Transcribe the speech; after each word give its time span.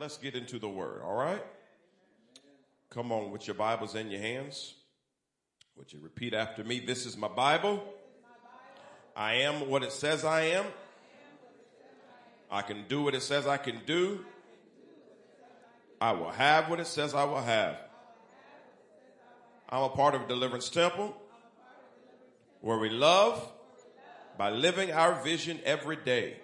let's 0.00 0.16
get 0.16 0.34
into 0.34 0.58
the 0.58 0.68
word, 0.68 1.02
all 1.04 1.14
right? 1.14 1.44
Come 2.88 3.12
on 3.12 3.30
with 3.30 3.46
your 3.46 3.54
Bibles 3.54 3.94
in 3.94 4.10
your 4.10 4.22
hands. 4.22 4.72
Would 5.76 5.92
you 5.92 5.98
repeat 6.00 6.32
after 6.32 6.64
me? 6.64 6.80
This 6.80 7.04
is 7.04 7.18
my 7.18 7.28
Bible. 7.28 7.84
I 9.14 9.34
am 9.34 9.68
what 9.68 9.82
it 9.82 9.92
says 9.92 10.24
I 10.24 10.44
am. 10.44 10.64
I 12.50 12.62
can 12.62 12.86
do 12.88 13.02
what 13.02 13.14
it 13.14 13.22
says 13.22 13.46
I 13.46 13.58
can 13.58 13.82
do. 13.84 14.24
I 16.00 16.12
will 16.12 16.30
have 16.30 16.70
what 16.70 16.80
it 16.80 16.86
says 16.86 17.14
I 17.14 17.24
will 17.24 17.42
have. 17.42 17.76
I'm 19.68 19.82
a 19.82 19.90
part 19.90 20.14
of 20.14 20.28
Deliverance 20.28 20.70
Temple 20.70 21.14
where 22.62 22.78
we 22.78 22.88
love 22.88 23.46
by 24.38 24.48
living 24.48 24.92
our 24.92 25.22
vision 25.22 25.60
every 25.62 25.96
day. 25.96 26.38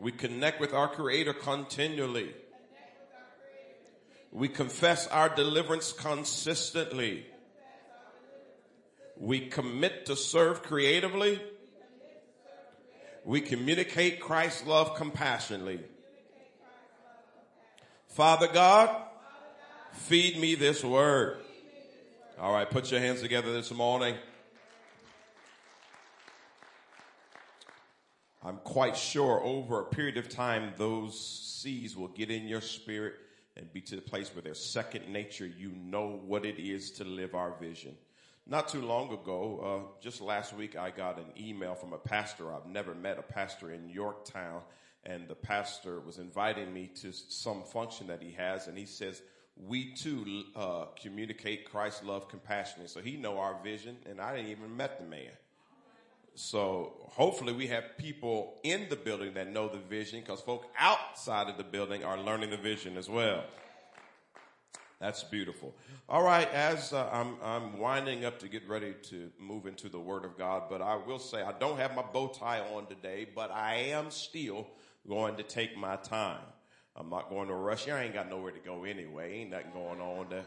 We 0.00 0.12
connect 0.12 0.60
with 0.60 0.72
our 0.72 0.88
Creator 0.88 1.34
continually. 1.34 2.34
We 4.32 4.48
confess 4.48 5.06
our 5.08 5.28
deliverance 5.28 5.92
consistently. 5.92 7.26
We 9.18 9.40
commit 9.40 10.06
to 10.06 10.16
serve 10.16 10.62
creatively. 10.62 11.40
We 13.26 13.42
communicate 13.42 14.20
Christ's 14.20 14.66
love 14.66 14.94
compassionately. 14.94 15.80
Father 18.08 18.48
God, 18.48 19.04
feed 19.92 20.38
me 20.38 20.54
this 20.54 20.82
word. 20.82 21.38
All 22.40 22.52
right, 22.52 22.68
put 22.68 22.90
your 22.90 23.00
hands 23.00 23.20
together 23.20 23.52
this 23.52 23.70
morning. 23.70 24.16
I'm 28.42 28.56
quite 28.58 28.96
sure 28.96 29.42
over 29.44 29.80
a 29.80 29.84
period 29.84 30.16
of 30.16 30.28
time, 30.28 30.72
those 30.78 31.20
seeds 31.20 31.94
will 31.94 32.08
get 32.08 32.30
in 32.30 32.48
your 32.48 32.62
spirit 32.62 33.14
and 33.56 33.70
be 33.70 33.82
to 33.82 33.96
the 33.96 34.02
place 34.02 34.34
where 34.34 34.40
they're 34.40 34.54
second 34.54 35.08
nature. 35.12 35.46
You 35.46 35.72
know 35.72 36.20
what 36.24 36.46
it 36.46 36.58
is 36.58 36.90
to 36.92 37.04
live 37.04 37.34
our 37.34 37.54
vision. 37.60 37.96
Not 38.46 38.68
too 38.68 38.80
long 38.80 39.12
ago, 39.12 39.92
uh, 39.92 40.02
just 40.02 40.22
last 40.22 40.54
week, 40.54 40.74
I 40.76 40.90
got 40.90 41.18
an 41.18 41.26
email 41.38 41.74
from 41.74 41.92
a 41.92 41.98
pastor. 41.98 42.52
I've 42.52 42.66
never 42.66 42.94
met 42.94 43.18
a 43.18 43.22
pastor 43.22 43.72
in 43.72 43.90
Yorktown, 43.90 44.62
and 45.04 45.28
the 45.28 45.34
pastor 45.34 46.00
was 46.00 46.18
inviting 46.18 46.72
me 46.72 46.90
to 47.02 47.12
some 47.12 47.62
function 47.62 48.06
that 48.06 48.22
he 48.22 48.32
has, 48.32 48.66
and 48.68 48.78
he 48.78 48.86
says, 48.86 49.20
we 49.56 49.92
too 49.92 50.44
uh, 50.56 50.86
communicate 51.00 51.70
Christ's 51.70 52.04
love 52.04 52.28
compassionately. 52.28 52.88
So 52.88 53.00
he 53.00 53.16
know 53.16 53.38
our 53.38 53.62
vision, 53.62 53.98
and 54.08 54.18
I 54.18 54.34
didn't 54.34 54.50
even 54.50 54.74
met 54.76 54.98
the 54.98 55.06
man. 55.06 55.30
So 56.40 56.94
hopefully 57.10 57.52
we 57.52 57.66
have 57.66 57.98
people 57.98 58.58
in 58.62 58.88
the 58.88 58.96
building 58.96 59.34
that 59.34 59.52
know 59.52 59.68
the 59.68 59.78
vision 59.78 60.20
because 60.20 60.40
folk 60.40 60.66
outside 60.78 61.48
of 61.48 61.58
the 61.58 61.64
building 61.64 62.02
are 62.02 62.18
learning 62.18 62.48
the 62.48 62.56
vision 62.56 62.96
as 62.96 63.10
well. 63.10 63.44
That's 65.00 65.22
beautiful. 65.22 65.74
All 66.08 66.22
right, 66.22 66.50
as 66.52 66.94
uh, 66.94 67.08
I'm, 67.12 67.36
I'm 67.42 67.78
winding 67.78 68.24
up 68.24 68.38
to 68.38 68.48
get 68.48 68.66
ready 68.66 68.94
to 69.10 69.30
move 69.38 69.66
into 69.66 69.90
the 69.90 70.00
Word 70.00 70.24
of 70.24 70.38
God, 70.38 70.64
but 70.70 70.80
I 70.80 70.96
will 70.96 71.18
say 71.18 71.42
I 71.42 71.52
don't 71.52 71.78
have 71.78 71.94
my 71.94 72.02
bow 72.02 72.28
tie 72.28 72.60
on 72.74 72.86
today, 72.86 73.26
but 73.34 73.50
I 73.50 73.74
am 73.90 74.10
still 74.10 74.66
going 75.06 75.36
to 75.36 75.42
take 75.42 75.76
my 75.76 75.96
time. 75.96 76.40
I'm 76.96 77.10
not 77.10 77.28
going 77.28 77.48
to 77.48 77.54
rush. 77.54 77.86
I 77.86 78.04
ain't 78.04 78.14
got 78.14 78.30
nowhere 78.30 78.52
to 78.52 78.60
go 78.60 78.84
anyway. 78.84 79.40
Ain't 79.40 79.50
nothing 79.50 79.72
going 79.74 80.00
on. 80.00 80.30
The 80.30 80.42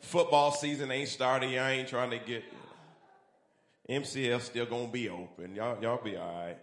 football 0.00 0.52
season 0.52 0.92
ain't 0.92 1.08
started. 1.08 1.58
I 1.58 1.72
ain't 1.72 1.88
trying 1.88 2.10
to 2.10 2.18
get 2.18 2.44
MCL 3.88 4.40
still 4.40 4.66
gonna 4.66 4.88
be 4.88 5.08
open. 5.08 5.54
Y'all, 5.54 5.80
y'all 5.82 6.02
be 6.02 6.16
all 6.16 6.26
right. 6.26 6.58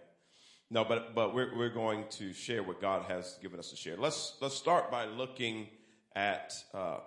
No, 0.70 0.84
but 0.84 1.14
but 1.14 1.34
we're 1.34 1.56
we're 1.56 1.70
going 1.70 2.04
to 2.12 2.32
share 2.32 2.62
what 2.62 2.80
God 2.80 3.04
has 3.08 3.38
given 3.40 3.58
us 3.58 3.70
to 3.70 3.76
share. 3.76 3.96
Let's 3.96 4.34
let's 4.40 4.54
start 4.54 4.90
by 4.90 5.06
looking 5.06 5.68
at 6.14 6.52
uh, 6.72 6.98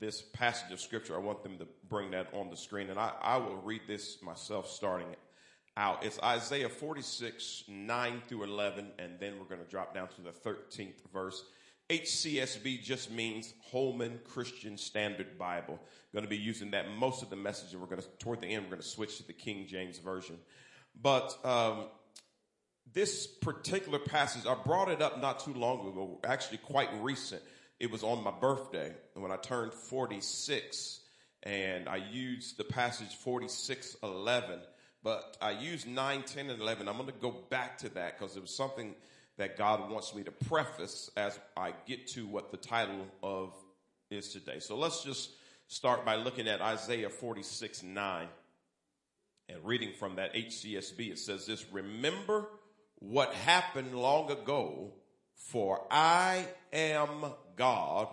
this 0.00 0.22
passage 0.22 0.72
of 0.72 0.80
scripture. 0.80 1.14
I 1.14 1.18
want 1.18 1.42
them 1.42 1.58
to 1.58 1.66
bring 1.88 2.10
that 2.12 2.28
on 2.32 2.50
the 2.50 2.56
screen, 2.56 2.90
and 2.90 2.98
I 2.98 3.12
I 3.20 3.36
will 3.36 3.56
read 3.56 3.82
this 3.86 4.20
myself, 4.22 4.68
starting 4.68 5.08
out. 5.76 6.04
It's 6.04 6.18
Isaiah 6.22 6.68
46 6.68 7.64
9 7.68 8.22
through 8.28 8.44
11, 8.44 8.88
and 8.98 9.12
then 9.18 9.38
we're 9.38 9.44
going 9.44 9.64
to 9.64 9.70
drop 9.70 9.94
down 9.94 10.08
to 10.08 10.22
the 10.22 10.30
13th 10.30 10.94
verse. 11.12 11.44
HCSB 11.92 12.82
just 12.82 13.10
means 13.10 13.52
Holman 13.70 14.20
Christian 14.24 14.78
Standard 14.78 15.38
Bible. 15.38 15.78
Going 16.14 16.24
to 16.24 16.30
be 16.30 16.38
using 16.38 16.70
that 16.70 16.90
most 16.90 17.22
of 17.22 17.28
the 17.28 17.36
message. 17.36 17.72
and 17.72 17.82
We're 17.82 17.88
going 17.88 18.00
to, 18.00 18.08
toward 18.18 18.40
the 18.40 18.46
end, 18.46 18.64
we're 18.64 18.70
going 18.70 18.82
to 18.82 18.88
switch 18.88 19.18
to 19.18 19.26
the 19.26 19.34
King 19.34 19.66
James 19.66 19.98
Version. 19.98 20.38
But, 21.00 21.36
um, 21.44 21.88
this 22.94 23.26
particular 23.26 23.98
passage, 23.98 24.46
I 24.46 24.54
brought 24.54 24.88
it 24.88 25.02
up 25.02 25.20
not 25.20 25.40
too 25.40 25.52
long 25.52 25.86
ago, 25.88 26.20
actually 26.24 26.58
quite 26.58 26.88
recent. 27.00 27.42
It 27.78 27.90
was 27.90 28.02
on 28.02 28.24
my 28.24 28.30
birthday 28.30 28.94
when 29.14 29.30
I 29.30 29.36
turned 29.36 29.72
46 29.74 31.00
and 31.42 31.88
I 31.88 31.96
used 31.96 32.56
the 32.56 32.64
passage 32.64 33.14
4611, 33.16 34.60
but 35.02 35.36
I 35.42 35.50
used 35.50 35.86
9, 35.86 36.22
10, 36.22 36.50
and 36.50 36.60
11. 36.60 36.88
I'm 36.88 36.96
going 36.96 37.06
to 37.08 37.14
go 37.14 37.34
back 37.50 37.78
to 37.78 37.88
that 37.90 38.18
because 38.18 38.36
it 38.36 38.40
was 38.40 38.54
something 38.54 38.94
that 39.42 39.58
God 39.58 39.90
wants 39.90 40.14
me 40.14 40.22
to 40.22 40.30
preface 40.30 41.10
as 41.16 41.36
I 41.56 41.72
get 41.84 42.06
to 42.10 42.28
what 42.28 42.52
the 42.52 42.56
title 42.56 43.08
of 43.24 43.52
is 44.08 44.32
today. 44.32 44.60
So 44.60 44.76
let's 44.76 45.02
just 45.02 45.30
start 45.66 46.04
by 46.04 46.14
looking 46.14 46.46
at 46.46 46.60
Isaiah 46.60 47.10
46 47.10 47.82
9 47.82 48.28
and 49.48 49.64
reading 49.64 49.94
from 49.98 50.14
that 50.14 50.32
HCSB. 50.34 51.10
It 51.10 51.18
says 51.18 51.44
this, 51.44 51.64
remember 51.72 52.46
what 53.00 53.34
happened 53.34 53.96
long 53.96 54.30
ago, 54.30 54.92
for 55.34 55.88
I 55.90 56.46
am 56.72 57.24
God 57.56 58.06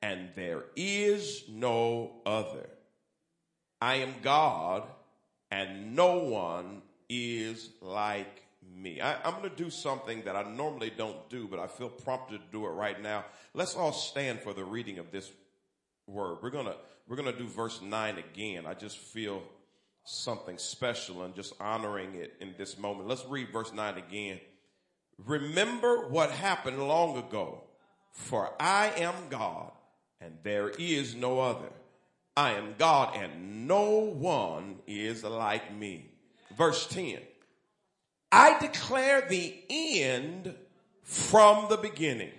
and 0.00 0.30
there 0.34 0.64
is 0.76 1.44
no 1.46 2.22
other. 2.24 2.70
I 3.82 3.96
am 3.96 4.14
God 4.22 4.84
and 5.50 5.94
no 5.94 6.20
one 6.20 6.80
is 7.10 7.68
like 7.82 8.43
me. 8.76 9.00
I, 9.00 9.28
am 9.28 9.40
going 9.40 9.50
to 9.50 9.56
do 9.56 9.70
something 9.70 10.22
that 10.24 10.36
I 10.36 10.42
normally 10.42 10.92
don't 10.96 11.28
do, 11.28 11.46
but 11.48 11.58
I 11.58 11.66
feel 11.66 11.88
prompted 11.88 12.38
to 12.38 12.44
do 12.52 12.66
it 12.66 12.70
right 12.70 13.00
now. 13.00 13.24
Let's 13.54 13.76
all 13.76 13.92
stand 13.92 14.40
for 14.40 14.52
the 14.52 14.64
reading 14.64 14.98
of 14.98 15.10
this 15.10 15.30
word. 16.06 16.38
We're 16.42 16.50
going 16.50 16.66
to, 16.66 16.76
we're 17.08 17.16
going 17.16 17.32
to 17.32 17.38
do 17.38 17.46
verse 17.46 17.80
nine 17.82 18.18
again. 18.18 18.66
I 18.66 18.74
just 18.74 18.98
feel 18.98 19.42
something 20.04 20.58
special 20.58 21.22
and 21.22 21.34
just 21.34 21.54
honoring 21.60 22.14
it 22.14 22.34
in 22.40 22.54
this 22.58 22.78
moment. 22.78 23.08
Let's 23.08 23.24
read 23.26 23.52
verse 23.52 23.72
nine 23.72 23.96
again. 23.96 24.40
Remember 25.24 26.08
what 26.08 26.30
happened 26.30 26.78
long 26.86 27.16
ago, 27.16 27.62
for 28.10 28.52
I 28.60 28.92
am 28.96 29.14
God 29.30 29.70
and 30.20 30.38
there 30.42 30.70
is 30.70 31.14
no 31.14 31.40
other. 31.40 31.70
I 32.36 32.52
am 32.52 32.74
God 32.78 33.16
and 33.16 33.68
no 33.68 34.00
one 34.00 34.76
is 34.86 35.22
like 35.22 35.74
me. 35.74 36.10
Verse 36.56 36.86
10. 36.88 37.18
I 38.36 38.58
declare 38.58 39.20
the 39.20 39.54
end 39.70 40.56
from 41.04 41.68
the 41.68 41.76
beginning 41.76 42.32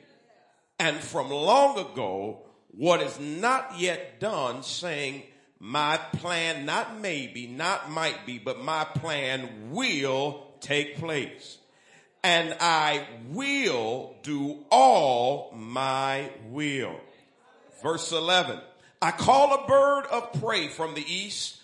and 0.77 0.97
from 0.97 1.29
long 1.29 1.79
ago 1.79 2.41
what 2.71 2.99
is 2.99 3.17
not 3.17 3.79
yet 3.79 4.19
done 4.19 4.61
saying 4.61 5.23
my 5.57 5.95
plan 5.95 6.65
not 6.65 6.99
maybe, 6.99 7.47
not 7.47 7.89
might 7.89 8.25
be, 8.25 8.39
but 8.39 8.61
my 8.61 8.83
plan 8.83 9.71
will 9.71 10.45
take 10.59 10.97
place 10.97 11.59
and 12.25 12.57
I 12.59 13.07
will 13.29 14.15
do 14.21 14.65
all 14.69 15.53
my 15.55 16.29
will. 16.49 16.99
Verse 17.81 18.11
11, 18.11 18.59
I 19.01 19.11
call 19.11 19.53
a 19.53 19.65
bird 19.65 20.07
of 20.11 20.41
prey 20.41 20.67
from 20.67 20.93
the 20.93 21.05
east, 21.09 21.55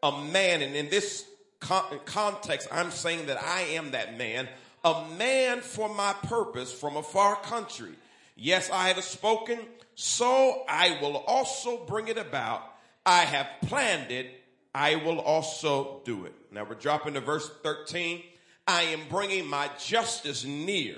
a 0.00 0.12
man, 0.12 0.62
and 0.62 0.76
in 0.76 0.90
this 0.90 1.26
context, 1.60 2.68
I'm 2.72 2.90
saying 2.90 3.26
that 3.26 3.42
I 3.42 3.60
am 3.72 3.92
that 3.92 4.18
man, 4.18 4.48
a 4.84 5.04
man 5.18 5.60
for 5.60 5.88
my 5.94 6.14
purpose 6.24 6.72
from 6.72 6.96
a 6.96 7.02
far 7.02 7.36
country. 7.36 7.92
Yes, 8.36 8.70
I 8.70 8.88
have 8.88 9.02
spoken, 9.04 9.58
so 9.94 10.64
I 10.68 10.98
will 11.02 11.18
also 11.18 11.84
bring 11.84 12.08
it 12.08 12.18
about. 12.18 12.62
I 13.04 13.20
have 13.20 13.46
planned 13.62 14.10
it, 14.10 14.42
I 14.74 14.96
will 14.96 15.18
also 15.18 16.00
do 16.04 16.24
it. 16.24 16.34
Now 16.50 16.64
we're 16.64 16.74
dropping 16.74 17.14
to 17.14 17.20
verse 17.20 17.50
13. 17.62 18.22
I 18.66 18.82
am 18.82 19.00
bringing 19.08 19.46
my 19.46 19.68
justice 19.78 20.44
near. 20.44 20.96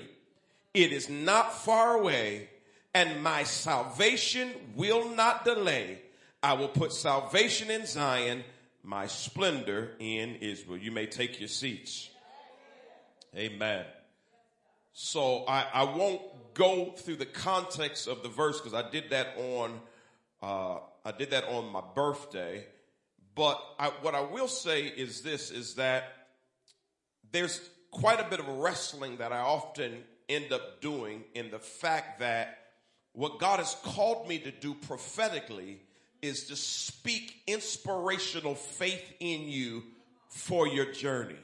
It 0.73 0.91
is 0.91 1.09
not 1.09 1.53
far 1.53 1.97
away, 1.97 2.49
and 2.93 3.23
my 3.23 3.43
salvation 3.43 4.51
will 4.75 5.09
not 5.09 5.43
delay. 5.45 5.99
I 6.41 6.53
will 6.53 6.67
put 6.67 6.93
salvation 6.93 7.71
in 7.71 7.85
Zion 7.85 8.43
my 8.83 9.07
splendor 9.07 9.91
in 9.99 10.35
Israel. 10.35 10.77
You 10.77 10.91
may 10.91 11.05
take 11.05 11.39
your 11.39 11.47
seats. 11.47 12.09
Amen. 13.35 13.85
So 14.91 15.45
I, 15.47 15.65
I 15.73 15.83
won't 15.85 16.21
go 16.53 16.91
through 16.91 17.15
the 17.15 17.25
context 17.25 18.07
of 18.07 18.21
the 18.21 18.29
verse 18.29 18.59
because 18.59 18.73
I 18.73 18.89
did 18.89 19.09
that 19.09 19.35
on 19.37 19.79
uh, 20.41 20.79
I 21.05 21.11
did 21.11 21.31
that 21.31 21.45
on 21.45 21.71
my 21.71 21.81
birthday. 21.95 22.65
But 23.35 23.59
I, 23.79 23.87
what 24.01 24.13
I 24.13 24.21
will 24.21 24.47
say 24.47 24.83
is 24.83 25.21
this: 25.21 25.49
is 25.49 25.75
that 25.75 26.03
there's 27.31 27.59
quite 27.91 28.19
a 28.19 28.29
bit 28.29 28.39
of 28.39 28.47
wrestling 28.47 29.17
that 29.17 29.31
I 29.31 29.39
often 29.39 30.03
end 30.29 30.51
up 30.51 30.81
doing 30.81 31.23
in 31.33 31.49
the 31.49 31.59
fact 31.59 32.19
that 32.19 32.59
what 33.13 33.39
God 33.39 33.59
has 33.59 33.75
called 33.83 34.27
me 34.27 34.39
to 34.39 34.51
do 34.51 34.73
prophetically 34.73 35.81
is 36.23 36.45
to 36.45 36.55
speak 36.55 37.41
inspirational 37.45 38.55
faith 38.55 39.13
in 39.19 39.41
you 39.49 39.83
for 40.29 40.67
your 40.67 40.91
journey. 40.91 41.35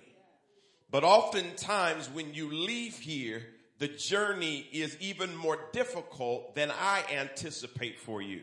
But 0.90 1.04
oftentimes 1.04 2.10
when 2.10 2.34
you 2.34 2.50
leave 2.52 2.98
here, 2.98 3.44
the 3.78 3.90
journey 3.90 4.68
is 4.72 4.98
even 5.00 5.36
more 5.36 5.60
difficult 5.74 6.56
than 6.56 6.72
I 6.72 7.04
anticipate 7.12 8.00
for 8.00 8.22
you. 8.22 8.42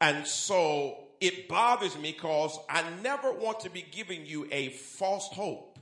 And 0.00 0.26
so 0.26 0.98
it 1.20 1.48
bothers 1.48 1.96
me 1.98 2.12
because 2.12 2.58
I 2.70 2.84
never 3.02 3.32
want 3.32 3.60
to 3.60 3.70
be 3.70 3.84
giving 3.90 4.24
you 4.24 4.48
a 4.52 4.70
false 4.70 5.28
hope 5.28 5.78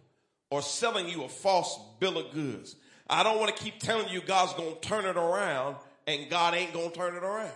or 0.50 0.62
selling 0.62 1.08
you 1.08 1.25
a 1.25 1.28
false 1.28 1.78
bill 2.00 2.19
of 2.19 2.32
goods. 2.32 2.75
I 3.08 3.22
don't 3.22 3.38
want 3.38 3.54
to 3.54 3.62
keep 3.62 3.81
telling 3.81 4.08
you 4.08 4.22
God's 4.22 4.54
going 4.54 4.75
to 4.75 4.81
turn 4.81 5.04
it 5.04 5.16
around 5.16 5.76
and 6.06 6.31
God 6.31 6.54
ain't 6.54 6.72
going 6.72 6.90
to 6.90 6.96
turn 6.96 7.14
it 7.16 7.22
around. 7.22 7.52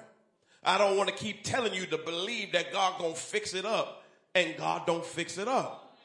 I 0.64 0.78
don't 0.78 0.96
want 0.96 1.08
to 1.08 1.14
keep 1.14 1.44
telling 1.44 1.74
you 1.74 1.86
to 1.86 1.98
believe 1.98 2.52
that 2.52 2.72
God 2.72 2.98
to 3.00 3.14
fix 3.14 3.54
it 3.54 3.64
up 3.64 4.04
and 4.34 4.56
God 4.56 4.86
don't 4.86 5.04
fix 5.04 5.38
it 5.38 5.48
up. 5.48 5.96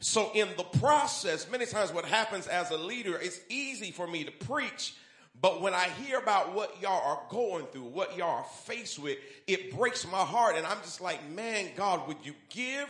So 0.00 0.30
in 0.34 0.48
the 0.56 0.64
process, 0.64 1.48
many 1.50 1.64
times 1.64 1.92
what 1.92 2.04
happens 2.04 2.46
as 2.46 2.70
a 2.70 2.76
leader, 2.76 3.18
it's 3.18 3.40
easy 3.48 3.92
for 3.92 4.06
me 4.06 4.24
to 4.24 4.32
preach, 4.32 4.94
but 5.40 5.60
when 5.60 5.74
I 5.74 5.88
hear 6.04 6.18
about 6.18 6.54
what 6.54 6.80
y'all 6.82 7.02
are 7.04 7.22
going 7.30 7.66
through, 7.66 7.84
what 7.84 8.16
y'all 8.16 8.38
are 8.38 8.46
faced 8.64 8.98
with, 8.98 9.18
it 9.46 9.76
breaks 9.76 10.06
my 10.10 10.18
heart. 10.18 10.56
And 10.56 10.66
I'm 10.66 10.78
just 10.82 11.00
like, 11.00 11.28
man, 11.30 11.70
God, 11.76 12.06
would 12.08 12.18
you 12.24 12.34
give 12.50 12.88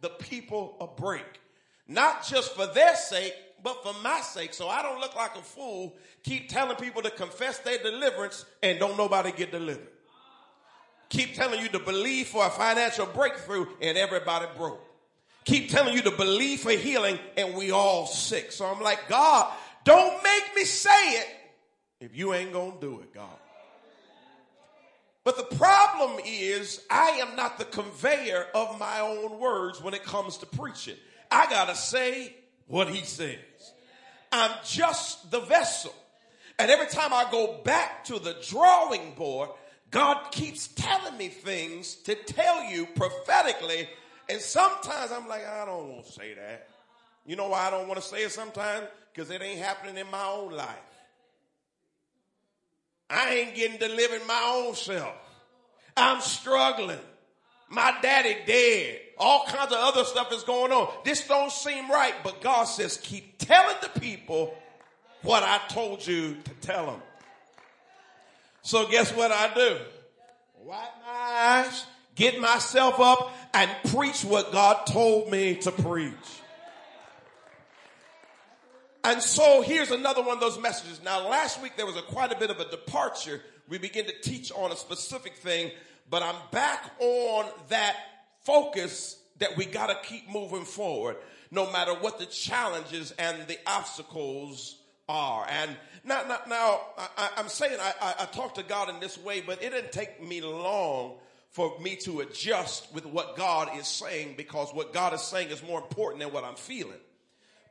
the 0.00 0.08
people 0.08 0.76
a 0.80 0.86
break? 0.86 1.40
Not 1.86 2.26
just 2.26 2.54
for 2.54 2.66
their 2.66 2.96
sake, 2.96 3.34
but 3.62 3.82
for 3.82 3.94
my 4.02 4.20
sake. 4.20 4.54
So 4.54 4.68
I 4.68 4.82
don't 4.82 5.00
look 5.00 5.16
like 5.16 5.36
a 5.36 5.42
fool. 5.42 5.96
Keep 6.24 6.48
telling 6.48 6.76
people 6.76 7.02
to 7.02 7.10
confess 7.10 7.58
their 7.58 7.78
deliverance 7.78 8.44
and 8.62 8.78
don't 8.78 8.96
nobody 8.96 9.32
get 9.32 9.50
delivered. 9.50 9.88
Keep 11.08 11.34
telling 11.34 11.60
you 11.60 11.68
to 11.68 11.78
believe 11.78 12.28
for 12.28 12.46
a 12.46 12.50
financial 12.50 13.06
breakthrough 13.06 13.66
and 13.80 13.96
everybody 13.96 14.46
broke 14.56 14.88
keep 15.48 15.70
telling 15.70 15.94
you 15.94 16.02
to 16.02 16.10
believe 16.10 16.60
for 16.60 16.72
healing 16.72 17.18
and 17.36 17.54
we 17.54 17.70
all 17.70 18.06
sick. 18.06 18.52
So 18.52 18.66
I'm 18.66 18.82
like, 18.82 19.08
God, 19.08 19.50
don't 19.82 20.22
make 20.22 20.54
me 20.54 20.64
say 20.64 20.90
it 20.90 21.26
if 22.00 22.16
you 22.16 22.34
ain't 22.34 22.52
going 22.52 22.72
to 22.72 22.80
do 22.80 23.00
it, 23.00 23.14
God. 23.14 23.28
But 25.24 25.36
the 25.36 25.56
problem 25.56 26.20
is 26.24 26.82
I 26.90 27.22
am 27.22 27.34
not 27.34 27.58
the 27.58 27.64
conveyor 27.64 28.46
of 28.54 28.78
my 28.78 29.00
own 29.00 29.38
words 29.38 29.82
when 29.82 29.94
it 29.94 30.04
comes 30.04 30.38
to 30.38 30.46
preaching. 30.46 30.96
I 31.30 31.48
got 31.50 31.68
to 31.68 31.74
say 31.74 32.34
what 32.66 32.88
he 32.88 33.04
says. 33.04 33.36
I'm 34.30 34.50
just 34.64 35.30
the 35.30 35.40
vessel. 35.40 35.94
And 36.58 36.70
every 36.70 36.86
time 36.86 37.12
I 37.12 37.26
go 37.30 37.60
back 37.64 38.04
to 38.04 38.18
the 38.18 38.36
drawing 38.48 39.14
board, 39.14 39.50
God 39.90 40.30
keeps 40.32 40.68
telling 40.68 41.16
me 41.16 41.28
things 41.28 41.94
to 42.04 42.14
tell 42.14 42.64
you 42.64 42.86
prophetically 42.94 43.88
and 44.28 44.40
sometimes 44.40 45.10
I'm 45.10 45.26
like, 45.26 45.46
I 45.46 45.64
don't 45.64 45.88
want 45.88 46.06
to 46.06 46.12
say 46.12 46.34
that. 46.34 46.68
You 47.24 47.36
know 47.36 47.48
why 47.48 47.66
I 47.66 47.70
don't 47.70 47.88
want 47.88 48.00
to 48.00 48.06
say 48.06 48.24
it 48.24 48.30
sometimes? 48.30 48.86
Because 49.12 49.30
it 49.30 49.42
ain't 49.42 49.60
happening 49.60 49.96
in 49.96 50.10
my 50.10 50.24
own 50.24 50.52
life. 50.52 50.68
I 53.08 53.34
ain't 53.34 53.54
getting 53.54 53.78
delivered 53.78 54.26
my 54.26 54.64
own 54.66 54.74
self. 54.74 55.14
I'm 55.96 56.20
struggling. 56.20 56.98
My 57.70 57.94
daddy 58.02 58.36
dead. 58.46 59.00
All 59.18 59.46
kinds 59.46 59.72
of 59.72 59.78
other 59.78 60.04
stuff 60.04 60.32
is 60.32 60.42
going 60.42 60.72
on. 60.72 60.92
This 61.04 61.26
don't 61.26 61.50
seem 61.50 61.90
right, 61.90 62.14
but 62.22 62.40
God 62.40 62.64
says, 62.64 62.98
keep 63.02 63.38
telling 63.38 63.76
the 63.82 64.00
people 64.00 64.54
what 65.22 65.42
I 65.42 65.58
told 65.68 66.06
you 66.06 66.36
to 66.44 66.50
tell 66.60 66.86
them. 66.86 67.02
So 68.68 68.86
guess 68.86 69.10
what 69.14 69.32
I 69.32 69.54
do? 69.54 69.78
Wipe 70.58 70.90
my 71.02 71.64
eyes, 71.64 71.86
get 72.14 72.38
myself 72.38 73.00
up 73.00 73.32
and 73.54 73.70
preach 73.94 74.26
what 74.26 74.52
God 74.52 74.84
told 74.84 75.30
me 75.30 75.54
to 75.54 75.72
preach. 75.72 76.12
And 79.04 79.22
so 79.22 79.62
here's 79.62 79.90
another 79.90 80.20
one 80.20 80.34
of 80.34 80.40
those 80.40 80.60
messages. 80.60 81.00
Now 81.02 81.30
last 81.30 81.62
week 81.62 81.78
there 81.78 81.86
was 81.86 81.96
a 81.96 82.02
quite 82.02 82.30
a 82.30 82.36
bit 82.36 82.50
of 82.50 82.60
a 82.60 82.68
departure. 82.68 83.40
We 83.70 83.78
began 83.78 84.04
to 84.04 84.20
teach 84.20 84.52
on 84.52 84.70
a 84.70 84.76
specific 84.76 85.36
thing, 85.36 85.70
but 86.10 86.22
I'm 86.22 86.36
back 86.50 86.90
on 86.98 87.46
that 87.70 87.96
focus 88.42 89.18
that 89.38 89.56
we 89.56 89.64
gotta 89.64 89.96
keep 90.02 90.28
moving 90.28 90.66
forward 90.66 91.16
no 91.50 91.72
matter 91.72 91.94
what 91.94 92.18
the 92.18 92.26
challenges 92.26 93.12
and 93.12 93.46
the 93.46 93.58
obstacles 93.66 94.77
are. 95.08 95.46
And 95.48 95.76
now, 96.04 96.22
now, 96.28 96.38
now 96.48 96.80
I, 97.16 97.30
am 97.36 97.48
saying 97.48 97.78
I, 97.80 97.92
I, 98.00 98.14
I 98.20 98.24
talk 98.26 98.54
to 98.54 98.62
God 98.62 98.88
in 98.88 99.00
this 99.00 99.18
way, 99.18 99.40
but 99.40 99.62
it 99.62 99.70
didn't 99.70 99.92
take 99.92 100.22
me 100.26 100.40
long 100.40 101.14
for 101.50 101.78
me 101.80 101.96
to 101.96 102.20
adjust 102.20 102.92
with 102.94 103.06
what 103.06 103.36
God 103.36 103.70
is 103.76 103.86
saying 103.86 104.34
because 104.36 104.72
what 104.72 104.92
God 104.92 105.14
is 105.14 105.22
saying 105.22 105.48
is 105.48 105.62
more 105.62 105.80
important 105.80 106.22
than 106.22 106.32
what 106.32 106.44
I'm 106.44 106.54
feeling. 106.54 107.00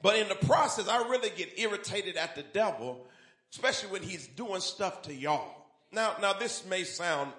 But 0.01 0.18
in 0.18 0.28
the 0.28 0.36
process, 0.36 0.88
I 0.88 1.07
really 1.07 1.30
get 1.36 1.57
irritated 1.57 2.18
at 2.18 2.35
the 2.35 2.44
devil, 2.44 3.06
especially 3.52 3.90
when 3.90 4.04
he's 4.04 4.28
doing 4.28 4.61
stuff 4.61 5.04
to 5.04 5.14
y'all. 5.14 5.68
Now, 5.92 6.16
now 6.21 6.33
this 6.33 6.66
may 6.66 6.83
sound 6.83 7.31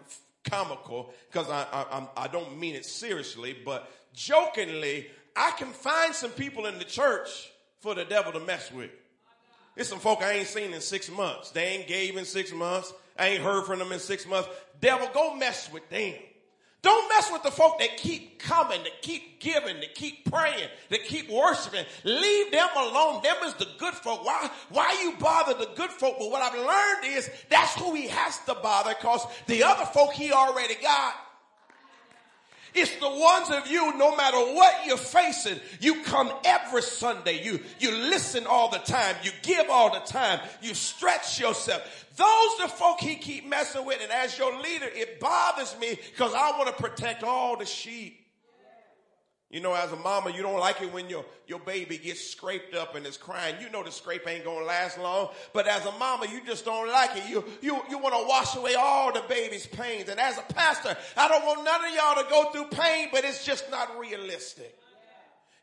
comical 0.45 1.13
because 1.31 1.51
I, 1.51 1.67
I, 1.73 2.07
I 2.17 2.29
don't 2.29 2.59
mean 2.59 2.75
it 2.75 2.85
seriously, 2.85 3.57
but 3.65 3.91
jokingly, 4.13 5.09
I 5.37 5.53
can 5.53 5.69
find 5.69 6.15
some 6.15 6.31
people 6.31 6.67
in 6.67 6.79
the 6.79 6.85
church 6.85 7.51
for 7.81 7.95
the 7.95 8.05
devil 8.05 8.33
to 8.33 8.41
mess 8.41 8.73
with. 8.73 8.91
There's 9.79 9.87
some 9.87 10.01
folk 10.01 10.25
I 10.25 10.33
ain't 10.33 10.49
seen 10.49 10.75
in 10.75 10.81
six 10.81 11.09
months. 11.09 11.53
They 11.53 11.63
ain't 11.63 11.87
gave 11.87 12.17
in 12.17 12.25
six 12.25 12.53
months. 12.53 12.93
I 13.17 13.29
ain't 13.29 13.45
heard 13.45 13.65
from 13.65 13.79
them 13.79 13.93
in 13.93 14.01
six 14.01 14.27
months. 14.27 14.49
Devil, 14.81 15.09
go 15.15 15.37
mess 15.37 15.73
with 15.73 15.89
them. 15.89 16.15
Don't 16.83 17.09
mess 17.09 17.31
with 17.31 17.45
the 17.45 17.53
folk 17.53 17.79
that 17.79 17.97
keep 17.97 18.41
coming, 18.41 18.83
that 18.83 19.03
keep 19.03 19.39
giving, 19.39 19.77
that 19.77 19.95
keep 19.95 20.29
praying, 20.29 20.69
that 20.91 21.05
keep 21.05 21.31
worshiping. 21.31 21.85
Leave 22.03 22.51
them 22.51 22.69
alone. 22.77 23.23
Them 23.23 23.37
is 23.45 23.55
the 23.55 23.69
good 23.79 23.95
folk. 23.95 24.25
Why, 24.25 24.51
why 24.71 24.99
you 25.01 25.15
bother 25.21 25.55
the 25.55 25.71
good 25.77 25.91
folk? 25.91 26.17
But 26.19 26.29
what 26.33 26.43
I've 26.43 26.59
learned 26.59 27.17
is 27.17 27.31
that's 27.49 27.77
who 27.77 27.95
he 27.95 28.09
has 28.09 28.37
to 28.47 28.55
bother 28.55 28.97
because 28.99 29.25
the 29.47 29.63
other 29.63 29.85
folk 29.85 30.13
he 30.13 30.33
already 30.33 30.75
got. 30.83 31.15
It's 32.75 32.95
the 32.97 33.09
ones 33.09 33.51
of 33.51 33.67
you, 33.71 33.97
no 33.97 34.15
matter 34.17 34.37
what 34.37 34.87
you're 34.87 34.97
facing, 34.97 35.59
you 35.81 36.03
come 36.03 36.31
every 36.45 36.83
Sunday. 36.83 37.43
You, 37.43 37.61
you 37.79 37.91
listen 37.91 38.47
all 38.47 38.71
the 38.71 38.79
time. 38.79 39.17
You 39.23 39.31
give 39.43 39.71
all 39.71 39.93
the 39.93 40.01
time. 40.01 40.41
You 40.61 40.75
stretch 40.75 41.41
yourself. 41.41 42.07
Those 42.17 42.59
the 42.61 42.69
folk 42.69 43.01
he 43.01 43.15
keep 43.15 43.49
messing 43.49 43.85
with. 43.85 44.01
And 44.03 44.13
as 44.13 44.37
your 44.39 44.57
leader, 44.61 44.87
it 44.87 45.21
bothers 45.21 45.77
me 45.81 45.99
because 46.11 46.35
I 46.35 46.51
want 46.59 46.77
to 46.77 46.83
protect 46.83 47.23
all 47.23 47.57
the 47.57 47.67
sheep. 47.67 48.18
You 49.51 49.61
know, 49.61 49.73
as 49.73 49.91
a 49.93 49.97
mama, 49.97 50.31
you 50.31 50.43
don't 50.43 50.61
like 50.61 50.83
it 50.83 50.93
when 50.93 51.09
your, 51.09 51.25
your 51.47 51.59
baby 51.61 51.97
gets 51.97 52.21
scraped 52.21 52.75
up 52.75 52.95
and 52.95 53.07
is 53.07 53.17
crying. 53.17 53.55
You 53.63 53.71
know 53.71 53.83
the 53.83 53.91
scrape 53.91 54.29
ain't 54.29 54.45
gonna 54.45 54.67
last 54.67 54.99
long. 54.99 55.31
But 55.55 55.67
as 55.67 55.87
a 55.87 55.93
mama, 55.93 56.27
you 56.31 56.43
just 56.45 56.67
don't 56.67 56.89
like 56.89 57.17
it. 57.17 57.31
You, 57.31 57.43
you, 57.63 57.81
you 57.89 57.99
wanna 57.99 58.27
wash 58.29 58.55
away 58.57 58.75
all 58.75 59.11
the 59.11 59.25
baby's 59.27 59.67
pains. 59.67 60.11
And 60.11 60.21
as 60.21 60.37
a 60.37 60.43
pastor, 60.53 60.95
I 61.17 61.29
don't 61.29 61.47
want 61.47 61.65
none 61.65 61.83
of 61.83 61.95
y'all 61.95 62.23
to 62.23 62.29
go 62.29 62.51
through 62.51 62.79
pain, 62.79 63.09
but 63.11 63.25
it's 63.25 63.47
just 63.47 63.71
not 63.71 63.99
realistic. 63.99 64.79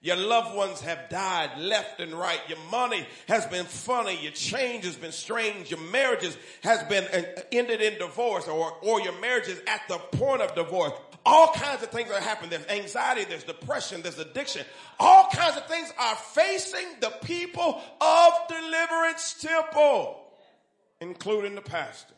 Your 0.01 0.17
loved 0.17 0.55
ones 0.55 0.81
have 0.81 1.09
died 1.09 1.57
left 1.57 1.99
and 1.99 2.13
right. 2.13 2.39
Your 2.47 2.59
money 2.71 3.05
has 3.27 3.45
been 3.47 3.65
funny. 3.65 4.19
Your 4.21 4.33
change 4.33 4.85
has 4.85 4.95
been 4.95 5.11
strange. 5.11 5.71
Your 5.71 5.79
marriages 5.79 6.37
has 6.61 6.83
been 6.83 7.05
uh, 7.05 7.41
ended 7.51 7.81
in 7.81 7.97
divorce 7.97 8.47
or, 8.47 8.77
or 8.83 9.01
your 9.01 9.19
marriage 9.19 9.47
is 9.47 9.59
at 9.67 9.81
the 9.87 9.97
point 9.97 10.41
of 10.41 10.53
divorce. 10.53 10.93
All 11.25 11.51
kinds 11.53 11.81
of 11.81 11.89
things 11.89 12.11
are 12.11 12.19
happening. 12.19 12.51
There's 12.51 12.67
anxiety, 12.67 13.23
there's 13.23 13.43
depression, 13.43 14.03
there's 14.03 14.19
addiction. 14.19 14.63
All 14.99 15.27
kinds 15.31 15.57
of 15.57 15.65
things 15.65 15.91
are 15.99 16.15
facing 16.15 16.85
the 17.01 17.09
people 17.23 17.81
of 17.99 18.33
Deliverance 18.47 19.35
Temple, 19.41 20.21
including 21.01 21.55
the 21.55 21.61
pastor. 21.61 22.13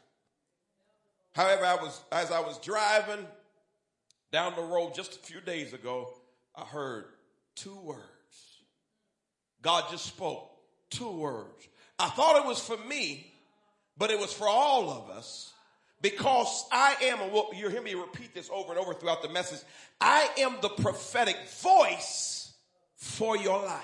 However, 1.33 1.65
I 1.65 1.75
was, 1.75 2.01
as 2.11 2.31
I 2.31 2.41
was 2.41 2.57
driving 2.57 3.25
down 4.33 4.55
the 4.55 4.63
road 4.63 4.93
just 4.93 5.15
a 5.15 5.19
few 5.19 5.39
days 5.39 5.71
ago, 5.71 6.13
I 6.53 6.61
heard 6.63 7.05
two 7.55 7.79
words. 7.79 8.01
God 9.61 9.85
just 9.89 10.05
spoke 10.05 10.49
two 10.89 11.11
words. 11.11 11.67
I 11.97 12.09
thought 12.09 12.43
it 12.43 12.45
was 12.45 12.59
for 12.59 12.77
me, 12.77 13.31
but 13.97 14.11
it 14.11 14.19
was 14.19 14.33
for 14.33 14.47
all 14.47 14.89
of 14.89 15.09
us 15.09 15.53
because 16.01 16.65
I 16.71 16.95
am, 17.03 17.21
and 17.21 17.31
you'll 17.31 17.71
hear 17.71 17.81
me 17.81 17.95
repeat 17.95 18.33
this 18.33 18.49
over 18.51 18.71
and 18.71 18.79
over 18.79 18.93
throughout 18.93 19.21
the 19.21 19.29
message, 19.29 19.59
I 19.99 20.29
am 20.37 20.55
the 20.61 20.69
prophetic 20.69 21.37
voice 21.61 22.53
for 22.95 23.35
your 23.37 23.63
life. 23.63 23.83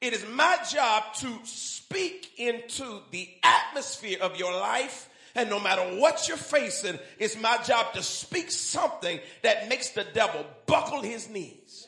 It 0.00 0.12
is 0.12 0.24
my 0.30 0.58
job 0.70 1.14
to 1.16 1.38
speak 1.44 2.30
into 2.36 3.00
the 3.10 3.28
atmosphere 3.42 4.18
of 4.20 4.36
your 4.36 4.52
life. 4.52 5.08
And 5.34 5.50
no 5.50 5.60
matter 5.60 5.82
what 6.00 6.28
you're 6.28 6.36
facing, 6.36 6.98
it's 7.18 7.40
my 7.40 7.58
job 7.62 7.92
to 7.94 8.02
speak 8.02 8.50
something 8.50 9.20
that 9.42 9.68
makes 9.68 9.90
the 9.90 10.04
devil 10.04 10.44
buckle 10.66 11.02
his 11.02 11.28
knees. 11.28 11.86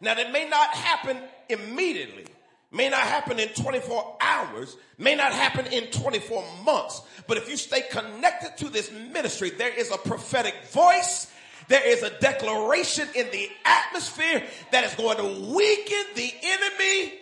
Now, 0.00 0.14
that 0.14 0.32
may 0.32 0.48
not 0.48 0.70
happen 0.70 1.18
immediately. 1.48 2.26
May 2.70 2.88
not 2.88 3.00
happen 3.00 3.38
in 3.38 3.48
24 3.48 4.16
hours, 4.20 4.76
may 4.98 5.14
not 5.14 5.32
happen 5.32 5.66
in 5.72 5.84
24 5.84 6.44
months, 6.64 7.02
but 7.26 7.36
if 7.36 7.48
you 7.48 7.56
stay 7.56 7.82
connected 7.90 8.56
to 8.58 8.70
this 8.70 8.90
ministry, 8.90 9.50
there 9.50 9.72
is 9.72 9.90
a 9.92 9.98
prophetic 9.98 10.54
voice. 10.70 11.30
There 11.68 11.86
is 11.86 12.02
a 12.02 12.10
declaration 12.20 13.08
in 13.14 13.28
the 13.32 13.50
atmosphere 13.64 14.44
that 14.70 14.84
is 14.84 14.94
going 14.94 15.16
to 15.16 15.52
weaken 15.54 16.04
the 16.14 16.32
enemy 16.42 17.14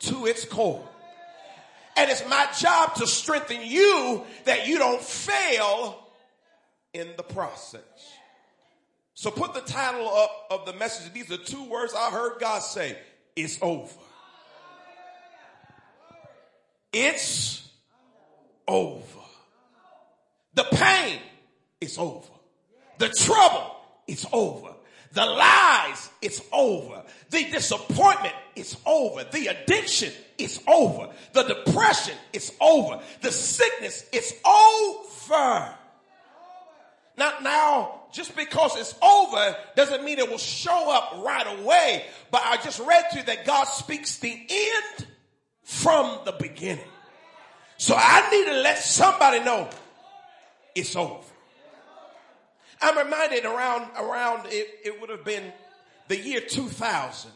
to 0.00 0.26
its 0.26 0.44
core. 0.44 0.86
And 1.96 2.10
it's 2.10 2.28
my 2.28 2.48
job 2.58 2.96
to 2.96 3.06
strengthen 3.06 3.60
you 3.62 4.24
that 4.46 4.66
you 4.66 4.78
don't 4.78 5.00
fail 5.00 6.08
in 6.92 7.08
the 7.16 7.22
process. 7.22 7.82
So 9.14 9.30
put 9.30 9.54
the 9.54 9.60
title 9.60 10.08
up 10.08 10.46
of 10.50 10.66
the 10.66 10.72
message. 10.72 11.12
These 11.12 11.30
are 11.30 11.36
two 11.36 11.64
words 11.64 11.94
I 11.96 12.10
heard 12.10 12.40
God 12.40 12.60
say. 12.62 12.98
It's 13.36 13.58
over. 13.62 13.92
It's 16.94 17.68
over. 18.68 19.02
The 20.54 20.62
pain 20.62 21.18
is 21.80 21.98
over. 21.98 22.28
The 22.98 23.08
trouble 23.08 23.74
is 24.06 24.24
over. 24.32 24.68
The 25.12 25.26
lies, 25.26 26.10
it's 26.22 26.40
over. 26.52 27.02
The 27.30 27.44
disappointment 27.50 28.34
is 28.54 28.76
over. 28.86 29.24
The 29.24 29.48
addiction 29.48 30.12
is 30.38 30.60
over. 30.68 31.10
The 31.32 31.42
depression 31.42 32.14
is 32.32 32.52
over. 32.60 33.00
The 33.22 33.32
sickness 33.32 34.04
is 34.12 34.34
over. 34.44 35.74
Not 37.16 37.42
now, 37.42 38.02
just 38.12 38.36
because 38.36 38.76
it's 38.76 38.94
over 39.02 39.56
doesn't 39.74 40.04
mean 40.04 40.18
it 40.18 40.30
will 40.30 40.38
show 40.38 40.92
up 40.92 41.24
right 41.24 41.60
away. 41.60 42.04
But 42.30 42.42
I 42.44 42.56
just 42.58 42.78
read 42.78 43.04
to 43.10 43.18
you 43.18 43.24
that 43.24 43.44
God 43.44 43.64
speaks 43.64 44.18
the 44.18 44.32
end 44.32 45.06
from 45.64 46.20
the 46.24 46.32
beginning. 46.32 46.84
So 47.78 47.94
I 47.96 48.30
need 48.30 48.46
to 48.46 48.60
let 48.60 48.78
somebody 48.78 49.40
know 49.40 49.68
it's 50.74 50.94
over. 50.94 51.24
I'm 52.80 52.98
reminded 52.98 53.44
around, 53.44 53.88
around 53.98 54.46
it, 54.46 54.68
it 54.84 55.00
would 55.00 55.10
have 55.10 55.24
been 55.24 55.52
the 56.08 56.18
year 56.18 56.40
2000. 56.40 57.30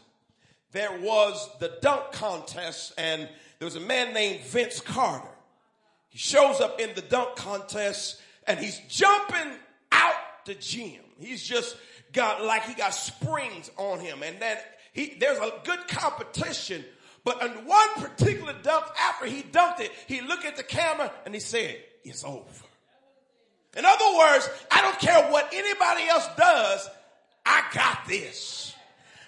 There 0.71 0.99
was 1.01 1.49
the 1.59 1.77
dunk 1.81 2.11
contest 2.11 2.93
and 2.97 3.27
there 3.57 3.65
was 3.65 3.75
a 3.75 3.81
man 3.81 4.13
named 4.13 4.41
Vince 4.41 4.79
Carter. 4.79 5.27
He 6.09 6.19
shows 6.19 6.61
up 6.61 6.79
in 6.79 6.93
the 6.93 7.01
dunk 7.01 7.35
contest 7.35 8.21
and 8.45 8.59
he's 8.59 8.79
jumping 8.87 9.53
out 9.91 10.45
the 10.45 10.53
gym. 10.55 11.01
He's 11.19 11.43
just 11.43 11.75
got 12.13 12.43
like 12.43 12.63
he 12.63 12.75
got 12.75 12.93
springs 12.93 13.71
on 13.77 13.99
him 13.99 14.21
and 14.23 14.39
then 14.39 14.57
he, 14.93 15.17
there's 15.19 15.39
a 15.39 15.53
good 15.63 15.87
competition 15.87 16.83
but 17.23 17.41
on 17.41 17.49
one 17.65 17.89
particular 17.95 18.53
dunk, 18.63 18.85
after 18.99 19.25
he 19.25 19.43
dunked 19.43 19.79
it, 19.79 19.91
he 20.07 20.21
looked 20.21 20.45
at 20.45 20.57
the 20.57 20.63
camera 20.63 21.11
and 21.25 21.33
he 21.33 21.39
said, 21.39 21.77
it's 22.03 22.23
over. 22.23 22.43
In 23.77 23.85
other 23.85 24.17
words, 24.17 24.49
I 24.71 24.81
don't 24.81 24.99
care 24.99 25.31
what 25.31 25.53
anybody 25.53 26.07
else 26.07 26.27
does. 26.37 26.89
I 27.45 27.63
got 27.73 28.07
this. 28.07 28.73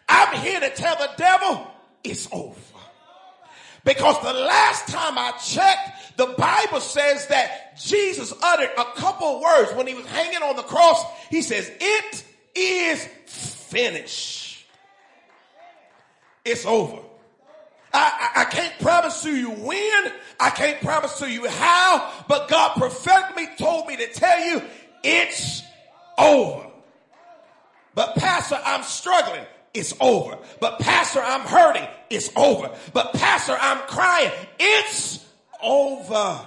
I'm 0.10 0.36
here 0.39 0.60
to 0.60 0.69
tell 0.71 0.95
the 0.95 1.10
devil 1.17 1.67
it's 2.03 2.27
over. 2.31 2.60
Because 3.83 4.21
the 4.21 4.33
last 4.33 4.88
time 4.89 5.17
I 5.17 5.31
checked, 5.43 6.17
the 6.17 6.27
Bible 6.38 6.79
says 6.79 7.27
that 7.27 7.77
Jesus 7.81 8.33
uttered 8.43 8.69
a 8.77 8.86
couple 8.95 9.41
words 9.41 9.74
when 9.74 9.88
he 9.88 9.95
was 9.95 10.05
hanging 10.05 10.43
on 10.43 10.55
the 10.55 10.62
cross. 10.63 11.03
He 11.29 11.41
says, 11.41 11.71
it 11.79 12.24
is 12.55 13.05
finished. 13.25 14.67
It's 16.45 16.65
over. 16.65 17.01
I, 17.93 18.29
I, 18.38 18.45
can't 18.45 18.77
promise 18.79 19.21
to 19.24 19.36
you 19.36 19.51
when. 19.51 20.13
I 20.39 20.50
can't 20.50 20.79
promise 20.81 21.19
to 21.19 21.29
you 21.29 21.48
how, 21.48 22.12
but 22.27 22.48
God 22.48 22.75
prophetically 22.77 23.48
told 23.57 23.88
me 23.88 23.98
to 23.98 24.07
tell 24.07 24.39
you 24.39 24.62
it's 25.03 25.63
over. 26.17 26.67
But 27.93 28.15
pastor, 28.15 28.60
I'm 28.63 28.83
struggling. 28.83 29.45
It's 29.74 29.93
over. 30.00 30.38
But 30.60 30.79
pastor, 30.79 31.21
I'm 31.21 31.41
hurting. 31.41 31.88
It's 32.10 32.29
over. 32.36 32.71
But 32.93 33.13
pastor, 33.13 33.57
I'm 33.60 33.79
crying. 33.88 34.31
It's 34.60 35.25
over. 35.62 36.39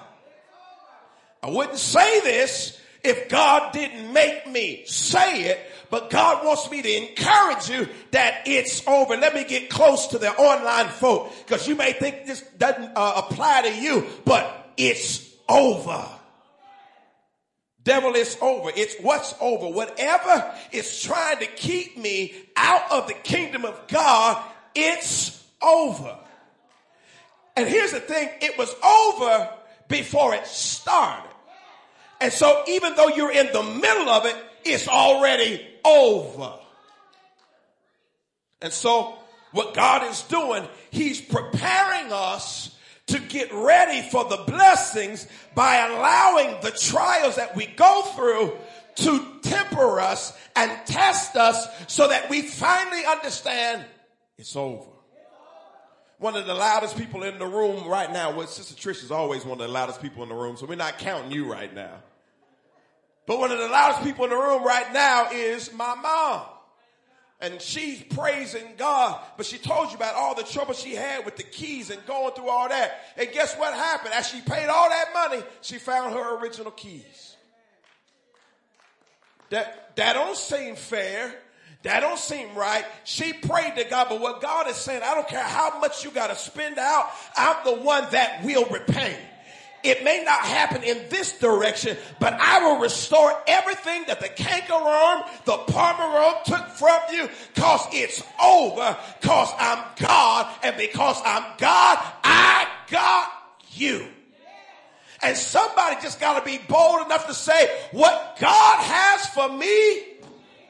I 1.42 1.50
wouldn't 1.50 1.78
say 1.78 2.20
this 2.20 2.80
if 3.02 3.28
God 3.28 3.72
didn't 3.72 4.12
make 4.12 4.46
me 4.46 4.84
say 4.86 5.42
it, 5.44 5.60
but 5.90 6.10
God 6.10 6.44
wants 6.44 6.70
me 6.70 6.82
to 6.82 7.08
encourage 7.08 7.68
you 7.68 7.88
that 8.10 8.42
it's 8.46 8.86
over. 8.86 9.16
Let 9.16 9.34
me 9.34 9.44
get 9.44 9.70
close 9.70 10.08
to 10.08 10.18
the 10.18 10.30
online 10.32 10.88
folk 10.88 11.32
because 11.44 11.66
you 11.68 11.76
may 11.76 11.92
think 11.92 12.26
this 12.26 12.42
doesn't 12.58 12.92
uh, 12.96 13.22
apply 13.28 13.62
to 13.62 13.74
you, 13.74 14.06
but 14.24 14.72
it's 14.76 15.34
over. 15.48 16.04
Devil, 17.82 18.14
it's 18.14 18.36
over. 18.40 18.70
It's 18.74 18.96
what's 19.00 19.34
over. 19.40 19.68
Whatever 19.68 20.54
is 20.72 21.02
trying 21.02 21.38
to 21.38 21.46
keep 21.46 21.98
me 21.98 22.34
out 22.56 22.90
of 22.90 23.06
the 23.06 23.14
kingdom 23.14 23.64
of 23.64 23.78
God, 23.88 24.42
it's 24.74 25.44
over. 25.62 26.18
And 27.56 27.68
here's 27.68 27.92
the 27.92 28.00
thing. 28.00 28.28
It 28.40 28.58
was 28.58 28.74
over 28.82 29.50
before 29.88 30.34
it 30.34 30.46
started. 30.46 31.30
And 32.20 32.32
so 32.32 32.62
even 32.68 32.94
though 32.96 33.08
you're 33.08 33.30
in 33.30 33.52
the 33.52 33.62
middle 33.62 34.08
of 34.08 34.24
it, 34.24 34.36
it's 34.64 34.88
already 34.88 35.66
over. 35.84 36.54
And 38.60 38.72
so 38.72 39.14
what 39.52 39.74
God 39.74 40.10
is 40.10 40.22
doing, 40.22 40.66
He's 40.90 41.20
preparing 41.20 42.12
us 42.12 42.74
to 43.06 43.18
get 43.18 43.52
ready 43.52 44.08
for 44.08 44.24
the 44.24 44.42
blessings 44.46 45.26
by 45.54 45.76
allowing 45.76 46.60
the 46.62 46.70
trials 46.70 47.36
that 47.36 47.54
we 47.54 47.66
go 47.66 48.02
through 48.16 48.52
to 48.96 49.40
temper 49.42 50.00
us 50.00 50.36
and 50.56 50.72
test 50.86 51.36
us 51.36 51.68
so 51.92 52.08
that 52.08 52.30
we 52.30 52.42
finally 52.42 53.04
understand 53.04 53.84
it's 54.38 54.56
over. 54.56 54.90
One 56.18 56.36
of 56.36 56.46
the 56.46 56.54
loudest 56.54 56.96
people 56.96 57.22
in 57.22 57.38
the 57.38 57.46
room 57.46 57.86
right 57.86 58.10
now, 58.10 58.34
well, 58.34 58.46
Sister 58.46 58.74
Trish 58.74 59.02
is 59.04 59.10
always 59.10 59.44
one 59.44 59.60
of 59.60 59.66
the 59.66 59.72
loudest 59.72 60.00
people 60.00 60.22
in 60.22 60.28
the 60.28 60.34
room, 60.34 60.56
so 60.56 60.64
we're 60.64 60.76
not 60.76 60.98
counting 60.98 61.32
you 61.32 61.50
right 61.50 61.72
now. 61.74 62.02
But 63.26 63.38
one 63.38 63.50
of 63.50 63.58
the 63.58 63.68
loudest 63.68 64.02
people 64.02 64.24
in 64.24 64.30
the 64.30 64.36
room 64.36 64.64
right 64.64 64.92
now 64.92 65.30
is 65.32 65.72
my 65.72 65.94
mom. 65.94 66.42
And 67.40 67.60
she's 67.60 68.02
praising 68.02 68.64
God, 68.78 69.20
but 69.36 69.44
she 69.44 69.58
told 69.58 69.90
you 69.90 69.96
about 69.96 70.14
all 70.14 70.34
the 70.34 70.44
trouble 70.44 70.72
she 70.72 70.94
had 70.94 71.24
with 71.24 71.36
the 71.36 71.42
keys 71.42 71.90
and 71.90 72.04
going 72.06 72.32
through 72.34 72.48
all 72.48 72.68
that. 72.68 73.00
And 73.16 73.28
guess 73.32 73.54
what 73.56 73.74
happened? 73.74 74.14
As 74.14 74.28
she 74.28 74.40
paid 74.40 74.68
all 74.68 74.88
that 74.88 75.06
money, 75.12 75.42
she 75.60 75.78
found 75.78 76.14
her 76.14 76.38
original 76.40 76.70
keys. 76.70 77.36
That, 79.50 79.94
that 79.96 80.14
don't 80.14 80.36
seem 80.36 80.76
fair. 80.76 81.34
That 81.82 82.00
don't 82.00 82.18
seem 82.18 82.54
right. 82.54 82.84
She 83.04 83.34
prayed 83.34 83.76
to 83.76 83.84
God, 83.84 84.08
but 84.08 84.20
what 84.20 84.40
God 84.40 84.68
is 84.68 84.76
saying, 84.76 85.02
I 85.04 85.14
don't 85.14 85.28
care 85.28 85.42
how 85.42 85.80
much 85.80 86.02
you 86.02 86.10
got 86.10 86.28
to 86.28 86.36
spend 86.36 86.78
out. 86.78 87.10
I'm 87.36 87.56
the 87.64 87.82
one 87.82 88.06
that 88.12 88.42
will 88.42 88.64
repay. 88.66 89.18
It 89.84 90.02
may 90.02 90.24
not 90.24 90.40
happen 90.40 90.82
in 90.82 91.08
this 91.10 91.38
direction, 91.38 91.96
but 92.18 92.32
I 92.34 92.64
will 92.64 92.80
restore 92.80 93.32
everything 93.46 94.04
that 94.08 94.20
the 94.20 94.28
canker 94.28 94.64
cankerworm, 94.64 95.44
the 95.44 95.58
palmer 95.72 96.34
took 96.44 96.68
from 96.68 96.98
you 97.12 97.28
cause 97.54 97.86
it's 97.92 98.22
over 98.42 98.96
cause 99.20 99.50
I'm 99.58 99.84
God 99.96 100.54
and 100.62 100.76
because 100.76 101.20
I'm 101.24 101.44
God, 101.58 101.98
I 102.22 102.66
got 102.90 103.30
you. 103.72 104.06
And 105.22 105.36
somebody 105.36 105.96
just 106.02 106.20
got 106.20 106.38
to 106.38 106.44
be 106.44 106.58
bold 106.68 107.06
enough 107.06 107.26
to 107.28 107.34
say, 107.34 107.66
what 107.92 108.36
God 108.40 108.78
has 108.78 109.26
for 109.28 109.48
me, 109.48 110.02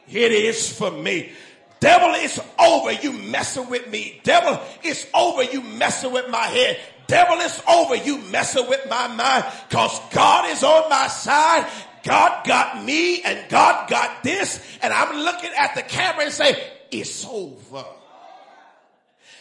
it 0.08 0.32
is 0.32 0.76
for 0.76 0.90
me. 0.90 1.32
Devil, 1.80 2.12
it's 2.14 2.40
over. 2.58 2.92
You 2.92 3.12
messing 3.12 3.68
with 3.68 3.90
me. 3.90 4.20
Devil, 4.22 4.58
it's 4.82 5.06
over. 5.12 5.42
You 5.42 5.60
messing 5.60 6.12
with 6.12 6.30
my 6.30 6.44
head. 6.44 6.78
Devil, 7.06 7.40
is 7.40 7.62
over. 7.68 7.96
You 7.96 8.18
messing 8.18 8.68
with 8.68 8.86
my 8.88 9.08
mind 9.08 9.44
cause 9.70 10.00
God 10.12 10.50
is 10.50 10.62
on 10.62 10.88
my 10.88 11.08
side. 11.08 11.70
God 12.02 12.46
got 12.46 12.84
me 12.84 13.22
and 13.22 13.48
God 13.48 13.88
got 13.88 14.22
this. 14.22 14.60
And 14.82 14.92
I'm 14.92 15.16
looking 15.16 15.50
at 15.56 15.74
the 15.74 15.82
camera 15.82 16.24
and 16.24 16.32
say, 16.32 16.62
it's 16.90 17.26
over. 17.26 17.84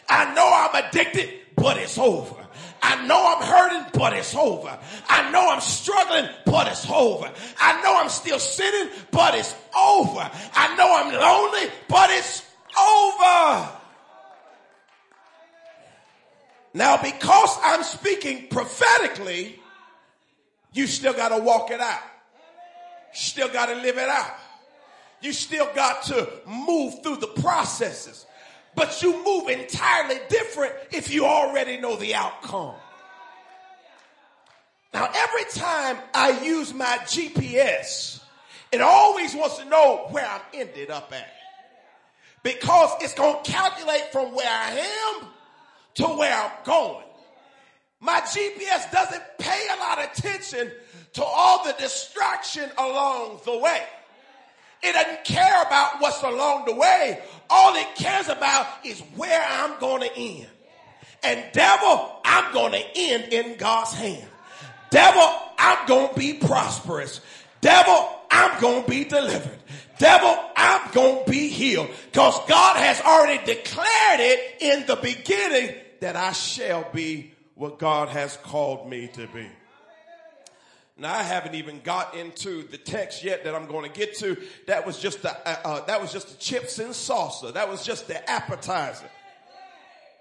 I 0.10 0.34
know 0.34 0.50
I'm 0.52 0.86
addicted, 0.86 1.30
but 1.56 1.78
it's 1.78 1.98
over. 1.98 2.36
I 2.82 3.06
know 3.08 3.36
I'm 3.36 3.44
hurting, 3.44 3.92
but 3.94 4.14
it's 4.14 4.36
over. 4.36 4.78
I 5.08 5.32
know 5.32 5.50
I'm 5.50 5.62
struggling, 5.62 6.30
but 6.46 6.68
it's 6.68 6.90
over. 6.90 7.32
I 7.60 7.82
know 7.82 7.98
I'm 7.98 8.10
still 8.10 8.40
sinning, 8.40 8.94
but 9.12 9.36
it's 9.36 9.56
over. 9.78 10.30
I 10.54 10.76
know 10.76 10.96
I'm 10.96 11.14
lonely, 11.14 11.72
but 11.88 12.10
it's 12.10 12.44
over. 12.78 13.83
Now, 16.74 17.02
because 17.02 17.58
I'm 17.62 17.84
speaking 17.84 18.48
prophetically, 18.50 19.60
you 20.74 20.88
still 20.88 21.14
got 21.14 21.30
to 21.30 21.38
walk 21.38 21.70
it 21.70 21.80
out. 21.80 22.02
Still 23.14 23.48
got 23.50 23.68
to 23.68 23.76
live 23.76 23.98
it 23.98 24.10
out. 24.10 24.34
You 25.22 25.34
still 25.34 25.70
got 25.76 26.04
to 26.04 26.30
move 26.48 27.04
through 27.04 27.18
the 27.18 27.28
processes. 27.28 28.26
but 28.76 29.04
you 29.04 29.24
move 29.24 29.50
entirely 29.50 30.20
different 30.30 30.74
if 30.92 31.14
you 31.14 31.26
already 31.26 31.78
know 31.78 31.96
the 31.96 32.16
outcome. 32.16 32.74
Now, 34.94 35.10
every 35.14 35.44
time 35.52 35.98
I 36.14 36.44
use 36.44 36.74
my 36.74 36.98
GPS, 37.04 38.20
it 38.72 38.82
always 38.82 39.36
wants 39.36 39.58
to 39.58 39.66
know 39.66 40.08
where 40.10 40.26
I 40.26 40.38
am 40.38 40.42
ended 40.54 40.90
up 40.90 41.12
at. 41.14 41.28
Because 42.42 42.92
it's 43.02 43.14
going 43.14 43.44
to 43.44 43.52
calculate 43.52 44.12
from 44.12 44.34
where 44.34 44.50
I 44.50 45.20
am 45.22 45.28
to 45.96 46.04
where 46.04 46.34
I'm 46.34 46.52
going. 46.64 47.04
My 48.00 48.20
GPS 48.22 48.92
doesn't 48.92 49.24
pay 49.38 49.68
a 49.72 49.80
lot 49.80 50.00
of 50.00 50.12
attention 50.12 50.72
to 51.14 51.24
all 51.24 51.64
the 51.64 51.74
distraction 51.80 52.70
along 52.78 53.40
the 53.46 53.58
way. 53.58 53.84
It 54.82 54.92
doesn't 54.92 55.24
care 55.24 55.62
about 55.62 56.02
what's 56.02 56.22
along 56.22 56.66
the 56.66 56.76
way. 56.76 57.22
All 57.50 57.74
it 57.76 57.88
cares 57.96 58.28
about 58.28 58.68
is 58.84 59.00
where 59.16 59.42
I'm 59.42 59.80
going 59.80 60.02
to 60.02 60.18
end. 60.18 60.48
And 61.24 61.46
devil, 61.54 62.20
I'm 62.26 62.54
going 62.54 62.74
to 62.74 62.84
end 62.98 63.32
in 63.32 63.56
God's 63.56 63.94
hand. 63.94 64.28
Devil, 64.90 65.24
I'm 65.58 65.88
going 65.88 66.10
to 66.10 66.20
be 66.20 66.34
prosperous. 66.34 67.22
Devil, 67.62 68.10
I'm 68.30 68.60
going 68.60 68.84
to 68.84 68.90
be 68.90 69.06
delivered. 69.06 69.60
Devil, 69.98 70.38
I'm 70.58 70.92
going 70.92 71.24
to 71.24 71.32
be 71.32 71.48
healed. 71.48 71.90
Because 72.12 72.38
God 72.50 72.76
has 72.76 73.00
already 73.02 73.44
declared 73.46 74.20
it 74.20 74.62
in 74.62 74.86
the 74.86 74.98
beginning 74.98 75.76
that 76.04 76.18
I 76.18 76.34
shall 76.34 76.86
be 76.92 77.32
what 77.56 77.80
God 77.80 78.10
has 78.10 78.36
called 78.36 78.90
me 78.90 79.08
to 79.14 79.26
be. 79.28 79.48
Now 80.98 81.14
I 81.14 81.24
haven't 81.24 81.56
even 81.56 81.80
got 81.80 82.14
into 82.14 82.68
the 82.68 82.78
text 82.78 83.24
yet 83.24 83.46
that 83.46 83.56
I'm 83.56 83.68
going 83.68 83.90
to 83.90 83.98
get 83.98 84.18
to. 84.18 84.36
That 84.68 84.86
was 84.86 85.00
just 85.00 85.22
the 85.22 85.32
uh, 85.32 85.60
uh, 85.64 85.86
that 85.86 86.02
was 86.02 86.12
just 86.12 86.28
the 86.28 86.36
chips 86.36 86.78
and 86.80 86.90
salsa. 86.90 87.54
That 87.54 87.70
was 87.70 87.86
just 87.86 88.10
the 88.10 88.30
appetizer. 88.30 89.10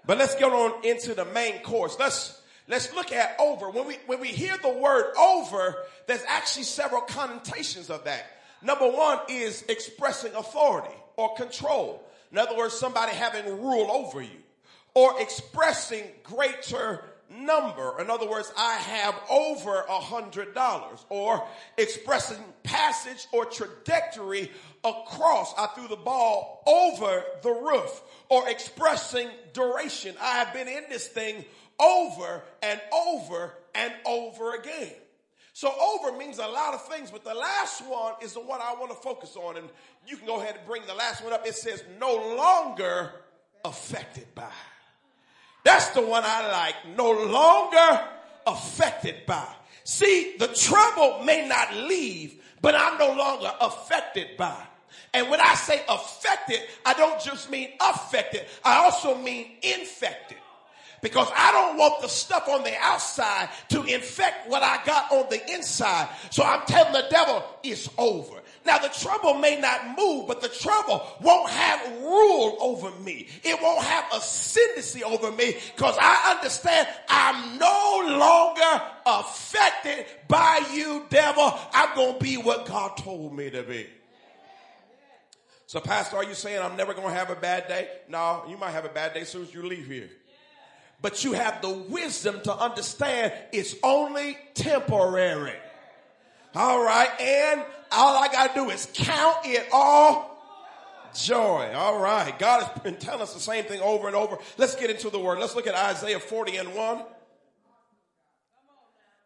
But 0.05 0.19
let's 0.19 0.35
get 0.35 0.53
on 0.53 0.85
into 0.85 1.13
the 1.13 1.25
main 1.25 1.61
course. 1.63 1.97
Let's 1.99 2.41
let's 2.69 2.93
look 2.93 3.11
at 3.11 3.35
over. 3.37 3.69
When 3.69 3.85
we 3.85 3.97
when 4.05 4.21
we 4.21 4.29
hear 4.29 4.55
the 4.61 4.69
word 4.69 5.13
over, 5.19 5.75
there's 6.07 6.23
actually 6.29 6.63
several 6.63 7.01
connotations 7.01 7.89
of 7.89 8.05
that. 8.05 8.25
Number 8.61 8.89
one 8.89 9.19
is 9.27 9.63
expressing 9.67 10.33
authority 10.33 10.95
or 11.17 11.35
control. 11.35 12.01
In 12.31 12.37
other 12.37 12.55
words, 12.55 12.73
somebody 12.73 13.11
having 13.11 13.61
rule 13.61 13.91
over 13.91 14.21
you 14.21 14.42
or 14.93 15.19
expressing 15.21 16.03
greater 16.23 17.03
number. 17.29 17.99
In 17.99 18.09
other 18.09 18.29
words, 18.29 18.51
I 18.57 18.73
have 18.75 19.15
over 19.29 19.81
a 19.89 19.99
hundred 19.99 20.53
dollars 20.53 21.03
or 21.09 21.45
expressing 21.77 22.37
passage 22.63 23.25
or 23.31 23.45
trajectory 23.45 24.51
across. 24.83 25.53
I 25.57 25.67
threw 25.67 25.87
the 25.87 25.95
ball 25.95 26.63
over 26.67 27.23
the 27.41 27.51
roof 27.51 28.01
or 28.29 28.47
expressing 28.49 29.29
duration. 29.53 30.15
I 30.21 30.39
have 30.39 30.53
been 30.53 30.67
in 30.67 30.83
this 30.89 31.07
thing 31.07 31.43
over 31.79 32.43
and 32.61 32.79
over 32.93 33.53
and 33.73 33.93
over 34.05 34.55
again. 34.55 34.91
So 35.55 35.71
over 35.79 36.17
means 36.17 36.39
a 36.39 36.47
lot 36.47 36.73
of 36.73 36.87
things, 36.87 37.11
but 37.11 37.23
the 37.23 37.33
last 37.33 37.85
one 37.85 38.13
is 38.23 38.33
the 38.33 38.39
one 38.39 38.59
I 38.61 38.73
want 38.73 38.91
to 38.91 38.97
focus 38.97 39.35
on. 39.35 39.57
And 39.57 39.69
you 40.07 40.17
can 40.17 40.25
go 40.25 40.41
ahead 40.41 40.55
and 40.57 40.65
bring 40.65 40.85
the 40.87 40.95
last 40.95 41.23
one 41.23 41.31
up. 41.31 41.45
It 41.45 41.55
says 41.55 41.83
no 41.99 42.35
longer 42.35 43.11
affected 43.63 44.33
by. 44.33 44.49
That's 45.63 45.89
the 45.89 46.01
one 46.01 46.23
I 46.25 46.51
like. 46.51 46.97
No 46.97 47.11
longer 47.11 48.01
affected 48.45 49.25
by. 49.25 49.47
See, 49.83 50.35
the 50.37 50.47
trouble 50.47 51.23
may 51.23 51.47
not 51.47 51.75
leave, 51.75 52.41
but 52.61 52.75
I'm 52.75 52.97
no 52.97 53.13
longer 53.13 53.51
affected 53.59 54.37
by. 54.37 54.61
And 55.13 55.29
when 55.29 55.39
I 55.39 55.53
say 55.55 55.81
affected, 55.87 56.59
I 56.85 56.93
don't 56.93 57.21
just 57.21 57.51
mean 57.51 57.69
affected. 57.79 58.45
I 58.63 58.83
also 58.83 59.17
mean 59.17 59.51
infected. 59.61 60.37
Because 61.01 61.29
I 61.35 61.51
don't 61.51 61.77
want 61.77 62.01
the 62.01 62.07
stuff 62.07 62.47
on 62.47 62.63
the 62.63 62.73
outside 62.79 63.49
to 63.69 63.83
infect 63.83 64.49
what 64.49 64.63
I 64.63 64.79
got 64.85 65.11
on 65.11 65.25
the 65.29 65.53
inside. 65.53 66.07
So 66.31 66.43
I'm 66.43 66.65
telling 66.65 66.93
the 66.93 67.05
devil, 67.11 67.43
it's 67.61 67.89
over. 67.97 68.41
Now 68.65 68.77
the 68.77 68.87
trouble 68.87 69.33
may 69.35 69.59
not 69.59 69.97
move, 69.97 70.27
but 70.27 70.41
the 70.41 70.47
trouble 70.47 71.05
won't 71.21 71.49
have 71.49 71.99
rule 72.01 72.57
over 72.61 72.91
me. 73.01 73.27
It 73.43 73.61
won't 73.61 73.83
have 73.83 74.05
ascendancy 74.13 75.03
over 75.03 75.31
me 75.31 75.57
because 75.75 75.97
I 75.99 76.35
understand 76.35 76.87
I'm 77.09 77.57
no 77.57 78.03
longer 78.17 78.83
affected 79.05 80.05
by 80.27 80.65
you, 80.73 81.05
devil. 81.09 81.59
I'm 81.73 81.95
going 81.95 82.13
to 82.13 82.23
be 82.23 82.37
what 82.37 82.65
God 82.65 82.95
told 82.97 83.35
me 83.35 83.49
to 83.49 83.63
be. 83.63 83.87
So 85.67 85.79
pastor, 85.79 86.17
are 86.17 86.23
you 86.23 86.35
saying 86.35 86.61
I'm 86.61 86.77
never 86.77 86.93
going 86.93 87.07
to 87.07 87.13
have 87.13 87.31
a 87.31 87.35
bad 87.35 87.67
day? 87.67 87.89
No, 88.07 88.43
you 88.47 88.57
might 88.57 88.71
have 88.71 88.85
a 88.85 88.89
bad 88.89 89.13
day 89.13 89.21
as 89.21 89.29
soon 89.29 89.43
as 89.43 89.53
you 89.53 89.63
leave 89.63 89.87
here. 89.87 90.09
But 91.01 91.25
you 91.25 91.33
have 91.33 91.61
the 91.61 91.69
wisdom 91.69 92.39
to 92.45 92.55
understand 92.55 93.33
it's 93.51 93.75
only 93.83 94.37
temporary. 94.53 95.57
All 96.55 96.83
right. 96.83 97.09
And 97.19 97.63
all 97.93 98.17
I 98.21 98.27
got 98.27 98.53
to 98.53 98.61
do 98.61 98.69
is 98.69 98.89
count 98.93 99.37
it 99.45 99.67
all 99.71 100.33
joy. 101.15 101.71
All 101.73 101.99
right. 101.99 102.37
God 102.37 102.63
has 102.63 102.81
been 102.81 102.95
telling 102.95 103.21
us 103.21 103.33
the 103.33 103.39
same 103.39 103.65
thing 103.65 103.81
over 103.81 104.07
and 104.07 104.15
over. 104.15 104.37
Let's 104.57 104.75
get 104.75 104.89
into 104.89 105.09
the 105.09 105.19
word. 105.19 105.39
Let's 105.39 105.55
look 105.55 105.67
at 105.67 105.75
Isaiah 105.75 106.19
40 106.19 106.57
and 106.57 106.75
1. 106.75 107.03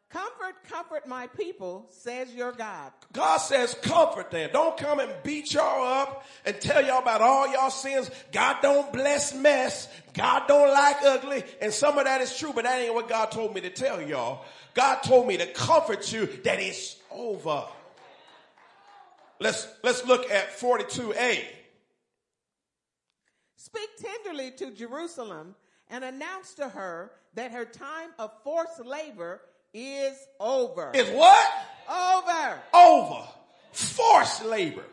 Comfort, 0.10 0.56
comfort 0.70 1.06
my 1.06 1.28
people, 1.28 1.86
says 1.90 2.34
your 2.34 2.54
God. 2.54 2.94
God 3.12 3.38
says 3.38 3.76
comfort 3.82 4.32
them. 4.32 4.50
Don't 4.54 4.78
come 4.78 5.00
and 5.00 5.12
beat 5.22 5.54
y'all 5.54 5.86
up 5.86 6.26
and 6.46 6.60
tell 6.62 6.84
y'all 6.84 7.02
about 7.02 7.22
all 7.22 7.52
y'all 7.52 7.70
sins. 7.70 8.10
God 8.32 8.58
don't 8.62 8.92
bless 8.94 9.36
mess. 9.36 9.90
God 10.14 10.44
don't 10.48 10.72
like 10.72 10.96
ugly. 11.04 11.44
And 11.62 11.74
some 11.74 11.98
of 11.98 12.06
that 12.06 12.22
is 12.22 12.38
true, 12.38 12.54
but 12.56 12.64
that 12.64 12.82
ain't 12.82 12.94
what 12.94 13.10
God 13.10 13.32
told 13.32 13.54
me 13.54 13.60
to 13.62 13.70
tell 13.70 14.02
y'all. 14.02 14.46
God 14.74 15.04
told 15.04 15.28
me 15.28 15.38
to 15.38 15.46
comfort 15.46 16.12
you 16.14 16.26
that 16.46 16.62
it's 16.62 16.96
over. 17.12 17.66
Let's, 19.40 19.68
let's 19.84 20.06
look 20.06 20.30
at 20.32 20.58
42a. 20.58 21.44
Speak 23.56 23.90
tenderly 24.00 24.52
to 24.52 24.72
Jerusalem 24.72 25.56
and 25.90 26.04
announce 26.04 26.54
to 26.56 26.70
her 26.70 27.12
that 27.36 27.52
her 27.52 27.66
time 27.66 28.10
of 28.18 28.32
forced 28.44 28.84
labor 28.86 29.42
is 29.74 30.18
over. 30.40 30.92
Is 30.94 31.10
what? 31.10 31.48
Over. 31.90 32.60
Over. 32.74 33.28
Forced 33.72 34.46
labor. 34.46 34.84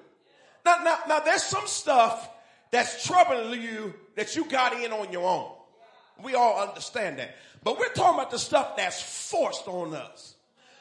Now, 0.64 0.78
now, 0.84 0.98
now 1.08 1.20
there's 1.20 1.42
some 1.42 1.66
stuff 1.66 2.28
that's 2.70 3.06
troubling 3.06 3.62
you 3.62 3.94
that 4.16 4.36
you 4.36 4.44
got 4.44 4.72
in 4.74 4.92
on 4.92 5.12
your 5.12 5.28
own. 5.28 5.52
We 6.22 6.34
all 6.34 6.68
understand 6.68 7.18
that. 7.18 7.34
But 7.62 7.78
we're 7.78 7.92
talking 7.92 8.18
about 8.18 8.30
the 8.30 8.38
stuff 8.38 8.76
that's 8.76 9.00
forced 9.30 9.66
on 9.66 9.94
us. 9.94 10.34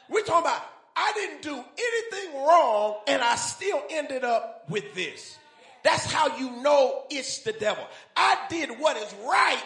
We're 0.08 0.22
talking 0.24 0.46
about 0.46 0.62
I 0.96 1.12
didn't 1.14 1.42
do 1.42 1.52
anything 1.52 2.34
wrong 2.42 2.96
and 3.06 3.22
I 3.22 3.36
still 3.36 3.82
ended 3.90 4.24
up 4.24 4.64
with 4.68 4.94
this. 4.94 5.38
That's 5.82 6.04
how 6.04 6.36
you 6.38 6.62
know 6.62 7.04
it's 7.10 7.40
the 7.40 7.52
devil. 7.52 7.86
I 8.16 8.38
did 8.48 8.70
what 8.78 8.96
is 8.96 9.14
right 9.26 9.62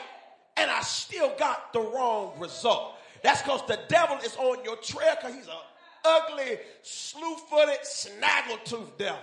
and 0.57 0.71
I 0.71 0.81
still 0.81 1.33
got 1.39 1.73
the 1.73 1.81
wrong 1.81 2.33
result. 2.39 2.95
That's 3.23 3.43
because 3.43 3.67
the 3.67 3.79
devil 3.89 4.17
is 4.19 4.37
on 4.37 4.65
your 4.65 4.77
trail 4.77 5.15
because 5.21 5.35
he's 5.35 5.47
an 5.47 5.55
ugly, 6.05 6.59
slew-footed, 6.83 7.85
snaggle-tooth 7.85 8.97
devil. 8.99 9.21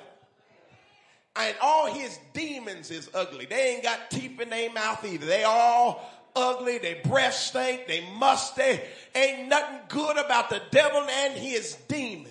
And 1.37 1.55
all 1.61 1.93
his 1.93 2.17
demons 2.33 2.91
is 2.91 3.09
ugly. 3.13 3.45
They 3.45 3.73
ain't 3.73 3.83
got 3.83 4.09
teeth 4.09 4.39
in 4.39 4.49
their 4.49 4.71
mouth 4.71 5.03
either. 5.03 5.25
They 5.25 5.43
all 5.43 6.09
ugly, 6.35 6.77
they 6.77 7.01
breath 7.05 7.33
stink, 7.33 7.87
they 7.87 8.07
musty. 8.17 8.79
Ain't 9.13 9.47
nothing 9.49 9.79
good 9.87 10.17
about 10.17 10.49
the 10.49 10.61
devil 10.71 11.01
and 11.01 11.33
his 11.33 11.75
demons. 11.87 12.29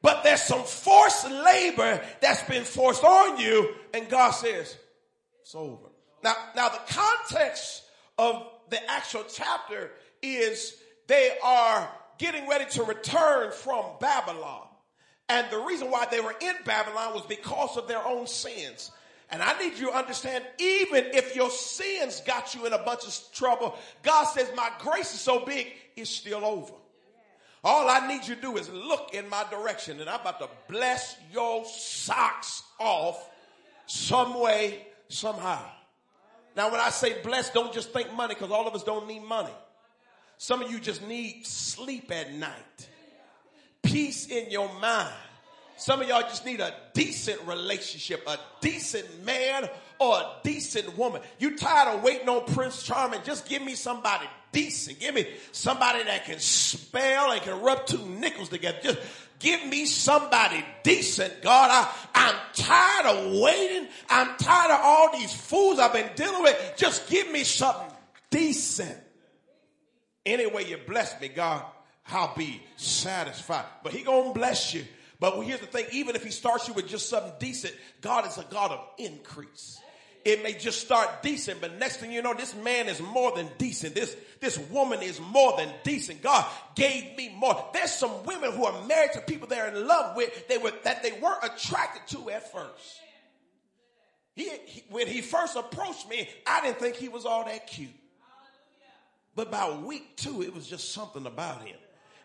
But 0.00 0.24
there's 0.24 0.42
some 0.42 0.64
forced 0.64 1.30
labor 1.30 2.02
that's 2.20 2.42
been 2.44 2.64
forced 2.64 3.04
on 3.04 3.38
you, 3.38 3.74
and 3.94 4.08
God 4.08 4.32
says, 4.32 4.76
it's 5.42 5.54
over. 5.54 5.88
Now, 6.24 6.34
now 6.56 6.68
the 6.68 6.80
context 6.88 7.82
of 8.18 8.46
the 8.70 8.90
actual 8.90 9.24
chapter 9.32 9.92
is 10.22 10.74
they 11.06 11.36
are 11.42 11.88
getting 12.18 12.48
ready 12.48 12.64
to 12.70 12.84
return 12.84 13.52
from 13.52 13.84
Babylon. 14.00 14.66
And 15.28 15.46
the 15.50 15.58
reason 15.58 15.90
why 15.90 16.06
they 16.10 16.20
were 16.20 16.34
in 16.40 16.54
Babylon 16.64 17.14
was 17.14 17.22
because 17.22 17.76
of 17.76 17.88
their 17.88 18.04
own 18.04 18.26
sins. 18.26 18.90
And 19.32 19.42
I 19.42 19.58
need 19.58 19.78
you 19.78 19.86
to 19.90 19.96
understand, 19.96 20.44
even 20.58 21.06
if 21.14 21.34
your 21.34 21.48
sins 21.50 22.20
got 22.20 22.54
you 22.54 22.66
in 22.66 22.74
a 22.74 22.78
bunch 22.78 23.06
of 23.06 23.18
trouble, 23.32 23.74
God 24.02 24.24
says, 24.24 24.52
my 24.54 24.70
grace 24.78 25.14
is 25.14 25.20
so 25.20 25.42
big, 25.46 25.68
it's 25.96 26.10
still 26.10 26.44
over. 26.44 26.74
All 27.64 27.88
I 27.88 28.06
need 28.06 28.28
you 28.28 28.34
to 28.34 28.40
do 28.40 28.56
is 28.58 28.68
look 28.68 29.14
in 29.14 29.26
my 29.30 29.44
direction 29.50 30.00
and 30.00 30.10
I'm 30.10 30.20
about 30.20 30.38
to 30.40 30.48
bless 30.68 31.16
your 31.32 31.64
socks 31.64 32.62
off 32.78 33.30
some 33.86 34.38
way, 34.38 34.86
somehow. 35.08 35.64
Now, 36.54 36.70
when 36.70 36.80
I 36.80 36.90
say 36.90 37.22
bless, 37.22 37.50
don't 37.50 37.72
just 37.72 37.94
think 37.94 38.12
money 38.12 38.34
because 38.34 38.50
all 38.50 38.68
of 38.68 38.74
us 38.74 38.82
don't 38.82 39.08
need 39.08 39.22
money. 39.22 39.52
Some 40.36 40.60
of 40.60 40.70
you 40.70 40.78
just 40.78 41.06
need 41.06 41.46
sleep 41.46 42.12
at 42.12 42.34
night, 42.34 42.88
peace 43.82 44.26
in 44.26 44.50
your 44.50 44.70
mind 44.78 45.14
some 45.82 46.00
of 46.00 46.06
y'all 46.06 46.22
just 46.22 46.46
need 46.46 46.60
a 46.60 46.72
decent 46.94 47.40
relationship, 47.44 48.22
a 48.28 48.38
decent 48.60 49.24
man 49.24 49.68
or 49.98 50.14
a 50.14 50.26
decent 50.44 50.96
woman. 50.96 51.22
You 51.40 51.56
tired 51.56 51.96
of 51.96 52.04
waiting 52.04 52.28
on 52.28 52.44
Prince 52.54 52.84
Charming? 52.84 53.18
Just 53.24 53.48
give 53.48 53.62
me 53.62 53.74
somebody 53.74 54.26
decent. 54.52 55.00
Give 55.00 55.12
me 55.12 55.26
somebody 55.50 56.04
that 56.04 56.24
can 56.24 56.38
spell 56.38 57.32
and 57.32 57.42
can 57.42 57.60
rub 57.62 57.84
two 57.84 57.98
nickels 58.06 58.48
together. 58.48 58.78
Just 58.80 59.00
give 59.40 59.66
me 59.66 59.84
somebody 59.86 60.64
decent, 60.84 61.42
God. 61.42 61.68
I, 61.72 61.92
I'm 62.14 62.36
tired 62.54 63.16
of 63.16 63.40
waiting. 63.40 63.88
I'm 64.08 64.36
tired 64.36 64.70
of 64.70 64.78
all 64.84 65.18
these 65.18 65.34
fools 65.34 65.80
I've 65.80 65.92
been 65.92 66.10
dealing 66.14 66.44
with. 66.44 66.74
Just 66.76 67.10
give 67.10 67.28
me 67.32 67.42
something 67.42 67.90
decent. 68.30 68.96
Any 70.24 70.46
way 70.46 70.64
you 70.64 70.78
bless 70.86 71.20
me, 71.20 71.26
God, 71.26 71.64
I'll 72.06 72.36
be 72.36 72.62
satisfied. 72.76 73.64
But 73.82 73.92
he 73.92 74.04
gonna 74.04 74.32
bless 74.32 74.74
you. 74.74 74.84
But 75.22 75.40
here's 75.42 75.60
the 75.60 75.66
thing, 75.66 75.86
even 75.92 76.16
if 76.16 76.24
he 76.24 76.32
starts 76.32 76.66
you 76.66 76.74
with 76.74 76.88
just 76.88 77.08
something 77.08 77.30
decent, 77.38 77.72
God 78.00 78.26
is 78.26 78.38
a 78.38 78.44
God 78.50 78.72
of 78.72 78.80
increase. 78.98 79.80
It 80.24 80.42
may 80.42 80.52
just 80.52 80.80
start 80.80 81.22
decent, 81.22 81.60
but 81.60 81.78
next 81.78 81.98
thing 81.98 82.10
you 82.10 82.22
know, 82.22 82.34
this 82.34 82.56
man 82.56 82.88
is 82.88 83.00
more 83.00 83.30
than 83.30 83.48
decent. 83.56 83.94
This, 83.94 84.16
this 84.40 84.58
woman 84.58 85.00
is 85.00 85.20
more 85.20 85.56
than 85.56 85.68
decent. 85.84 86.22
God 86.22 86.44
gave 86.74 87.16
me 87.16 87.32
more. 87.38 87.70
There's 87.72 87.92
some 87.92 88.24
women 88.24 88.50
who 88.50 88.64
are 88.64 88.84
married 88.88 89.12
to 89.12 89.20
people 89.20 89.46
they're 89.46 89.68
in 89.68 89.86
love 89.86 90.16
with, 90.16 90.48
they 90.48 90.58
were, 90.58 90.72
that 90.82 91.04
they 91.04 91.12
weren't 91.12 91.44
attracted 91.44 92.18
to 92.18 92.28
at 92.30 92.50
first. 92.50 93.00
He, 94.34 94.50
he, 94.64 94.82
when 94.90 95.06
he 95.06 95.20
first 95.20 95.54
approached 95.54 96.08
me, 96.08 96.28
I 96.48 96.62
didn't 96.62 96.80
think 96.80 96.96
he 96.96 97.08
was 97.08 97.26
all 97.26 97.44
that 97.44 97.68
cute. 97.68 97.90
But 99.36 99.52
by 99.52 99.70
week 99.70 100.16
two, 100.16 100.42
it 100.42 100.52
was 100.52 100.66
just 100.66 100.90
something 100.92 101.26
about 101.26 101.62
him. 101.62 101.76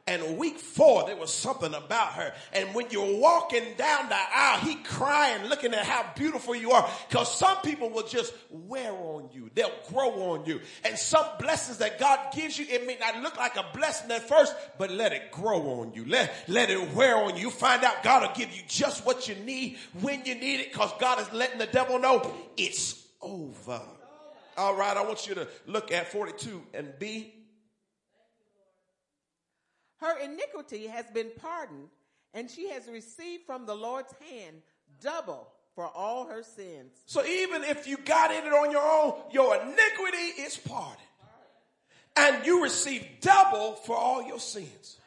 And 0.07 0.37
week 0.37 0.57
four, 0.57 1.05
there 1.05 1.17
was 1.17 1.33
something 1.33 1.73
about 1.73 2.13
her. 2.13 2.33
And 2.53 2.73
when 2.73 2.89
you're 2.91 3.19
walking 3.19 3.63
down 3.77 4.07
the 4.07 4.15
aisle, 4.15 4.59
he 4.61 4.75
crying, 4.75 5.49
looking 5.49 5.73
at 5.73 5.85
how 5.85 6.05
beautiful 6.15 6.55
you 6.55 6.71
are. 6.71 6.89
Cause 7.09 7.37
some 7.37 7.57
people 7.57 7.89
will 7.89 8.07
just 8.07 8.33
wear 8.49 8.93
on 8.93 9.29
you. 9.33 9.51
They'll 9.53 9.69
grow 9.89 10.31
on 10.31 10.45
you. 10.45 10.61
And 10.85 10.97
some 10.97 11.25
blessings 11.39 11.79
that 11.79 11.99
God 11.99 12.19
gives 12.33 12.57
you, 12.57 12.65
it 12.69 12.87
may 12.87 12.97
not 12.97 13.21
look 13.21 13.37
like 13.37 13.57
a 13.57 13.65
blessing 13.73 14.09
at 14.11 14.27
first, 14.27 14.55
but 14.77 14.91
let 14.91 15.11
it 15.11 15.29
grow 15.31 15.81
on 15.81 15.91
you. 15.93 16.05
Let, 16.05 16.33
let 16.47 16.69
it 16.69 16.93
wear 16.93 17.17
on 17.17 17.35
you. 17.35 17.51
Find 17.51 17.83
out 17.83 18.01
God 18.01 18.21
will 18.21 18.35
give 18.35 18.55
you 18.55 18.61
just 18.67 19.05
what 19.05 19.27
you 19.27 19.35
need 19.35 19.77
when 19.99 20.23
you 20.23 20.35
need 20.35 20.61
it. 20.61 20.71
Cause 20.71 20.91
God 20.99 21.19
is 21.19 21.31
letting 21.33 21.59
the 21.59 21.67
devil 21.67 21.99
know 21.99 22.33
it's 22.55 23.05
over. 23.21 23.81
All 24.57 24.75
right. 24.75 24.95
I 24.95 25.03
want 25.03 25.27
you 25.27 25.35
to 25.35 25.47
look 25.65 25.91
at 25.91 26.11
42 26.11 26.63
and 26.73 26.93
B. 26.97 27.33
Her 29.99 30.17
iniquity 30.19 30.87
has 30.87 31.05
been 31.07 31.31
pardoned, 31.41 31.89
and 32.33 32.49
she 32.49 32.69
has 32.69 32.87
received 32.87 33.45
from 33.45 33.65
the 33.65 33.75
Lord's 33.75 34.13
hand 34.29 34.57
double 35.01 35.47
for 35.75 35.85
all 35.87 36.27
her 36.27 36.43
sins. 36.43 36.93
So 37.05 37.25
even 37.25 37.63
if 37.63 37.87
you 37.87 37.97
got 37.97 38.31
in 38.31 38.45
it 38.45 38.53
on 38.53 38.71
your 38.71 38.81
own, 38.81 39.21
your 39.31 39.55
iniquity 39.55 40.41
is 40.41 40.57
pardoned. 40.57 40.97
And 42.15 42.45
you 42.45 42.63
receive 42.63 43.05
double 43.21 43.73
for 43.73 43.95
all 43.95 44.23
your 44.23 44.39
sins. 44.39 44.97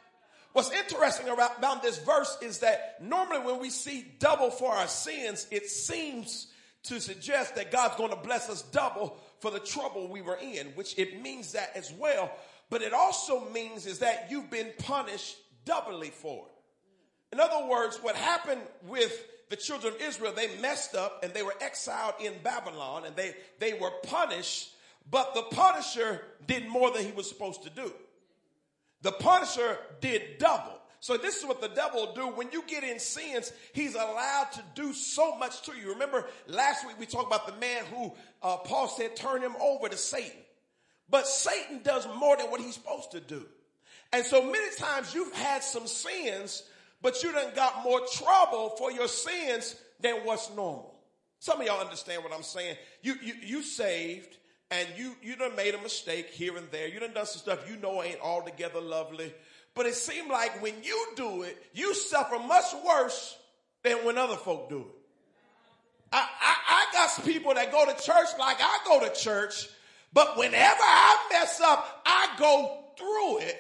What's 0.53 0.71
interesting 0.71 1.29
about, 1.29 1.59
about 1.59 1.83
this 1.83 1.99
verse 1.99 2.39
is 2.41 2.59
that 2.59 3.03
normally 3.03 3.41
when 3.41 3.61
we 3.61 3.71
see 3.71 4.05
double 4.19 4.51
for 4.51 4.73
our 4.73 4.89
sins, 4.89 5.47
it 5.51 5.69
seems 5.69 6.49
to 6.85 7.01
suggest 7.01 7.57
that 7.57 7.71
God's 7.71 7.97
going 7.97 8.11
to 8.11 8.17
bless 8.17 8.49
us 8.49 8.63
double 8.63 9.17
for 9.41 9.51
the 9.51 9.61
trouble 9.61 10.09
we 10.09 10.23
were 10.23 10.39
in, 10.41 10.69
which 10.69 10.99
it 10.99 11.21
means 11.21 11.53
that 11.53 11.73
as 11.75 11.93
well. 11.93 12.33
But 12.71 12.83
it 12.83 12.93
also 12.93 13.49
means 13.51 13.87
is 13.87 13.99
that 13.99 14.29
you've 14.31 14.51
been 14.51 14.71
punished 14.79 15.37
doubly 15.65 16.11
for 16.11 16.47
it. 16.47 17.35
In 17.35 17.41
other 17.41 17.69
words, 17.69 17.99
what 17.99 18.17
happened 18.17 18.63
with 18.87 19.27
the 19.51 19.57
children 19.57 19.95
of 19.95 20.01
Israel, 20.01 20.33
they 20.35 20.57
messed 20.61 20.95
up 20.95 21.23
and 21.25 21.35
they 21.35 21.43
were 21.43 21.55
exiled 21.61 22.15
in 22.21 22.33
Babylon 22.43 23.05
and 23.05 23.15
they, 23.17 23.35
they 23.59 23.75
were 23.75 23.91
punished, 24.05 24.71
but 25.11 25.35
the 25.35 25.43
punisher 25.43 26.23
did 26.47 26.69
more 26.69 26.91
than 26.93 27.05
he 27.05 27.13
was 27.13 27.29
supposed 27.29 27.65
to 27.65 27.71
do. 27.71 27.93
The 29.03 29.13
punisher 29.13 29.79
did 30.01 30.39
double. 30.39 30.79
So 31.01 31.17
this 31.17 31.39
is 31.39 31.47
what 31.47 31.63
the 31.63 31.69
devil 31.69 32.07
will 32.07 32.15
do. 32.15 32.29
When 32.29 32.51
you 32.53 32.63
get 32.67 32.85
in 32.85 32.99
sins, 32.99 33.53
he's 33.73 33.95
allowed 33.95 34.49
to 34.53 34.63
do 34.75 34.93
so 34.93 35.37
much 35.39 35.63
to 35.63 35.73
you. 35.73 35.93
Remember 35.93 36.27
last 36.47 36.87
week 36.87 37.01
we 37.01 37.07
talked 37.07 37.27
about 37.27 37.47
the 37.47 37.59
man 37.59 37.85
who 37.87 38.13
uh, 38.43 38.59
Paul 38.59 38.87
said 38.87 39.17
turn 39.17 39.41
him 39.41 39.57
over 39.61 39.89
to 39.89 39.97
Satan. 39.97 40.43
But 41.11 41.27
Satan 41.27 41.81
does 41.83 42.07
more 42.19 42.37
than 42.37 42.47
what 42.47 42.61
he's 42.61 42.75
supposed 42.75 43.13
to 43.13 43.21
do. 43.21 43.45
And 44.13 44.25
so 44.25 44.43
many 44.43 44.75
times 44.77 45.15
you've 45.15 45.33
had 45.35 45.63
some 45.63 45.87
sins, 45.87 46.63
but 47.03 47.23
you 47.23 47.33
done 47.33 47.53
got 47.55 47.83
more 47.83 48.01
trouble 48.13 48.71
for 48.79 48.91
your 48.93 49.09
sins 49.09 49.77
than 50.01 50.17
what's 50.25 50.49
normal. 50.51 50.95
Some 51.39 51.61
of 51.61 51.67
y'all 51.67 51.81
understand 51.81 52.23
what 52.23 52.33
I'm 52.33 52.43
saying. 52.43 52.77
You, 53.03 53.15
you, 53.23 53.35
you 53.43 53.63
saved 53.63 54.37
and 54.71 54.87
you, 54.97 55.17
you 55.23 55.37
done 55.37 55.57
made 55.57 55.75
a 55.75 55.81
mistake 55.81 56.31
here 56.31 56.57
and 56.57 56.71
there. 56.71 56.87
You 56.87 57.01
done 57.01 57.13
done 57.13 57.27
some 57.27 57.41
stuff 57.41 57.69
you 57.69 57.77
know 57.77 58.03
ain't 58.03 58.21
altogether 58.21 58.81
lovely. 58.81 59.33
But 59.75 59.87
it 59.87 59.95
seemed 59.95 60.31
like 60.31 60.61
when 60.63 60.75
you 60.83 61.07
do 61.17 61.43
it, 61.43 61.57
you 61.73 61.95
suffer 61.95 62.39
much 62.39 62.67
worse 62.87 63.37
than 63.83 64.05
when 64.05 64.19
other 64.19 64.37
folk 64.37 64.69
do 64.69 64.81
it. 64.81 64.87
I, 66.13 66.27
I, 66.41 66.57
I 66.69 66.87
got 66.93 67.25
people 67.25 67.55
that 67.55 67.71
go 67.71 67.87
to 67.87 67.93
church 68.03 68.29
like 68.39 68.57
I 68.61 68.79
go 68.85 69.01
to 69.09 69.15
church, 69.15 69.69
but 70.13 70.37
whenever 70.37 70.83
I 70.83 71.29
mess 71.31 71.61
up, 71.61 72.03
I 72.05 72.35
go 72.39 72.79
through 72.97 73.39
it 73.39 73.57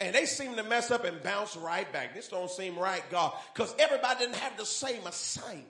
and 0.00 0.14
they 0.14 0.26
seem 0.26 0.54
to 0.56 0.62
mess 0.62 0.90
up 0.90 1.04
and 1.04 1.22
bounce 1.22 1.56
right 1.56 1.90
back. 1.92 2.14
This 2.14 2.28
don't 2.28 2.50
seem 2.50 2.78
right, 2.78 3.02
God, 3.10 3.34
because 3.52 3.74
everybody 3.78 4.20
didn't 4.20 4.36
have 4.36 4.56
the 4.56 4.66
same 4.66 5.06
assignment. 5.06 5.66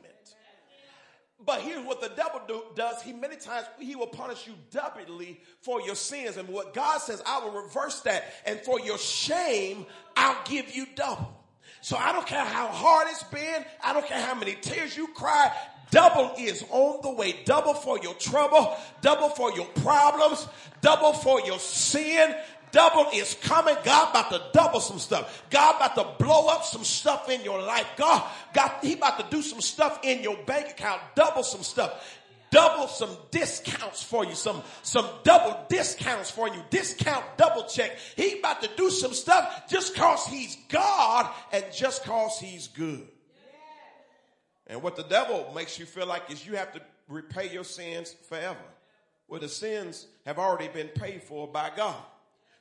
But 1.44 1.60
here's 1.60 1.84
what 1.84 2.00
the 2.00 2.08
devil 2.08 2.40
do, 2.48 2.62
does. 2.74 3.00
He 3.00 3.12
many 3.12 3.36
times, 3.36 3.66
he 3.78 3.94
will 3.94 4.08
punish 4.08 4.46
you 4.46 4.54
doubly 4.72 5.40
for 5.60 5.80
your 5.80 5.94
sins. 5.94 6.36
And 6.36 6.48
what 6.48 6.74
God 6.74 6.98
says, 6.98 7.22
I 7.24 7.38
will 7.38 7.62
reverse 7.62 8.00
that. 8.00 8.24
And 8.44 8.58
for 8.60 8.80
your 8.80 8.98
shame, 8.98 9.86
I'll 10.16 10.36
give 10.44 10.74
you 10.74 10.86
double. 10.96 11.32
So 11.80 11.96
I 11.96 12.12
don't 12.12 12.26
care 12.26 12.44
how 12.44 12.66
hard 12.66 13.06
it's 13.10 13.22
been. 13.22 13.64
I 13.82 13.92
don't 13.92 14.06
care 14.06 14.20
how 14.20 14.34
many 14.34 14.54
tears 14.54 14.96
you 14.96 15.06
cry. 15.14 15.54
Double 15.90 16.34
is 16.38 16.64
on 16.70 17.00
the 17.02 17.10
way. 17.10 17.40
Double 17.44 17.74
for 17.74 17.98
your 17.98 18.14
trouble. 18.14 18.76
Double 19.00 19.30
for 19.30 19.52
your 19.52 19.66
problems. 19.66 20.46
Double 20.80 21.12
for 21.12 21.40
your 21.42 21.58
sin. 21.58 22.34
Double 22.70 23.06
is 23.14 23.34
coming. 23.42 23.76
God 23.84 24.10
about 24.10 24.30
to 24.30 24.42
double 24.52 24.80
some 24.80 24.98
stuff. 24.98 25.44
God 25.50 25.76
about 25.76 25.94
to 25.94 26.24
blow 26.24 26.48
up 26.48 26.64
some 26.64 26.84
stuff 26.84 27.30
in 27.30 27.42
your 27.42 27.60
life. 27.62 27.86
God, 27.96 28.28
God, 28.52 28.72
he 28.82 28.94
about 28.94 29.18
to 29.18 29.26
do 29.34 29.42
some 29.42 29.60
stuff 29.60 30.00
in 30.02 30.22
your 30.22 30.36
bank 30.44 30.70
account. 30.70 31.00
Double 31.14 31.42
some 31.42 31.62
stuff. 31.62 32.18
Double 32.50 32.88
some 32.88 33.14
discounts 33.30 34.02
for 34.02 34.24
you. 34.24 34.34
Some, 34.34 34.62
some 34.82 35.06
double 35.22 35.58
discounts 35.68 36.30
for 36.30 36.48
you. 36.48 36.62
Discount 36.70 37.24
double 37.36 37.64
check. 37.64 37.96
He 38.16 38.38
about 38.38 38.62
to 38.62 38.70
do 38.76 38.90
some 38.90 39.12
stuff 39.12 39.64
just 39.68 39.94
cause 39.94 40.26
he's 40.26 40.56
God 40.68 41.30
and 41.52 41.64
just 41.72 42.04
cause 42.04 42.38
he's 42.38 42.68
good. 42.68 43.06
And 44.68 44.82
what 44.82 44.96
the 44.96 45.02
devil 45.04 45.50
makes 45.54 45.78
you 45.78 45.86
feel 45.86 46.06
like 46.06 46.30
is 46.30 46.46
you 46.46 46.56
have 46.56 46.72
to 46.74 46.80
repay 47.08 47.50
your 47.50 47.64
sins 47.64 48.14
forever. 48.28 48.58
Well, 49.26 49.40
the 49.40 49.48
sins 49.48 50.06
have 50.24 50.38
already 50.38 50.68
been 50.68 50.88
paid 50.88 51.22
for 51.22 51.48
by 51.48 51.70
God. 51.74 52.02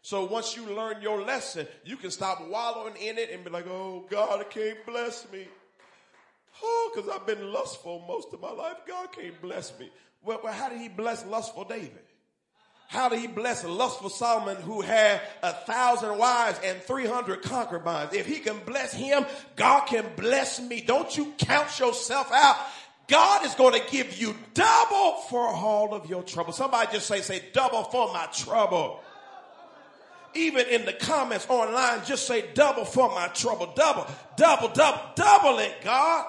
So 0.02 0.26
once 0.26 0.56
you 0.56 0.66
learn 0.74 1.02
your 1.02 1.22
lesson, 1.22 1.68
you 1.84 1.98
can 1.98 2.12
stop 2.12 2.40
wallowing 2.48 2.96
in 2.96 3.18
it 3.18 3.30
and 3.30 3.44
be 3.44 3.50
like, 3.50 3.68
oh, 3.68 4.06
God 4.10 4.50
can't 4.50 4.86
bless 4.86 5.30
me. 5.32 5.48
Oh, 6.64 6.92
because 6.94 7.10
I've 7.10 7.28
been 7.28 7.52
lustful 7.52 8.04
most 8.08 8.34
of 8.34 8.42
my 8.42 8.52
life. 8.52 8.78
God 8.88 9.12
can't 9.12 9.40
bless 9.42 9.78
me. 9.78 9.90
Well, 10.24 10.40
well, 10.44 10.54
how 10.54 10.70
did 10.70 10.80
he 10.80 10.88
bless 10.88 11.26
lustful 11.26 11.66
David? 11.66 12.07
How 12.88 13.10
did 13.10 13.20
he 13.20 13.28
bless 13.28 13.64
a 13.64 13.68
lustful 13.68 14.10
Solomon 14.10 14.56
who 14.58 14.82
had 14.82 15.22
a 15.44 15.52
thousand 15.52 16.18
wives 16.18 16.60
and 16.64 16.82
300 16.82 17.42
concubines? 17.42 18.14
If 18.14 18.26
he 18.26 18.40
can 18.40 18.60
bless 18.66 18.94
him, 18.94 19.26
God 19.56 19.88
can 19.88 20.06
bless 20.16 20.62
me. 20.62 20.82
Don't 20.82 21.16
you 21.18 21.34
count 21.38 21.80
yourself 21.80 22.32
out. 22.32 22.56
God 23.08 23.46
is 23.46 23.56
going 23.56 23.74
to 23.74 23.92
give 23.92 24.20
you 24.20 24.36
double 24.54 25.14
for 25.30 25.48
all 25.48 25.94
of 25.94 26.10
your 26.10 26.24
trouble. 26.24 26.54
Somebody 26.54 26.92
just 26.94 27.08
say, 27.08 27.22
say 27.22 27.42
double 27.54 27.84
for 27.84 28.12
my 28.14 28.28
trouble 28.34 29.02
even 30.38 30.68
in 30.68 30.86
the 30.86 30.94
comments 30.94 31.48
online, 31.50 32.02
just 32.06 32.28
say 32.28 32.46
double 32.54 32.86
for 32.86 33.10
my 33.10 33.28
trouble. 33.30 33.74
Double, 33.76 34.06
double, 34.36 34.70
double, 34.70 35.02
double 35.16 35.60
it, 35.60 35.76
God. 35.84 36.26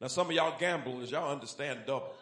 Now, 0.00 0.08
some 0.08 0.28
of 0.28 0.32
y'all 0.32 0.58
gamblers, 0.58 1.10
y'all 1.10 1.30
understand 1.30 1.80
double. 1.86 2.14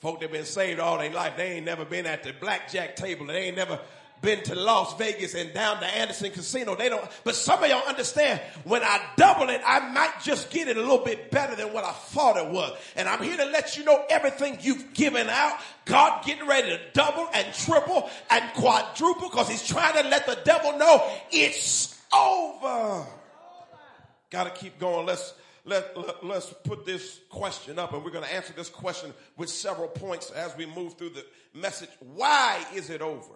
Folk 0.00 0.20
that 0.20 0.30
been 0.30 0.44
saved 0.44 0.78
all 0.78 0.98
their 0.98 1.12
life, 1.12 1.36
they 1.36 1.52
ain't 1.52 1.64
never 1.64 1.84
been 1.84 2.06
at 2.06 2.22
the 2.22 2.32
blackjack 2.32 2.96
table. 2.96 3.26
They 3.26 3.44
ain't 3.44 3.56
never 3.56 3.80
been 4.20 4.42
to 4.42 4.54
Las 4.54 4.96
Vegas 4.98 5.34
and 5.34 5.52
down 5.52 5.80
to 5.80 5.86
Anderson 5.86 6.30
Casino. 6.30 6.74
They 6.74 6.88
don't, 6.88 7.04
but 7.24 7.34
some 7.34 7.62
of 7.62 7.70
y'all 7.70 7.86
understand 7.86 8.40
when 8.64 8.82
I 8.82 9.00
double 9.16 9.48
it, 9.50 9.60
I 9.66 9.92
might 9.92 10.14
just 10.22 10.50
get 10.50 10.68
it 10.68 10.76
a 10.76 10.80
little 10.80 11.04
bit 11.04 11.30
better 11.30 11.54
than 11.54 11.72
what 11.72 11.84
I 11.84 11.92
thought 11.92 12.36
it 12.36 12.48
was. 12.48 12.76
And 12.96 13.08
I'm 13.08 13.22
here 13.22 13.36
to 13.36 13.44
let 13.46 13.76
you 13.76 13.84
know 13.84 14.04
everything 14.08 14.58
you've 14.60 14.94
given 14.94 15.28
out, 15.28 15.58
God 15.84 16.24
getting 16.24 16.46
ready 16.46 16.70
to 16.70 16.80
double 16.92 17.28
and 17.32 17.54
triple 17.54 18.10
and 18.30 18.44
quadruple 18.54 19.28
because 19.28 19.48
he's 19.48 19.66
trying 19.66 20.02
to 20.02 20.08
let 20.08 20.26
the 20.26 20.38
devil 20.44 20.78
know 20.78 21.08
it's 21.30 21.98
over. 22.14 23.06
Got 24.30 24.44
to 24.44 24.50
keep 24.50 24.78
going. 24.78 25.06
Let's 25.06 25.34
let, 25.66 25.96
let, 25.96 26.24
let's 26.24 26.52
put 26.64 26.86
this 26.86 27.20
question 27.28 27.78
up 27.78 27.92
and 27.92 28.04
we're 28.04 28.12
going 28.12 28.24
to 28.24 28.32
answer 28.32 28.52
this 28.54 28.68
question 28.68 29.12
with 29.36 29.50
several 29.50 29.88
points 29.88 30.30
as 30.30 30.56
we 30.56 30.64
move 30.64 30.94
through 30.94 31.10
the 31.10 31.26
message. 31.52 31.90
Why 32.00 32.64
is 32.74 32.88
it 32.88 33.02
over? 33.02 33.34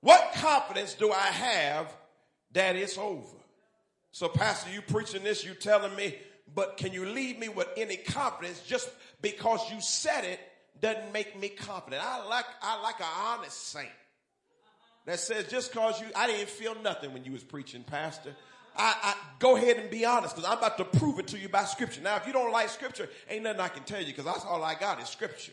What 0.00 0.32
confidence 0.34 0.94
do 0.94 1.12
I 1.12 1.26
have 1.26 1.96
that 2.52 2.76
it's 2.76 2.98
over? 2.98 3.36
So 4.10 4.28
pastor, 4.28 4.70
you 4.72 4.82
preaching 4.82 5.22
this, 5.22 5.44
you 5.44 5.54
telling 5.54 5.94
me, 5.94 6.16
but 6.54 6.76
can 6.76 6.92
you 6.92 7.06
leave 7.06 7.38
me 7.38 7.48
with 7.48 7.68
any 7.76 7.96
confidence 7.96 8.60
just 8.66 8.90
because 9.22 9.60
you 9.70 9.80
said 9.80 10.24
it 10.24 10.40
doesn't 10.80 11.12
make 11.12 11.38
me 11.38 11.48
confident. 11.48 12.02
I 12.04 12.24
like, 12.26 12.46
I 12.62 12.80
like 12.80 13.00
an 13.00 13.06
honest 13.24 13.68
saint 13.68 13.88
that 15.06 15.18
says 15.18 15.48
just 15.48 15.72
cause 15.72 16.00
you, 16.00 16.06
I 16.14 16.26
didn't 16.26 16.48
feel 16.48 16.74
nothing 16.82 17.12
when 17.12 17.24
you 17.24 17.32
was 17.32 17.42
preaching, 17.42 17.84
pastor. 17.84 18.34
I, 18.78 18.94
I, 19.02 19.14
go 19.38 19.56
ahead 19.56 19.76
and 19.76 19.90
be 19.90 20.04
honest 20.04 20.36
because 20.36 20.48
I'm 20.48 20.58
about 20.58 20.78
to 20.78 20.84
prove 20.84 21.18
it 21.18 21.26
to 21.28 21.38
you 21.38 21.48
by 21.48 21.64
scripture. 21.64 22.00
Now, 22.00 22.16
if 22.16 22.26
you 22.26 22.32
don't 22.32 22.52
like 22.52 22.68
scripture, 22.68 23.08
ain't 23.28 23.42
nothing 23.42 23.60
I 23.60 23.68
can 23.68 23.82
tell 23.82 24.00
you 24.00 24.06
because 24.06 24.24
that's 24.24 24.44
all 24.44 24.62
I 24.62 24.74
got 24.74 25.02
is 25.02 25.08
scripture. 25.08 25.52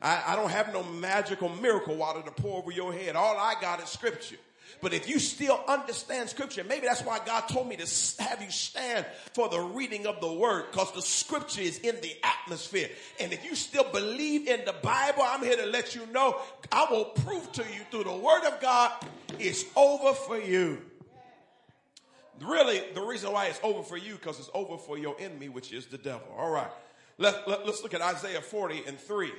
I, 0.00 0.22
I 0.28 0.36
don't 0.36 0.50
have 0.50 0.72
no 0.72 0.82
magical 0.82 1.48
miracle 1.48 1.96
water 1.96 2.20
to 2.22 2.30
pour 2.30 2.58
over 2.58 2.70
your 2.70 2.92
head. 2.92 3.16
All 3.16 3.36
I 3.38 3.54
got 3.60 3.82
is 3.82 3.88
scripture. 3.88 4.36
But 4.80 4.92
if 4.92 5.08
you 5.08 5.18
still 5.18 5.60
understand 5.68 6.28
scripture, 6.28 6.64
maybe 6.64 6.86
that's 6.86 7.02
why 7.02 7.20
God 7.24 7.42
told 7.42 7.68
me 7.68 7.76
to 7.76 8.22
have 8.22 8.42
you 8.42 8.50
stand 8.50 9.06
for 9.32 9.48
the 9.48 9.60
reading 9.60 10.06
of 10.06 10.20
the 10.20 10.32
word 10.32 10.66
because 10.72 10.92
the 10.92 11.02
scripture 11.02 11.60
is 11.60 11.78
in 11.78 11.94
the 12.00 12.12
atmosphere. 12.24 12.88
And 13.20 13.32
if 13.32 13.44
you 13.44 13.54
still 13.54 13.84
believe 13.84 14.48
in 14.48 14.64
the 14.64 14.72
Bible, 14.72 15.22
I'm 15.22 15.42
here 15.42 15.56
to 15.56 15.66
let 15.66 15.94
you 15.94 16.04
know 16.06 16.40
I 16.72 16.86
will 16.90 17.04
prove 17.04 17.52
to 17.52 17.62
you 17.62 17.84
through 17.90 18.04
the 18.04 18.16
word 18.16 18.44
of 18.44 18.60
God 18.60 18.92
it's 19.38 19.64
over 19.76 20.14
for 20.14 20.38
you. 20.38 20.82
Really, 22.42 22.82
the 22.94 23.02
reason 23.02 23.32
why 23.32 23.46
it's 23.46 23.60
over 23.62 23.82
for 23.82 23.96
you 23.96 24.14
because 24.14 24.38
it's 24.38 24.50
over 24.54 24.76
for 24.78 24.98
your 24.98 25.16
enemy, 25.18 25.48
which 25.48 25.72
is 25.72 25.86
the 25.86 25.98
devil. 25.98 26.26
All 26.36 26.50
right. 26.50 26.70
Let, 27.18 27.46
let, 27.46 27.66
let's 27.66 27.82
look 27.82 27.94
at 27.94 28.00
Isaiah 28.00 28.40
40 28.40 28.84
and 28.86 28.98
3. 28.98 29.30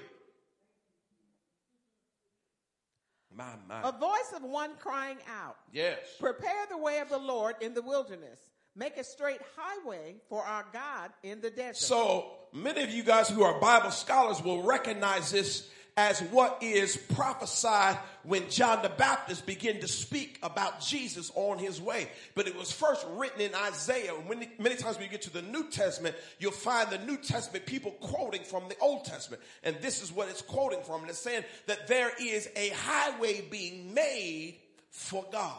My, 3.36 3.46
my. 3.68 3.90
A 3.90 3.92
voice 3.92 4.34
of 4.36 4.44
one 4.44 4.72
crying 4.80 5.18
out. 5.28 5.58
Yes. 5.72 5.98
Prepare 6.20 6.68
the 6.70 6.78
way 6.78 7.00
of 7.00 7.10
the 7.10 7.18
Lord 7.18 7.56
in 7.62 7.74
the 7.74 7.82
wilderness. 7.82 8.40
Make 8.76 8.98
a 8.98 9.04
straight 9.04 9.42
highway 9.56 10.16
for 10.30 10.44
our 10.44 10.66
God 10.72 11.12
in 11.22 11.42
the 11.42 11.50
desert. 11.50 11.78
So 11.78 12.32
many 12.54 12.84
of 12.84 12.90
you 12.90 13.04
guys 13.04 13.30
who 13.30 13.44
are 13.44 13.60
Bible 13.60 13.92
scholars 13.92 14.42
will 14.42 14.64
recognize 14.64 15.32
this 15.32 15.70
as 15.96 16.20
what 16.22 16.58
is 16.62 16.98
prophesied 16.98 17.98
when 18.24 18.50
John 18.50 18.82
the 18.82 18.90
Baptist 18.90 19.46
began 19.46 19.80
to 19.82 19.88
speak 19.88 20.40
about 20.42 20.82
Jesus 20.82 21.32
on 21.36 21.60
his 21.60 21.80
way. 21.80 22.08
But 22.34 22.48
it 22.48 22.58
was 22.58 22.72
first 22.72 23.06
written 23.12 23.42
in 23.42 23.54
Isaiah. 23.54 24.14
Many, 24.28 24.50
many 24.58 24.76
times 24.76 24.98
when 24.98 25.06
you 25.06 25.12
get 25.12 25.22
to 25.24 25.34
the 25.34 25.44
New 25.44 25.70
Testament, 25.70 26.16
you'll 26.40 26.52
find 26.52 26.90
the 26.90 26.98
New 27.00 27.18
Testament 27.18 27.68
people 27.68 27.92
quoting 27.92 28.44
from 28.44 28.68
the 28.70 28.78
Old 28.80 29.06
Testament. 29.06 29.44
And 29.64 29.76
this 29.82 30.02
is 30.02 30.12
what 30.12 30.30
it's 30.30 30.42
quoting 30.42 30.82
from. 30.82 31.02
And 31.02 31.10
it's 31.10 31.20
saying 31.20 31.44
that 31.68 31.88
there 31.88 32.12
is 32.20 32.50
a 32.56 32.70
highway 32.70 33.42
being 33.52 33.94
made 33.94 34.56
for 34.90 35.26
God. 35.32 35.58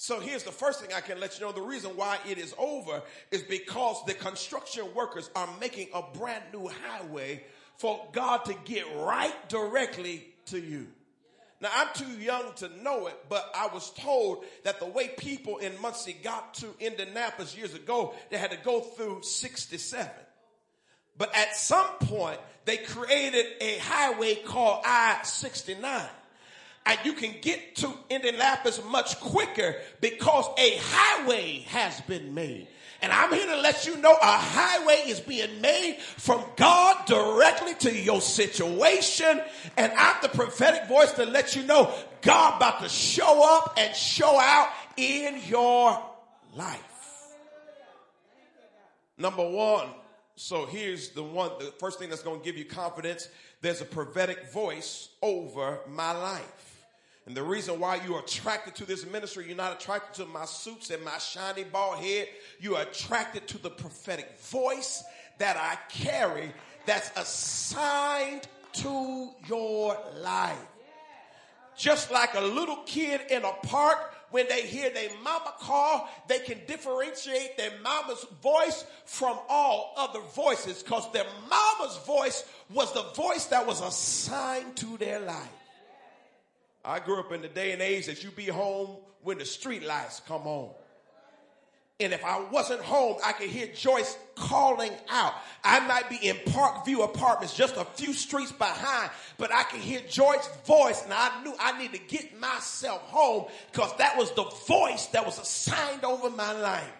So 0.00 0.20
here's 0.20 0.44
the 0.44 0.52
first 0.52 0.80
thing 0.80 0.94
I 0.94 1.00
can 1.00 1.18
let 1.18 1.38
you 1.38 1.44
know. 1.44 1.52
The 1.52 1.60
reason 1.60 1.90
why 1.96 2.18
it 2.30 2.38
is 2.38 2.54
over 2.56 3.02
is 3.32 3.42
because 3.42 3.96
the 4.06 4.14
construction 4.14 4.84
workers 4.94 5.28
are 5.34 5.48
making 5.60 5.88
a 5.92 6.02
brand 6.16 6.44
new 6.52 6.68
highway 6.68 7.42
for 7.78 8.06
God 8.12 8.44
to 8.44 8.54
get 8.64 8.84
right 8.96 9.48
directly 9.48 10.24
to 10.46 10.58
you. 10.58 10.88
Now 11.60 11.70
I'm 11.74 11.88
too 11.94 12.20
young 12.20 12.52
to 12.56 12.68
know 12.82 13.08
it, 13.08 13.16
but 13.28 13.50
I 13.54 13.68
was 13.68 13.90
told 13.90 14.44
that 14.64 14.78
the 14.78 14.86
way 14.86 15.08
people 15.08 15.58
in 15.58 15.80
Muncie 15.80 16.16
got 16.22 16.54
to 16.54 16.68
Indianapolis 16.78 17.56
years 17.56 17.74
ago, 17.74 18.14
they 18.30 18.36
had 18.36 18.52
to 18.52 18.58
go 18.58 18.80
through 18.80 19.22
67. 19.22 20.08
But 21.16 21.34
at 21.34 21.56
some 21.56 21.88
point, 22.00 22.38
they 22.64 22.76
created 22.76 23.46
a 23.60 23.78
highway 23.78 24.36
called 24.36 24.84
I-69. 24.84 26.08
And 26.86 26.98
you 27.04 27.12
can 27.12 27.34
get 27.42 27.76
to 27.76 27.92
Indianapolis 28.08 28.80
much 28.84 29.18
quicker 29.20 29.74
because 30.00 30.46
a 30.56 30.78
highway 30.80 31.64
has 31.68 32.00
been 32.02 32.34
made. 32.34 32.68
And 33.00 33.12
I'm 33.12 33.32
here 33.32 33.46
to 33.46 33.60
let 33.60 33.86
you 33.86 33.96
know 33.98 34.12
a 34.12 34.36
highway 34.36 35.04
is 35.06 35.20
being 35.20 35.60
made 35.60 35.98
from 36.16 36.42
God 36.56 37.06
directly 37.06 37.74
to 37.74 37.96
your 37.96 38.20
situation. 38.20 39.40
And 39.76 39.92
I'm 39.92 40.16
the 40.20 40.28
prophetic 40.28 40.88
voice 40.88 41.12
to 41.12 41.24
let 41.24 41.54
you 41.54 41.62
know 41.62 41.94
God 42.22 42.56
about 42.56 42.82
to 42.82 42.88
show 42.88 43.56
up 43.56 43.74
and 43.76 43.94
show 43.94 44.38
out 44.38 44.68
in 44.96 45.40
your 45.46 46.02
life. 46.56 46.82
Number 49.16 49.48
one. 49.48 49.88
So 50.34 50.66
here's 50.66 51.08
the 51.10 51.22
one, 51.24 51.50
the 51.58 51.72
first 51.80 51.98
thing 51.98 52.10
that's 52.10 52.22
going 52.22 52.38
to 52.38 52.44
give 52.44 52.56
you 52.56 52.64
confidence. 52.64 53.28
There's 53.60 53.80
a 53.80 53.84
prophetic 53.84 54.52
voice 54.52 55.08
over 55.20 55.80
my 55.88 56.12
life. 56.12 56.67
And 57.28 57.36
the 57.36 57.42
reason 57.42 57.78
why 57.78 57.96
you 57.96 58.14
are 58.14 58.20
attracted 58.20 58.74
to 58.76 58.86
this 58.86 59.04
ministry, 59.04 59.44
you're 59.46 59.54
not 59.54 59.78
attracted 59.78 60.24
to 60.24 60.32
my 60.32 60.46
suits 60.46 60.88
and 60.88 61.04
my 61.04 61.18
shiny 61.18 61.62
bald 61.62 61.98
head. 61.98 62.26
You 62.58 62.76
are 62.76 62.82
attracted 62.82 63.46
to 63.48 63.58
the 63.58 63.68
prophetic 63.68 64.40
voice 64.40 65.04
that 65.36 65.58
I 65.58 65.76
carry 65.92 66.50
that's 66.86 67.10
assigned 67.18 68.48
to 68.72 69.28
your 69.46 69.98
life. 70.16 70.56
Just 71.76 72.10
like 72.10 72.32
a 72.34 72.40
little 72.40 72.78
kid 72.86 73.20
in 73.28 73.44
a 73.44 73.52
park, 73.62 73.98
when 74.30 74.48
they 74.48 74.62
hear 74.62 74.88
their 74.88 75.10
mama 75.22 75.52
call, 75.60 76.08
they 76.28 76.38
can 76.38 76.58
differentiate 76.66 77.58
their 77.58 77.72
mama's 77.82 78.24
voice 78.42 78.86
from 79.04 79.38
all 79.50 79.92
other 79.98 80.20
voices 80.34 80.82
because 80.82 81.12
their 81.12 81.26
mama's 81.50 81.98
voice 82.06 82.44
was 82.72 82.90
the 82.94 83.02
voice 83.14 83.44
that 83.46 83.66
was 83.66 83.82
assigned 83.82 84.74
to 84.76 84.96
their 84.96 85.20
life. 85.20 85.57
I 86.84 87.00
grew 87.00 87.20
up 87.20 87.32
in 87.32 87.42
the 87.42 87.48
day 87.48 87.72
and 87.72 87.82
age 87.82 88.06
that 88.06 88.24
you 88.24 88.30
be 88.30 88.46
home 88.46 88.96
when 89.22 89.38
the 89.38 89.44
street 89.44 89.84
lights 89.84 90.20
come 90.26 90.46
on. 90.46 90.70
And 92.00 92.12
if 92.12 92.24
I 92.24 92.40
wasn't 92.40 92.80
home, 92.80 93.16
I 93.24 93.32
could 93.32 93.50
hear 93.50 93.66
Joyce 93.66 94.16
calling 94.36 94.92
out. 95.08 95.34
I 95.64 95.80
might 95.80 96.08
be 96.08 96.28
in 96.28 96.36
Parkview 96.36 97.02
Apartments, 97.02 97.56
just 97.56 97.76
a 97.76 97.84
few 97.84 98.12
streets 98.12 98.52
behind, 98.52 99.10
but 99.36 99.52
I 99.52 99.64
could 99.64 99.80
hear 99.80 100.00
Joyce's 100.08 100.48
voice, 100.64 101.02
and 101.02 101.12
I 101.12 101.42
knew 101.42 101.52
I 101.58 101.76
need 101.76 101.92
to 101.94 101.98
get 101.98 102.38
myself 102.38 103.02
home 103.02 103.46
because 103.72 103.96
that 103.96 104.16
was 104.16 104.32
the 104.34 104.44
voice 104.68 105.06
that 105.06 105.26
was 105.26 105.40
assigned 105.40 106.04
over 106.04 106.30
my 106.30 106.52
life. 106.52 106.92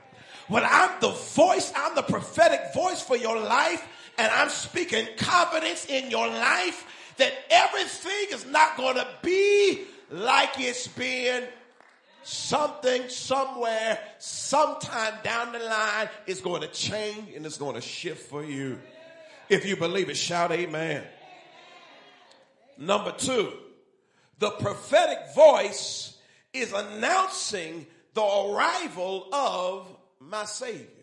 When 0.49 0.65
I'm 0.65 0.91
the 1.01 1.11
voice, 1.11 1.73
I'm 1.77 1.95
the 1.95 2.03
prophetic 2.03 2.75
voice 2.75 3.01
for 3.01 3.17
your 3.17 3.39
life, 3.39 3.87
and 4.19 4.33
I'm 4.33 4.49
speaking 4.49 5.07
confidence 5.17 5.87
in 5.87 6.11
your 6.11 6.27
life 6.27 6.85
that 7.19 7.33
everything 7.51 8.27
is 8.33 8.47
not 8.47 8.77
going 8.77 8.97
to 8.97 9.07
be 9.23 9.85
like 10.11 10.59
it's 10.59 10.89
been. 10.89 11.45
Something 12.25 13.09
somewhere 13.09 13.99
sometime 14.19 15.15
down 15.23 15.53
the 15.53 15.61
line 15.61 16.09
is 16.27 16.41
going 16.41 16.61
to 16.61 16.69
change 16.69 17.35
and 17.35 17.47
it's 17.47 17.57
going 17.57 17.75
to 17.75 17.81
shift 17.81 18.29
for 18.29 18.45
you. 18.45 18.79
If 19.49 19.65
you 19.65 19.77
believe 19.77 20.11
it 20.11 20.17
shout 20.17 20.53
amen. 20.53 21.05
Number 22.77 23.13
two 23.13 23.53
the 24.39 24.51
prophetic 24.51 25.35
voice 25.35 26.17
is 26.53 26.73
announcing 26.73 27.87
the 28.15 28.23
arrival 28.23 29.29
of 29.33 29.89
my 30.21 30.45
savior 30.45 30.98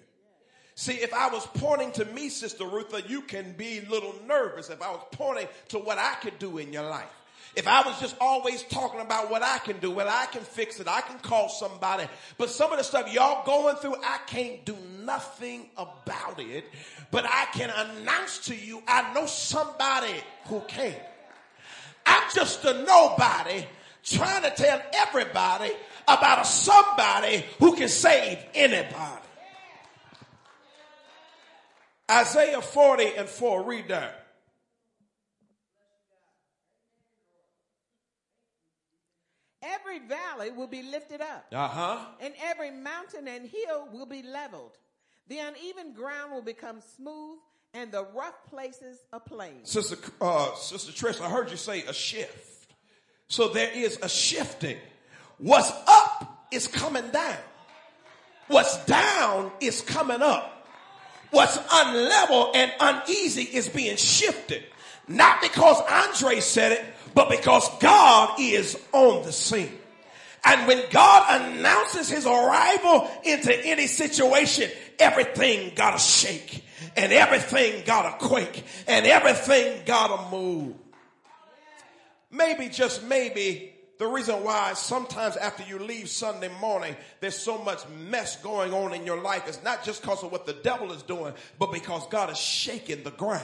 See, 0.75 0.93
if 0.93 1.13
I 1.13 1.29
was 1.29 1.47
pointing 1.47 1.93
to 1.93 2.05
me, 2.05 2.27
Sister 2.27 2.65
Rutha, 2.65 3.07
you 3.07 3.21
can 3.21 3.53
be 3.53 3.79
a 3.79 3.89
little 3.89 4.13
nervous 4.27 4.69
if 4.69 4.81
I 4.81 4.91
was 4.91 5.01
pointing 5.11 5.47
to 5.69 5.79
what 5.79 5.97
I 5.97 6.15
could 6.15 6.37
do 6.37 6.57
in 6.57 6.73
your 6.73 6.83
life. 6.83 7.09
If 7.55 7.65
I 7.65 7.87
was 7.87 7.97
just 8.01 8.17
always 8.19 8.63
talking 8.63 8.99
about 8.99 9.31
what 9.31 9.41
I 9.41 9.59
can 9.59 9.79
do, 9.79 9.89
well, 9.89 10.09
I 10.09 10.25
can 10.25 10.41
fix 10.41 10.81
it, 10.81 10.89
I 10.89 10.99
can 10.99 11.17
call 11.19 11.47
somebody. 11.47 12.05
But 12.37 12.49
some 12.49 12.73
of 12.73 12.77
the 12.77 12.83
stuff 12.83 13.13
y'all 13.13 13.45
going 13.45 13.77
through, 13.77 13.95
I 14.03 14.19
can't 14.27 14.65
do 14.65 14.75
nothing 15.05 15.69
about 15.77 16.41
it. 16.41 16.65
But 17.11 17.25
I 17.25 17.45
can 17.53 17.69
announce 17.69 18.39
to 18.47 18.55
you, 18.55 18.83
I 18.85 19.13
know 19.13 19.25
somebody 19.25 20.13
who 20.47 20.59
can. 20.67 20.95
I'm 22.05 22.23
just 22.33 22.65
a 22.65 22.83
nobody 22.83 23.65
trying 24.03 24.43
to 24.43 24.49
tell 24.49 24.81
everybody 24.93 25.71
about 26.09 26.41
a 26.41 26.45
somebody 26.45 27.45
who 27.59 27.77
can 27.77 27.87
save 27.87 28.39
anybody. 28.53 29.24
Isaiah 32.09 32.61
40 32.61 33.15
and 33.17 33.27
4, 33.27 33.63
read 33.63 33.87
that. 33.89 34.25
Every 39.63 39.99
valley 39.99 40.51
will 40.51 40.67
be 40.67 40.83
lifted 40.83 41.21
up. 41.21 41.47
Uh-huh. 41.51 41.97
And 42.21 42.33
every 42.43 42.69
mountain 42.69 43.27
and 43.27 43.49
hill 43.49 43.87
will 43.91 44.05
be 44.05 44.21
leveled. 44.21 44.77
The 45.27 45.39
uneven 45.39 45.93
ground 45.93 46.31
will 46.33 46.43
become 46.43 46.81
smooth 46.95 47.39
and 47.73 47.91
the 47.91 48.05
rough 48.15 48.35
places 48.49 48.99
a 49.11 49.19
plain. 49.19 49.63
Sister, 49.65 49.97
uh, 50.21 50.53
Sister 50.55 50.91
Trish, 50.91 51.19
I 51.19 51.29
heard 51.29 51.49
you 51.49 51.57
say 51.57 51.83
a 51.83 51.93
shift. 51.93 52.73
So 53.27 53.47
there 53.47 53.71
is 53.73 53.97
a 54.03 54.09
shifting. 54.09 54.77
What's 55.39 55.71
up 55.87 56.47
is 56.51 56.67
coming 56.67 57.09
down. 57.09 57.37
What's 58.47 58.85
down 58.85 59.51
is 59.59 59.81
coming 59.81 60.21
up. 60.21 60.54
What's 61.35 61.57
unlevel 61.57 62.55
and 62.55 62.71
uneasy 62.79 63.43
is 63.43 63.69
being 63.69 63.97
shifted. 63.97 64.63
Not 65.07 65.41
because 65.41 65.79
Andre 65.81 66.39
said 66.39 66.71
it, 66.71 66.85
but 67.13 67.29
because 67.29 67.69
God 67.79 68.39
is 68.39 68.81
on 68.91 69.23
the 69.23 69.31
scene. 69.31 69.77
And 70.43 70.67
when 70.67 70.81
God 70.91 71.41
announces 71.41 72.09
his 72.09 72.25
arrival 72.25 73.09
into 73.23 73.53
any 73.65 73.87
situation, 73.87 74.69
everything 74.99 75.73
gotta 75.75 75.99
shake 75.99 76.63
and 76.95 77.11
everything 77.11 77.83
gotta 77.85 78.25
quake 78.25 78.63
and 78.87 79.05
everything 79.05 79.81
gotta 79.85 80.29
move. 80.35 80.75
Maybe, 82.31 82.69
just 82.69 83.03
maybe, 83.03 83.74
the 83.97 84.07
reason 84.07 84.43
why 84.43 84.73
sometimes 84.73 85.37
after 85.37 85.63
you 85.63 85.79
leave 85.79 86.09
Sunday 86.09 86.51
morning, 86.59 86.95
there's 87.21 87.37
so 87.37 87.57
much 87.57 87.79
mess 88.09 88.35
going 88.41 88.73
on 88.73 88.93
in 88.93 89.05
your 89.05 89.21
life 89.21 89.47
is 89.47 89.63
not 89.63 89.83
just 89.83 90.01
because 90.01 90.23
of 90.23 90.31
what 90.31 90.45
the 90.45 90.53
devil 90.53 90.91
is 90.91 91.01
doing, 91.03 91.33
but 91.57 91.71
because 91.71 92.05
God 92.07 92.29
is 92.29 92.37
shaking 92.37 93.03
the 93.03 93.11
ground. 93.11 93.43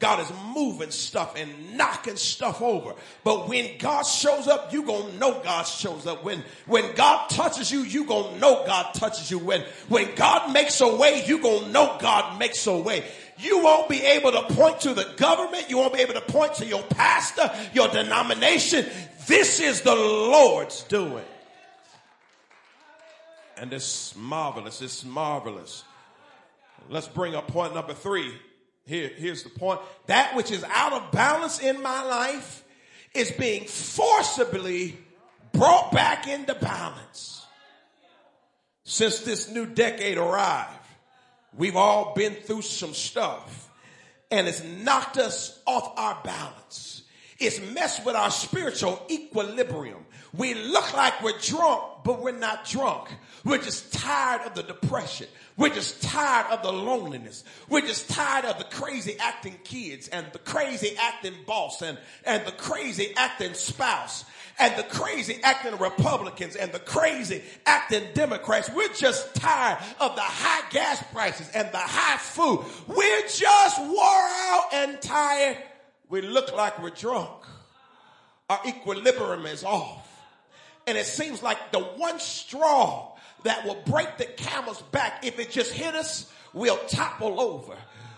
God 0.00 0.20
is 0.20 0.32
moving 0.54 0.90
stuff 0.90 1.34
and 1.36 1.76
knocking 1.76 2.16
stuff 2.16 2.62
over. 2.62 2.94
But 3.22 3.48
when 3.48 3.76
God 3.78 4.04
shows 4.04 4.48
up, 4.48 4.72
you 4.72 4.82
gonna 4.82 5.12
know 5.18 5.42
God 5.44 5.64
shows 5.64 6.06
up. 6.06 6.24
When, 6.24 6.42
when 6.66 6.94
God 6.94 7.28
touches 7.28 7.70
you, 7.70 7.80
you 7.80 8.06
gonna 8.06 8.38
know 8.38 8.64
God 8.66 8.94
touches 8.94 9.30
you. 9.30 9.38
When, 9.38 9.62
when 9.88 10.14
God 10.14 10.54
makes 10.54 10.80
a 10.80 10.96
way, 10.96 11.22
you 11.26 11.42
gonna 11.42 11.68
know 11.68 11.98
God 12.00 12.38
makes 12.38 12.66
a 12.66 12.78
way. 12.78 13.04
You 13.42 13.62
won't 13.62 13.88
be 13.88 14.00
able 14.02 14.32
to 14.32 14.42
point 14.54 14.80
to 14.80 14.94
the 14.94 15.14
government. 15.16 15.68
You 15.68 15.78
won't 15.78 15.94
be 15.94 16.00
able 16.00 16.14
to 16.14 16.20
point 16.20 16.54
to 16.54 16.66
your 16.66 16.82
pastor, 16.82 17.50
your 17.72 17.88
denomination. 17.88 18.86
This 19.26 19.60
is 19.60 19.82
the 19.82 19.94
Lord's 19.94 20.82
doing. 20.84 21.24
And 23.56 23.72
it's 23.72 24.16
marvelous. 24.16 24.80
It's 24.80 25.04
marvelous. 25.04 25.84
Let's 26.88 27.08
bring 27.08 27.34
up 27.34 27.48
point 27.48 27.74
number 27.74 27.94
three. 27.94 28.32
Here, 28.86 29.10
here's 29.14 29.42
the 29.42 29.50
point. 29.50 29.80
That 30.06 30.34
which 30.34 30.50
is 30.50 30.64
out 30.64 30.92
of 30.92 31.12
balance 31.12 31.60
in 31.60 31.82
my 31.82 32.02
life 32.02 32.64
is 33.14 33.30
being 33.30 33.66
forcibly 33.66 34.96
brought 35.52 35.92
back 35.92 36.26
into 36.26 36.54
balance. 36.54 37.44
Since 38.84 39.20
this 39.20 39.50
new 39.50 39.66
decade 39.66 40.18
arrived, 40.18 40.70
we've 41.56 41.76
all 41.76 42.14
been 42.14 42.34
through 42.34 42.62
some 42.62 42.94
stuff 42.94 43.70
and 44.30 44.48
it's 44.48 44.62
knocked 44.64 45.18
us 45.18 45.60
off 45.66 45.92
our 45.96 46.18
balance. 46.24 46.99
It's 47.40 47.58
messed 47.72 48.04
with 48.04 48.14
our 48.14 48.30
spiritual 48.30 49.02
equilibrium. 49.10 50.04
We 50.36 50.52
look 50.52 50.94
like 50.94 51.22
we're 51.22 51.38
drunk, 51.38 51.82
but 52.04 52.22
we're 52.22 52.36
not 52.36 52.66
drunk. 52.66 53.08
We're 53.44 53.62
just 53.62 53.94
tired 53.94 54.42
of 54.46 54.54
the 54.54 54.62
depression. 54.62 55.26
We're 55.56 55.74
just 55.74 56.02
tired 56.02 56.52
of 56.52 56.62
the 56.62 56.70
loneliness. 56.70 57.42
We're 57.68 57.80
just 57.80 58.10
tired 58.10 58.44
of 58.44 58.58
the 58.58 58.64
crazy 58.64 59.16
acting 59.18 59.58
kids 59.64 60.08
and 60.08 60.26
the 60.32 60.38
crazy 60.38 60.94
acting 61.00 61.34
boss 61.46 61.80
and, 61.80 61.98
and 62.24 62.44
the 62.46 62.52
crazy 62.52 63.14
acting 63.16 63.54
spouse 63.54 64.26
and 64.58 64.76
the 64.76 64.82
crazy 64.82 65.40
acting 65.42 65.78
Republicans 65.78 66.56
and 66.56 66.70
the 66.72 66.78
crazy 66.78 67.42
acting 67.64 68.04
Democrats. 68.12 68.70
We're 68.70 68.92
just 68.92 69.34
tired 69.34 69.78
of 69.98 70.14
the 70.14 70.20
high 70.20 70.68
gas 70.70 71.02
prices 71.12 71.50
and 71.54 71.66
the 71.72 71.78
high 71.78 72.18
food. 72.18 72.66
We're 72.86 73.22
just 73.28 73.80
wore 73.80 73.98
out 73.98 74.66
and 74.74 75.00
tired. 75.00 75.56
We 76.10 76.22
look 76.22 76.54
like 76.54 76.82
we're 76.82 76.90
drunk. 76.90 77.30
Our 78.50 78.60
equilibrium 78.66 79.46
is 79.46 79.62
off. 79.62 80.08
And 80.86 80.98
it 80.98 81.06
seems 81.06 81.40
like 81.40 81.70
the 81.70 81.78
one 81.78 82.18
straw 82.18 83.12
that 83.44 83.64
will 83.64 83.80
break 83.86 84.18
the 84.18 84.24
camel's 84.24 84.82
back, 84.82 85.24
if 85.24 85.38
it 85.38 85.50
just 85.50 85.72
hit 85.72 85.94
us, 85.94 86.30
we'll 86.52 86.78
topple 86.88 87.40
over. 87.40 87.76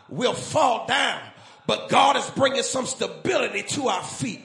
We'll 0.09 0.33
fall 0.33 0.87
down. 0.87 1.21
But 1.67 1.91
God 1.91 2.17
is 2.17 2.29
bringing 2.31 2.63
some 2.63 2.87
stability 2.87 3.63
to 3.75 3.89
our 3.89 4.03
feet. 4.03 4.43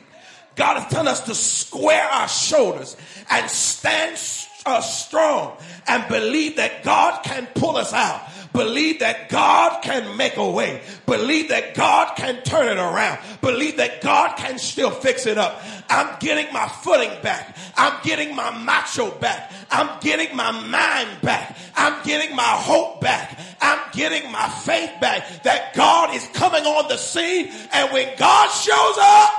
God 0.55 0.83
is 0.83 0.91
telling 0.91 1.07
us 1.07 1.21
to 1.21 1.36
square 1.36 2.03
our 2.03 2.27
shoulders 2.27 2.97
and 3.31 3.49
stand 3.49 4.19
uh, 4.65 4.81
strong 4.81 5.55
and 5.88 6.05
believe 6.10 6.57
that 6.57 6.83
God 6.83 7.23
can 7.23 7.47
pull 7.55 7.77
us 7.77 7.93
out. 7.93 8.21
Believe 8.58 9.02
that 9.02 9.30
God 9.30 9.84
can 9.84 10.17
make 10.17 10.36
a 10.38 10.50
way. 10.50 10.82
Believe 11.06 11.50
that 11.50 11.76
God 11.76 12.17
can 12.17 12.41
turn 12.41 12.67
it 12.67 12.82
around. 12.82 13.20
Believe 13.39 13.78
that 13.78 14.02
God 14.02 14.36
can 14.36 14.58
still 14.58 14.89
fix 14.89 15.28
it 15.28 15.38
up. 15.38 15.62
I'm 15.91 16.17
getting 16.20 16.52
my 16.52 16.67
footing 16.67 17.22
back. 17.22 17.56
I'm 17.76 18.02
getting 18.02 18.36
my 18.36 18.50
macho 18.63 19.12
back. 19.12 19.52
I'm 19.70 20.00
getting 20.00 20.36
my 20.36 20.50
mind 20.50 21.22
back. 21.22 21.56
I'm 21.76 22.04
getting 22.04 22.36
my 22.36 22.41
hope 22.41 23.00
back. 23.00 23.39
I'm 23.62 23.78
getting 23.91 24.32
my 24.32 24.50
faith 24.50 24.91
back 25.00 25.43
that 25.43 25.76
God 25.76 26.15
is 26.15 26.28
coming 26.34 26.63
on 26.65 26.88
the 26.88 26.98
scene. 26.98 27.52
And 27.72 27.93
when 27.93 28.17
God 28.17 28.50
shows 28.50 28.98
up, 29.00 29.34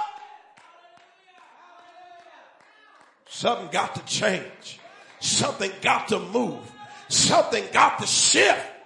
something 3.26 3.68
got 3.72 3.96
to 3.96 4.04
change. 4.04 4.78
Something 5.18 5.72
got 5.82 6.06
to 6.08 6.20
move. 6.20 6.70
Something 7.08 7.64
got 7.72 7.98
to 7.98 8.06
shift. 8.06 8.77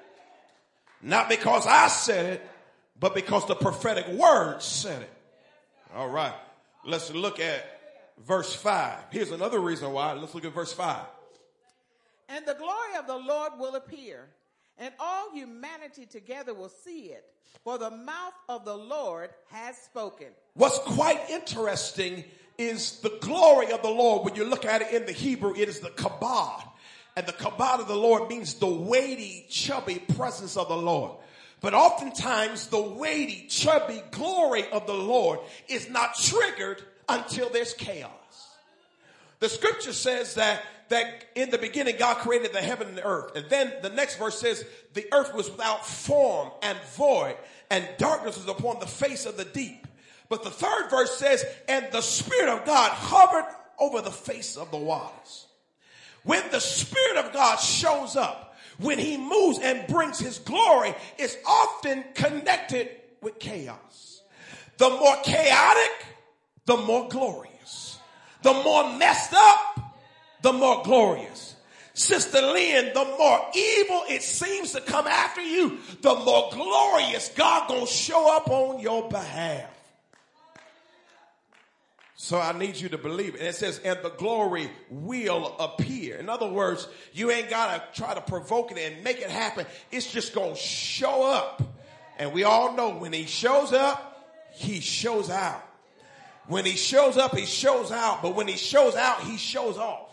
Not 1.02 1.28
because 1.28 1.66
I 1.66 1.88
said 1.88 2.34
it, 2.34 2.50
but 2.98 3.14
because 3.14 3.46
the 3.46 3.56
prophetic 3.56 4.06
word 4.08 4.62
said 4.62 5.02
it. 5.02 5.10
All 5.94 6.08
right. 6.08 6.34
Let's 6.84 7.12
look 7.12 7.40
at 7.40 7.64
verse 8.24 8.54
5. 8.54 8.98
Here's 9.10 9.32
another 9.32 9.58
reason 9.58 9.92
why. 9.92 10.12
Let's 10.14 10.34
look 10.34 10.44
at 10.44 10.54
verse 10.54 10.72
5. 10.72 11.04
And 12.28 12.46
the 12.46 12.54
glory 12.54 12.96
of 12.98 13.06
the 13.06 13.18
Lord 13.18 13.52
will 13.58 13.74
appear, 13.74 14.26
and 14.78 14.94
all 14.98 15.30
humanity 15.32 16.06
together 16.06 16.54
will 16.54 16.70
see 16.70 17.06
it, 17.06 17.24
for 17.62 17.76
the 17.76 17.90
mouth 17.90 18.32
of 18.48 18.64
the 18.64 18.76
Lord 18.76 19.30
has 19.50 19.76
spoken. 19.76 20.28
What's 20.54 20.78
quite 20.78 21.20
interesting 21.28 22.24
is 22.56 23.00
the 23.00 23.18
glory 23.20 23.70
of 23.72 23.82
the 23.82 23.90
Lord. 23.90 24.24
When 24.24 24.34
you 24.34 24.44
look 24.44 24.64
at 24.64 24.82
it 24.82 24.92
in 24.92 25.04
the 25.04 25.12
Hebrew, 25.12 25.54
it 25.54 25.68
is 25.68 25.80
the 25.80 25.90
kabod. 25.90 26.62
And 27.16 27.26
the 27.26 27.32
kabod 27.32 27.80
of 27.80 27.88
the 27.88 27.96
Lord 27.96 28.28
means 28.28 28.54
the 28.54 28.66
weighty, 28.66 29.46
chubby 29.48 29.98
presence 30.16 30.56
of 30.56 30.68
the 30.68 30.76
Lord. 30.76 31.12
But 31.60 31.74
oftentimes 31.74 32.68
the 32.68 32.80
weighty, 32.80 33.46
chubby 33.48 34.02
glory 34.10 34.64
of 34.72 34.86
the 34.86 34.94
Lord 34.94 35.38
is 35.68 35.88
not 35.88 36.16
triggered 36.16 36.82
until 37.08 37.48
there's 37.50 37.74
chaos. 37.74 38.10
The 39.38 39.48
scripture 39.48 39.92
says 39.92 40.34
that, 40.34 40.62
that 40.88 41.26
in 41.34 41.50
the 41.50 41.58
beginning 41.58 41.96
God 41.98 42.18
created 42.18 42.52
the 42.52 42.60
heaven 42.60 42.88
and 42.88 42.96
the 42.96 43.04
earth. 43.04 43.36
And 43.36 43.48
then 43.48 43.72
the 43.82 43.90
next 43.90 44.16
verse 44.16 44.38
says 44.38 44.64
the 44.94 45.06
earth 45.12 45.34
was 45.34 45.50
without 45.50 45.86
form 45.86 46.50
and 46.62 46.78
void 46.96 47.36
and 47.70 47.88
darkness 47.96 48.36
was 48.36 48.48
upon 48.48 48.80
the 48.80 48.86
face 48.86 49.24
of 49.24 49.36
the 49.36 49.44
deep. 49.44 49.86
But 50.28 50.44
the 50.44 50.50
third 50.50 50.90
verse 50.90 51.16
says, 51.16 51.44
and 51.68 51.86
the 51.90 52.00
spirit 52.00 52.48
of 52.48 52.64
God 52.64 52.90
hovered 52.90 53.46
over 53.78 54.00
the 54.00 54.10
face 54.10 54.56
of 54.56 54.70
the 54.70 54.78
waters. 54.78 55.46
When 56.24 56.42
the 56.50 56.60
Spirit 56.60 57.16
of 57.16 57.32
God 57.32 57.56
shows 57.56 58.16
up, 58.16 58.56
when 58.78 58.98
he 58.98 59.16
moves 59.16 59.58
and 59.58 59.86
brings 59.86 60.18
his 60.18 60.38
glory, 60.38 60.94
it's 61.18 61.36
often 61.46 62.04
connected 62.14 62.88
with 63.20 63.38
chaos. 63.38 64.22
The 64.78 64.90
more 64.90 65.16
chaotic, 65.22 66.06
the 66.66 66.76
more 66.76 67.08
glorious. 67.08 67.98
The 68.42 68.52
more 68.52 68.96
messed 68.98 69.34
up, 69.34 69.94
the 70.42 70.52
more 70.52 70.82
glorious. 70.82 71.54
Sister 71.94 72.40
Lynn, 72.40 72.92
the 72.94 73.04
more 73.04 73.46
evil 73.54 74.02
it 74.08 74.22
seems 74.22 74.72
to 74.72 74.80
come 74.80 75.06
after 75.06 75.42
you, 75.42 75.78
the 76.00 76.14
more 76.14 76.50
glorious 76.52 77.28
God 77.36 77.68
gonna 77.68 77.86
show 77.86 78.34
up 78.34 78.50
on 78.50 78.80
your 78.80 79.08
behalf. 79.08 79.71
So 82.22 82.38
I 82.38 82.56
need 82.56 82.76
you 82.76 82.88
to 82.90 82.98
believe 82.98 83.34
it. 83.34 83.40
And 83.40 83.48
it 83.48 83.56
says, 83.56 83.80
and 83.84 83.98
the 84.00 84.10
glory 84.10 84.70
will 84.90 85.56
appear. 85.58 86.18
In 86.18 86.28
other 86.28 86.46
words, 86.46 86.86
you 87.12 87.32
ain't 87.32 87.50
gotta 87.50 87.82
try 87.94 88.14
to 88.14 88.20
provoke 88.20 88.70
it 88.70 88.78
and 88.78 89.02
make 89.02 89.20
it 89.20 89.28
happen. 89.28 89.66
It's 89.90 90.06
just 90.06 90.32
gonna 90.32 90.54
show 90.54 91.28
up. 91.28 91.60
And 92.18 92.32
we 92.32 92.44
all 92.44 92.76
know 92.76 92.90
when 92.90 93.12
he 93.12 93.26
shows 93.26 93.72
up, 93.72 94.24
he 94.52 94.78
shows 94.78 95.30
out. 95.30 95.64
When 96.46 96.64
he 96.64 96.76
shows 96.76 97.16
up, 97.16 97.36
he 97.36 97.44
shows 97.44 97.90
out. 97.90 98.22
But 98.22 98.36
when 98.36 98.46
he 98.46 98.56
shows 98.56 98.94
out, 98.94 99.22
he 99.22 99.36
shows 99.36 99.76
off. 99.76 100.11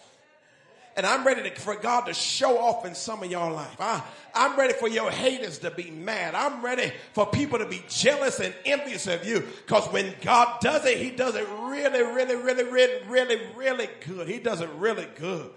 And 0.96 1.06
I'm 1.06 1.26
ready 1.26 1.50
to, 1.50 1.56
for 1.60 1.76
God 1.76 2.08
to 2.08 2.14
show 2.14 2.58
off 2.58 2.86
in 2.86 2.94
some 2.94 3.24
of 3.24 3.32
your 3.32 3.50
life. 3.52 3.80
I, 3.80 4.04
I'm 4.34 4.58
ready 4.58 4.74
for 4.74 4.88
your 4.88 5.10
haters 5.10 5.60
to 5.60 5.72
be 5.72 5.92
mad. 5.92 6.36
I'm 6.36 6.64
ready 6.64 6.92
for 7.14 7.26
people 7.26 7.60
to 7.60 7.66
be 7.66 7.82
jealous 7.88 8.40
and 8.40 8.54
envious 8.66 9.08
of 9.08 9.26
you. 9.26 9.48
Cause 9.68 9.88
when 9.94 10.14
God 10.22 10.60
does 10.60 10.86
it, 10.86 10.98
he 10.98 11.12
does 11.12 11.36
it 11.36 11.48
really, 11.62 12.02
really, 12.02 12.36
really, 12.36 12.64
really, 12.66 13.06
really, 13.08 13.42
really 13.56 13.90
good. 14.06 14.28
He 14.28 14.40
does 14.40 14.62
it 14.62 14.70
really 14.78 15.08
good. 15.16 15.52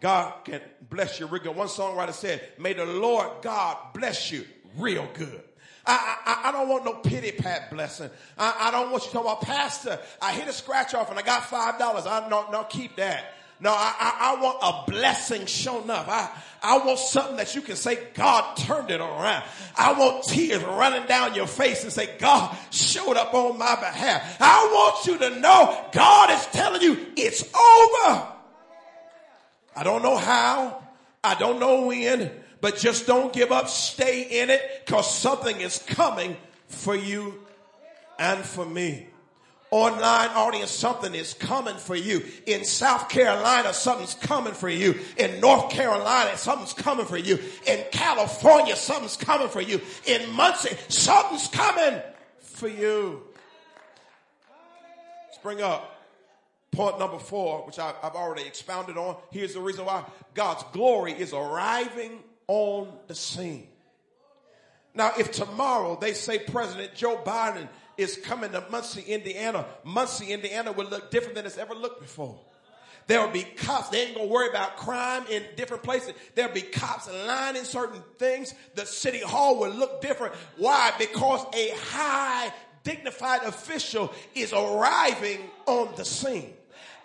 God 0.00 0.44
can 0.44 0.60
bless 0.90 1.20
you 1.20 1.26
real 1.26 1.42
good. 1.42 1.56
One 1.56 1.68
songwriter 1.68 2.12
said, 2.12 2.42
may 2.58 2.72
the 2.72 2.84
Lord 2.84 3.28
God 3.40 3.76
bless 3.94 4.32
you 4.32 4.44
real 4.76 5.08
good. 5.14 5.42
I, 5.86 6.16
I, 6.26 6.48
I, 6.48 6.52
don't 6.52 6.68
want 6.68 6.84
no 6.84 6.94
pity 6.94 7.32
pat 7.32 7.70
blessing. 7.70 8.10
I, 8.38 8.54
I 8.60 8.70
don't 8.70 8.92
want 8.92 9.04
you 9.04 9.10
to 9.10 9.14
talk 9.14 9.24
about 9.24 9.42
pastor. 9.42 9.98
I 10.20 10.32
hit 10.32 10.46
a 10.46 10.52
scratch 10.52 10.94
off 10.94 11.10
and 11.10 11.18
I 11.18 11.22
got 11.22 11.44
five 11.44 11.78
dollars. 11.78 12.06
I 12.06 12.28
don't, 12.28 12.52
no, 12.52 12.64
keep 12.64 12.96
that. 12.96 13.34
No, 13.62 13.70
I, 13.70 13.94
I, 14.00 14.36
I, 14.36 14.42
want 14.42 14.58
a 14.60 14.90
blessing 14.90 15.46
shown 15.46 15.88
up. 15.88 16.08
I, 16.08 16.28
I 16.64 16.78
want 16.84 16.98
something 16.98 17.36
that 17.36 17.54
you 17.54 17.62
can 17.62 17.76
say, 17.76 17.96
God 18.12 18.56
turned 18.56 18.90
it 18.90 19.00
around. 19.00 19.44
I 19.76 19.92
want 19.92 20.24
tears 20.24 20.64
running 20.64 21.06
down 21.06 21.36
your 21.36 21.46
face 21.46 21.84
and 21.84 21.92
say, 21.92 22.10
God 22.18 22.56
showed 22.70 23.16
up 23.16 23.32
on 23.32 23.56
my 23.58 23.76
behalf. 23.76 24.36
I 24.40 24.66
want 24.66 25.06
you 25.06 25.16
to 25.16 25.38
know 25.38 25.80
God 25.92 26.30
is 26.32 26.44
telling 26.46 26.82
you 26.82 27.06
it's 27.16 27.42
over. 27.44 28.26
I 29.76 29.84
don't 29.84 30.02
know 30.02 30.16
how. 30.16 30.82
I 31.22 31.36
don't 31.36 31.60
know 31.60 31.86
when, 31.86 32.32
but 32.60 32.78
just 32.78 33.06
don't 33.06 33.32
give 33.32 33.52
up. 33.52 33.68
Stay 33.68 34.42
in 34.42 34.50
it 34.50 34.82
because 34.84 35.08
something 35.08 35.60
is 35.60 35.78
coming 35.86 36.36
for 36.66 36.96
you 36.96 37.46
and 38.18 38.40
for 38.44 38.66
me 38.66 39.06
online 39.72 40.28
audience, 40.30 40.70
something 40.70 41.14
is 41.14 41.32
coming 41.32 41.76
for 41.76 41.96
you. 41.96 42.22
In 42.46 42.64
South 42.64 43.08
Carolina, 43.08 43.72
something's 43.72 44.14
coming 44.14 44.52
for 44.52 44.68
you. 44.68 45.00
In 45.16 45.40
North 45.40 45.70
Carolina, 45.70 46.36
something's 46.36 46.74
coming 46.74 47.06
for 47.06 47.16
you. 47.16 47.38
In 47.66 47.82
California, 47.90 48.76
something's 48.76 49.16
coming 49.16 49.48
for 49.48 49.62
you. 49.62 49.80
In 50.06 50.30
Muncie, 50.32 50.76
something's 50.88 51.48
coming 51.48 52.00
for 52.38 52.68
you. 52.68 53.22
Let's 55.26 55.38
bring 55.42 55.62
up 55.62 55.98
point 56.70 56.98
number 56.98 57.18
four, 57.18 57.66
which 57.66 57.78
I, 57.78 57.94
have 58.02 58.14
already 58.14 58.42
expounded 58.42 58.98
on. 58.98 59.16
Here's 59.30 59.54
the 59.54 59.60
reason 59.60 59.86
why 59.86 60.04
God's 60.34 60.64
glory 60.72 61.12
is 61.12 61.32
arriving 61.32 62.20
on 62.46 62.92
the 63.08 63.14
scene. 63.14 63.68
Now, 64.94 65.12
if 65.18 65.32
tomorrow 65.32 65.98
they 65.98 66.12
say 66.12 66.38
President 66.38 66.94
Joe 66.94 67.16
Biden 67.24 67.68
is 67.96 68.16
coming 68.16 68.52
to 68.52 68.64
Muncie, 68.70 69.02
Indiana, 69.02 69.66
Muncie, 69.84 70.32
Indiana 70.32 70.72
will 70.72 70.86
look 70.86 71.10
different 71.10 71.34
than 71.34 71.46
it's 71.46 71.58
ever 71.58 71.74
looked 71.74 72.00
before. 72.00 72.38
There'll 73.06 73.30
be 73.30 73.42
cops. 73.42 73.88
They 73.88 74.06
ain't 74.06 74.14
gonna 74.14 74.28
worry 74.28 74.48
about 74.48 74.76
crime 74.76 75.24
in 75.28 75.42
different 75.56 75.82
places. 75.82 76.14
There'll 76.34 76.54
be 76.54 76.62
cops 76.62 77.10
lining 77.10 77.64
certain 77.64 78.02
things. 78.18 78.54
The 78.74 78.86
city 78.86 79.20
hall 79.20 79.58
will 79.58 79.70
look 79.72 80.00
different. 80.00 80.34
Why? 80.56 80.92
Because 80.98 81.44
a 81.54 81.70
high 81.76 82.52
dignified 82.84 83.42
official 83.42 84.12
is 84.34 84.52
arriving 84.52 85.38
on 85.66 85.92
the 85.96 86.04
scene. 86.04 86.54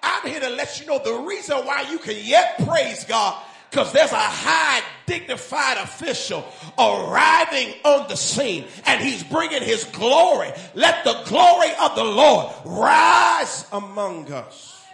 I'm 0.04 0.30
here 0.30 0.40
to 0.40 0.50
let 0.50 0.80
you 0.80 0.86
know 0.86 1.00
the 1.04 1.26
reason 1.28 1.58
why 1.66 1.86
you 1.90 1.98
can 1.98 2.16
yet 2.24 2.64
praise 2.68 3.04
God 3.06 3.44
because 3.70 3.92
there's 3.92 4.12
a 4.12 4.16
high 4.16 4.82
dignified 5.06 5.78
official 5.78 6.46
arriving 6.78 7.74
on 7.84 8.08
the 8.08 8.16
scene 8.16 8.66
and 8.86 9.02
he's 9.02 9.24
bringing 9.24 9.62
his 9.62 9.84
glory. 9.86 10.52
Let 10.74 11.04
the 11.04 11.22
glory 11.26 11.70
of 11.82 11.96
the 11.96 12.04
Lord 12.04 12.54
rise 12.66 13.66
among 13.72 14.32
us. 14.32 14.86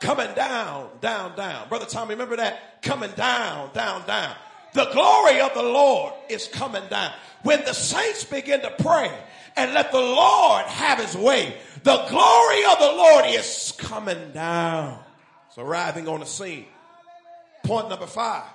Coming 0.00 0.34
down, 0.34 0.88
down, 1.00 1.36
down. 1.36 1.68
Brother 1.68 1.86
Tommy, 1.86 2.14
remember 2.14 2.36
that? 2.36 2.82
Coming 2.82 3.12
down, 3.12 3.70
down, 3.72 4.04
down. 4.06 4.34
The 4.72 4.86
glory 4.92 5.40
of 5.40 5.54
the 5.54 5.62
Lord 5.62 6.14
is 6.28 6.48
coming 6.48 6.82
down. 6.88 7.12
When 7.42 7.64
the 7.64 7.72
saints 7.72 8.24
begin 8.24 8.62
to 8.62 8.70
pray 8.78 9.12
and 9.56 9.74
let 9.74 9.92
the 9.92 10.00
Lord 10.00 10.64
have 10.64 10.98
his 10.98 11.16
way, 11.16 11.56
the 11.82 12.04
glory 12.08 12.64
of 12.64 12.78
the 12.78 12.92
Lord 12.96 13.26
is 13.28 13.74
coming 13.76 14.32
down. 14.32 14.98
It's 15.52 15.58
arriving 15.58 16.08
on 16.08 16.20
the 16.20 16.26
scene. 16.26 16.64
Point 17.62 17.90
number 17.90 18.06
five. 18.06 18.48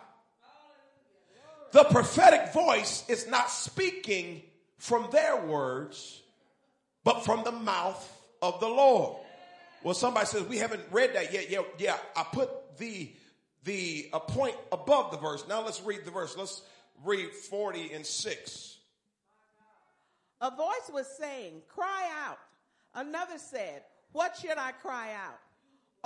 The 1.72 1.84
prophetic 1.84 2.54
voice 2.54 3.08
is 3.08 3.28
not 3.28 3.52
speaking 3.52 4.42
from 4.80 5.08
their 5.12 5.46
words, 5.46 6.24
but 7.04 7.24
from 7.24 7.44
the 7.44 7.52
mouth 7.52 8.20
of 8.42 8.60
the 8.60 8.68
Lord. 8.68 9.16
Well, 9.84 9.94
somebody 9.94 10.26
says, 10.26 10.42
we 10.48 10.58
haven't 10.58 10.82
read 10.90 11.14
that 11.14 11.32
yet. 11.32 11.52
Yeah, 11.52 11.62
yeah, 11.78 11.98
I 12.16 12.24
put 12.24 12.50
the, 12.80 13.14
the 13.64 14.10
a 14.12 14.20
point 14.20 14.56
above 14.72 15.12
the 15.12 15.18
verse. 15.18 15.48
Now 15.48 15.64
let's 15.64 15.84
read 15.84 16.04
the 16.04 16.10
verse. 16.10 16.36
Let's 16.36 16.64
read 17.06 17.30
40 17.30 17.94
and 17.94 18.08
6. 18.08 18.78
A 20.42 20.50
voice 20.50 20.90
was 20.92 21.06
saying, 21.16 21.62
cry 21.68 22.10
out. 22.26 22.40
Another 22.96 23.38
said, 23.38 23.84
what 24.14 24.36
should 24.36 24.58
I 24.58 24.72
cry 24.72 25.14
out? 25.14 25.38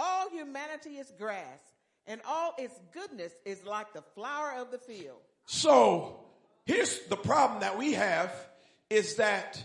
All 0.04 0.30
humanity 0.32 0.98
is 0.98 1.12
grass, 1.20 1.60
and 2.08 2.22
all 2.28 2.56
its 2.58 2.74
goodness 2.92 3.32
is 3.46 3.64
like 3.64 3.94
the 3.94 4.02
flower 4.16 4.54
of 4.58 4.72
the 4.72 4.80
field. 4.80 5.20
So 5.46 6.22
here's 6.66 7.02
the 7.02 7.16
problem 7.16 7.60
that 7.60 7.78
we 7.78 7.94
have 7.94 8.34
is 8.90 9.18
that 9.18 9.62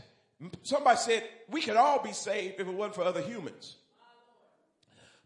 somebody 0.62 0.98
said 0.98 1.24
we 1.48 1.62
could 1.62 1.76
all 1.76 2.02
be 2.02 2.12
saved 2.12 2.60
if 2.60 2.68
it 2.68 2.74
wasn't 2.74 2.96
for 2.96 3.04
other 3.04 3.22
humans. 3.22 3.76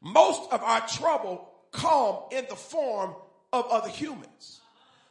Most 0.00 0.52
of 0.52 0.62
our 0.62 0.86
trouble 0.86 1.48
come 1.72 2.18
in 2.30 2.46
the 2.48 2.54
form 2.54 3.14
of 3.52 3.66
other 3.66 3.88
humans. 3.88 4.60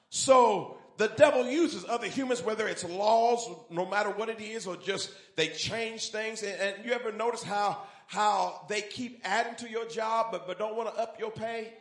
So 0.09 0.77
the 0.95 1.09
devil 1.09 1.45
uses 1.45 1.83
other 1.87 2.07
humans, 2.07 2.41
whether 2.41 2.69
it's 2.69 2.85
laws, 2.85 3.49
no 3.69 3.85
matter 3.85 4.11
what 4.11 4.29
it 4.29 4.39
is, 4.39 4.65
or 4.65 4.77
just 4.77 5.11
they 5.35 5.49
change 5.49 6.11
things. 6.11 6.41
And, 6.41 6.59
and 6.59 6.85
you 6.85 6.93
ever 6.93 7.11
notice 7.11 7.43
how 7.43 7.83
how 8.09 8.65
they 8.67 8.81
keep 8.81 9.21
adding 9.23 9.53
to 9.57 9.69
your 9.69 9.85
job, 9.85 10.29
but, 10.31 10.47
but 10.47 10.57
don't 10.57 10.75
want 10.75 10.91
to 10.91 10.99
up 10.99 11.19
your 11.19 11.29
pay. 11.29 11.71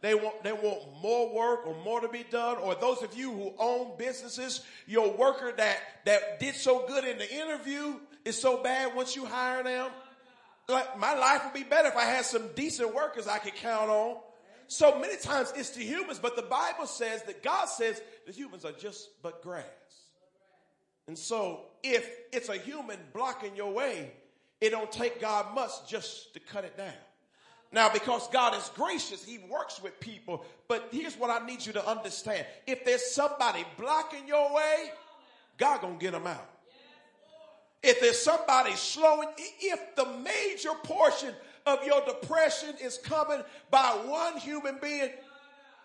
They 0.00 0.14
want, 0.14 0.44
they 0.44 0.52
want 0.52 0.80
more 1.02 1.34
work 1.34 1.66
or 1.66 1.74
more 1.82 2.00
to 2.00 2.08
be 2.08 2.24
done. 2.30 2.58
Or 2.58 2.76
those 2.76 3.02
of 3.02 3.18
you 3.18 3.32
who 3.32 3.52
own 3.58 3.98
businesses, 3.98 4.60
your 4.86 5.12
worker 5.14 5.52
that, 5.56 5.78
that 6.04 6.38
did 6.38 6.54
so 6.54 6.86
good 6.86 7.04
in 7.04 7.18
the 7.18 7.28
interview 7.34 7.96
is 8.24 8.40
so 8.40 8.62
bad 8.62 8.94
once 8.94 9.16
you 9.16 9.24
hire 9.24 9.64
them. 9.64 9.90
Like 10.68 11.00
my 11.00 11.14
life 11.14 11.42
would 11.44 11.54
be 11.54 11.68
better 11.68 11.88
if 11.88 11.96
I 11.96 12.04
had 12.04 12.24
some 12.24 12.46
decent 12.54 12.94
workers 12.94 13.26
I 13.26 13.38
could 13.38 13.56
count 13.56 13.90
on. 13.90 14.18
So 14.68 15.00
many 15.00 15.16
times 15.16 15.52
it's 15.56 15.70
the 15.70 15.82
humans, 15.82 16.20
but 16.20 16.36
the 16.36 16.42
Bible 16.42 16.86
says 16.86 17.24
that 17.24 17.42
God 17.42 17.68
says 17.68 18.00
the 18.24 18.32
humans 18.32 18.64
are 18.64 18.72
just 18.72 19.08
but 19.20 19.42
grass. 19.42 19.64
And 21.08 21.18
so 21.18 21.62
if 21.82 22.08
it's 22.32 22.48
a 22.48 22.56
human 22.56 22.98
blocking 23.12 23.56
your 23.56 23.72
way, 23.72 24.12
it 24.66 24.70
don't 24.70 24.90
take 24.90 25.20
God 25.20 25.54
much 25.54 25.70
just 25.88 26.34
to 26.34 26.40
cut 26.40 26.64
it 26.64 26.76
down. 26.76 26.92
Now, 27.72 27.88
because 27.92 28.28
God 28.28 28.56
is 28.56 28.70
gracious, 28.74 29.24
He 29.24 29.38
works 29.50 29.82
with 29.82 29.98
people. 30.00 30.44
But 30.68 30.88
here's 30.92 31.16
what 31.16 31.30
I 31.30 31.44
need 31.46 31.64
you 31.64 31.72
to 31.74 31.86
understand. 31.86 32.46
If 32.66 32.84
there's 32.84 33.10
somebody 33.10 33.64
blocking 33.78 34.26
your 34.26 34.54
way, 34.54 34.90
God 35.58 35.80
gonna 35.80 35.96
get 35.96 36.12
them 36.12 36.26
out. 36.26 36.48
If 37.82 38.00
there's 38.00 38.18
somebody 38.18 38.72
slowing, 38.72 39.28
if 39.60 39.94
the 39.94 40.06
major 40.06 40.74
portion 40.82 41.34
of 41.66 41.84
your 41.84 42.04
depression 42.04 42.74
is 42.82 42.98
coming 42.98 43.42
by 43.70 43.88
one 44.06 44.38
human 44.38 44.78
being, 44.80 45.10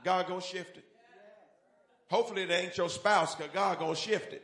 God 0.04 0.28
gonna 0.28 0.42
shift 0.42 0.78
it. 0.78 0.86
Hopefully 2.10 2.44
it 2.44 2.52
ain't 2.52 2.78
your 2.78 2.90
spouse, 2.90 3.36
cause 3.36 3.50
God 3.54 3.80
gonna 3.80 3.96
shift 3.96 4.34
it. 4.34 4.44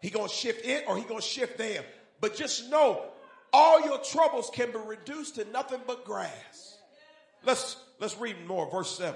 He 0.00 0.10
gonna 0.10 0.28
shift 0.28 0.64
it 0.64 0.84
or 0.86 0.96
he 0.96 1.04
gonna 1.04 1.20
shift 1.20 1.58
them. 1.58 1.82
But 2.20 2.36
just 2.36 2.70
know 2.70 3.06
all 3.56 3.80
your 3.80 3.98
troubles 3.98 4.50
can 4.52 4.70
be 4.70 4.78
reduced 4.86 5.36
to 5.36 5.46
nothing 5.46 5.80
but 5.86 6.04
grass. 6.04 6.78
Let's, 7.42 7.76
let's 7.98 8.18
read 8.18 8.46
more. 8.46 8.70
Verse 8.70 8.98
7. 8.98 9.14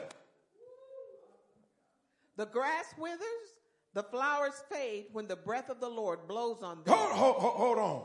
The 2.38 2.47
grass 2.47 2.86
withers, 2.97 3.20
the 3.93 4.03
flowers 4.03 4.55
fade 4.72 5.07
when 5.12 5.26
the 5.26 5.36
breath 5.36 5.68
of 5.68 5.78
the 5.78 5.91
Lord 5.91 6.26
blows 6.26 6.62
on 6.62 6.82
them. 6.84 6.95
Hold, 6.95 7.12
hold, 7.12 7.36
hold, 7.36 7.55
hold 7.55 7.78
on. 7.78 8.03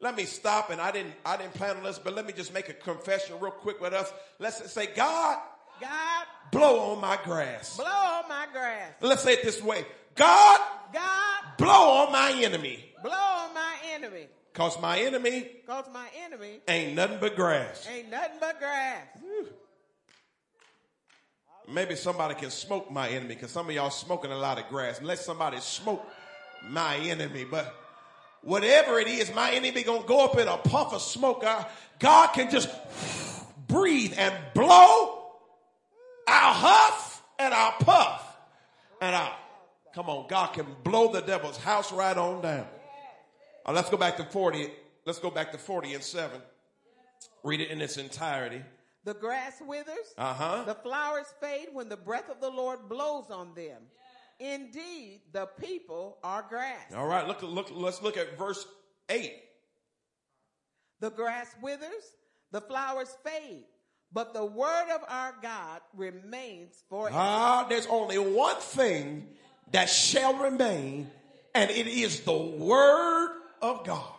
Let 0.00 0.14
me 0.14 0.24
stop 0.24 0.68
and 0.68 0.78
I 0.78 0.90
didn't, 0.90 1.14
I 1.24 1.38
didn't 1.38 1.54
plan 1.54 1.78
on 1.78 1.84
this, 1.84 1.98
but 1.98 2.14
let 2.14 2.26
me 2.26 2.34
just 2.34 2.52
make 2.52 2.68
a 2.68 2.74
confession 2.74 3.36
real 3.40 3.50
quick 3.50 3.80
with 3.80 3.94
us. 3.94 4.12
Let's 4.38 4.70
say, 4.70 4.88
God, 4.94 5.38
God, 5.80 6.26
blow 6.52 6.92
on 6.92 7.00
my 7.00 7.18
grass. 7.24 7.78
Blow 7.78 7.86
on 7.86 8.28
my 8.28 8.46
grass. 8.52 8.92
Let's 9.00 9.22
say 9.22 9.32
it 9.34 9.42
this 9.42 9.62
way. 9.62 9.86
God, 10.14 10.60
God, 10.92 11.40
blow 11.56 12.04
on 12.04 12.12
my 12.12 12.32
enemy. 12.42 12.92
Blow 13.02 13.12
on 13.12 13.54
my 13.54 13.67
enemy. 13.98 14.28
Cause 14.54 14.80
my 14.80 14.98
enemy, 14.98 15.50
Cause 15.66 15.84
my 15.92 16.06
enemy 16.24 16.60
ain't 16.66 16.96
nothing 16.96 17.18
but 17.20 17.36
grass. 17.36 17.86
Ain't 17.92 18.10
nothing 18.10 18.38
but 18.40 18.58
grass. 18.58 19.06
Maybe 21.70 21.96
somebody 21.96 22.34
can 22.34 22.50
smoke 22.50 22.90
my 22.90 23.08
enemy 23.08 23.34
because 23.34 23.50
some 23.50 23.68
of 23.68 23.74
y'all 23.74 23.90
smoking 23.90 24.32
a 24.32 24.36
lot 24.36 24.58
of 24.58 24.68
grass. 24.68 25.02
Let 25.02 25.18
somebody 25.18 25.60
smoke 25.60 26.04
my 26.66 26.96
enemy. 26.96 27.44
But 27.44 27.74
whatever 28.42 28.98
it 28.98 29.06
is, 29.06 29.32
my 29.34 29.52
enemy 29.52 29.82
gonna 29.82 30.06
go 30.06 30.24
up 30.24 30.38
in 30.38 30.48
a 30.48 30.56
puff 30.56 30.94
of 30.94 31.02
smoke. 31.02 31.44
Uh, 31.44 31.64
God 31.98 32.28
can 32.28 32.50
just 32.50 32.70
breathe 33.68 34.14
and 34.16 34.34
blow. 34.54 35.26
I'll 36.26 36.54
huff 36.54 37.22
and 37.38 37.52
I'll 37.54 37.72
puff 37.72 38.36
and 39.00 39.14
I'll 39.14 39.36
come 39.94 40.08
on. 40.08 40.26
God 40.28 40.54
can 40.54 40.66
blow 40.84 41.12
the 41.12 41.20
devil's 41.20 41.58
house 41.58 41.92
right 41.92 42.16
on 42.16 42.40
down. 42.42 42.66
Uh, 43.68 43.72
let's 43.72 43.90
go 43.90 43.98
back 43.98 44.16
to 44.16 44.24
40. 44.24 44.70
Let's 45.04 45.18
go 45.18 45.30
back 45.30 45.52
to 45.52 45.58
40 45.58 45.94
and 45.94 46.02
7. 46.02 46.40
Read 47.44 47.60
it 47.60 47.70
in 47.70 47.82
its 47.82 47.98
entirety. 47.98 48.62
The 49.04 49.12
grass 49.12 49.60
withers. 49.60 50.14
Uh-huh. 50.16 50.64
The 50.64 50.74
flowers 50.74 51.26
fade 51.40 51.68
when 51.74 51.90
the 51.90 51.96
breath 51.96 52.30
of 52.30 52.40
the 52.40 52.48
Lord 52.48 52.88
blows 52.88 53.26
on 53.30 53.54
them. 53.54 53.82
Indeed, 54.40 55.20
the 55.32 55.46
people 55.60 56.16
are 56.24 56.46
grass. 56.48 56.94
All 56.96 57.06
right, 57.06 57.26
look, 57.28 57.42
look, 57.42 57.70
let's 57.74 58.00
look 58.02 58.16
at 58.16 58.38
verse 58.38 58.66
8. 59.10 59.34
The 61.00 61.10
grass 61.10 61.54
withers, 61.62 62.12
The 62.52 62.62
flowers 62.62 63.14
fade, 63.22 63.64
but 64.12 64.32
the 64.32 64.44
word 64.44 64.94
of 64.94 65.02
our 65.08 65.34
God 65.42 65.80
remains 65.94 66.84
forever. 66.88 67.14
Ah, 67.14 67.66
there's 67.68 67.86
only 67.86 68.18
one 68.18 68.56
thing 68.56 69.28
that 69.72 69.90
shall 69.90 70.34
remain, 70.34 71.10
and 71.54 71.70
it 71.70 71.86
is 71.86 72.20
the 72.20 72.36
word 72.36 73.37
of 73.62 73.84
God. 73.84 74.12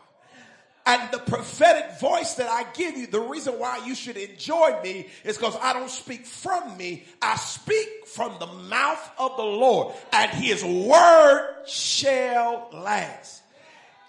And 0.86 1.12
the 1.12 1.20
prophetic 1.20 2.00
voice 2.00 2.34
that 2.36 2.50
I 2.50 2.64
give 2.74 2.98
you, 2.98 3.06
the 3.06 3.20
reason 3.20 3.60
why 3.60 3.86
you 3.86 3.94
should 3.94 4.18
enjoy 4.18 4.80
me 4.84 5.08
is 5.24 5.38
because 5.38 5.56
I 5.62 5.74
don't 5.74 5.90
speak 5.90 6.26
from 6.26 6.78
me. 6.78 7.04
I 7.22 7.36
speak 7.36 8.08
from 8.08 8.34
the 8.40 8.48
mouth 8.48 9.12
of 9.20 9.38
the 9.38 9.44
Lord 9.44 9.94
and 10.12 10.32
his 10.32 10.64
word 10.64 11.64
shall 11.68 12.70
last. 12.74 13.44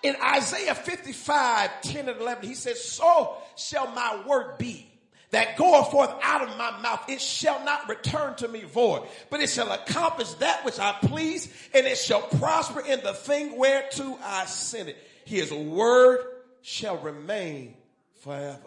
In 0.03 0.17
Isaiah 0.25 0.75
55, 0.75 1.83
10 1.83 2.09
and 2.09 2.19
11, 2.19 2.49
he 2.49 2.55
says, 2.55 2.83
so 2.83 3.37
shall 3.57 3.89
my 3.89 4.23
word 4.27 4.57
be 4.57 4.91
that 5.33 5.57
goeth 5.59 5.91
forth 5.91 6.11
out 6.23 6.49
of 6.49 6.57
my 6.57 6.81
mouth, 6.81 7.05
it 7.09 7.21
shall 7.21 7.63
not 7.65 7.89
return 7.89 8.35
to 8.37 8.49
me 8.49 8.63
void, 8.63 9.03
but 9.29 9.41
it 9.41 9.51
shall 9.51 9.71
accomplish 9.71 10.33
that 10.35 10.65
which 10.65 10.79
I 10.79 10.97
please, 11.03 11.53
and 11.75 11.87
it 11.87 11.99
shall 11.99 12.23
prosper 12.23 12.81
in 12.81 13.01
the 13.03 13.13
thing 13.13 13.57
whereto 13.57 14.19
I 14.25 14.47
send 14.47 14.89
it. 14.89 14.97
His 15.31 15.53
word 15.53 16.27
shall 16.61 16.97
remain 16.97 17.77
forever. 18.21 18.59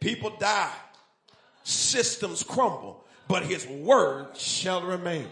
People 0.00 0.36
die, 0.38 0.70
systems 1.64 2.42
crumble, 2.42 3.02
but 3.26 3.42
his 3.42 3.66
word 3.66 4.36
shall 4.36 4.82
remain. 4.82 5.28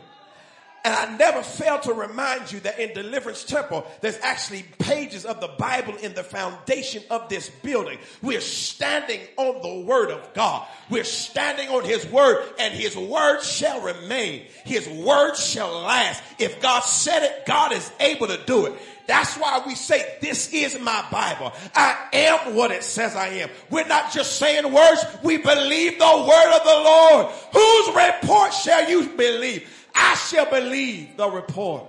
And 0.83 0.95
I 0.95 1.15
never 1.19 1.43
fail 1.43 1.79
to 1.81 1.93
remind 1.93 2.51
you 2.51 2.61
that 2.61 2.79
in 2.79 2.95
Deliverance 2.95 3.45
Temple, 3.45 3.87
there's 4.01 4.19
actually 4.23 4.63
pages 4.79 5.27
of 5.27 5.39
the 5.41 5.49
Bible 5.49 5.95
in 5.97 6.15
the 6.15 6.23
foundation 6.23 7.03
of 7.11 7.29
this 7.29 7.51
building. 7.63 7.99
We're 8.23 8.41
standing 8.41 9.21
on 9.37 9.61
the 9.61 9.85
Word 9.85 10.11
of 10.11 10.33
God. 10.33 10.67
We're 10.89 11.05
standing 11.05 11.69
on 11.69 11.85
His 11.85 12.07
Word 12.07 12.43
and 12.59 12.73
His 12.73 12.97
Word 12.97 13.43
shall 13.43 13.83
remain. 13.83 14.47
His 14.65 14.89
Word 14.89 15.35
shall 15.35 15.83
last. 15.83 16.23
If 16.39 16.63
God 16.63 16.81
said 16.81 17.25
it, 17.25 17.45
God 17.45 17.73
is 17.73 17.93
able 18.01 18.29
to 18.29 18.43
do 18.47 18.65
it. 18.65 18.73
That's 19.11 19.37
why 19.37 19.61
we 19.67 19.75
say, 19.75 20.19
this 20.21 20.53
is 20.53 20.79
my 20.79 21.05
Bible. 21.11 21.53
I 21.75 21.97
am 22.13 22.55
what 22.55 22.71
it 22.71 22.85
says 22.85 23.17
I 23.17 23.27
am. 23.27 23.51
We're 23.69 23.89
not 23.89 24.13
just 24.13 24.37
saying 24.37 24.73
words. 24.73 25.05
We 25.25 25.37
believe 25.37 25.99
the 25.99 26.27
word 26.29 26.57
of 26.57 26.63
the 26.63 26.81
Lord. 26.85 27.27
Whose 27.53 27.89
report 27.89 28.55
shall 28.55 28.89
you 28.89 29.09
believe? 29.09 29.69
I 29.97 30.15
shall 30.15 30.49
believe 30.49 31.17
the 31.17 31.29
report 31.29 31.87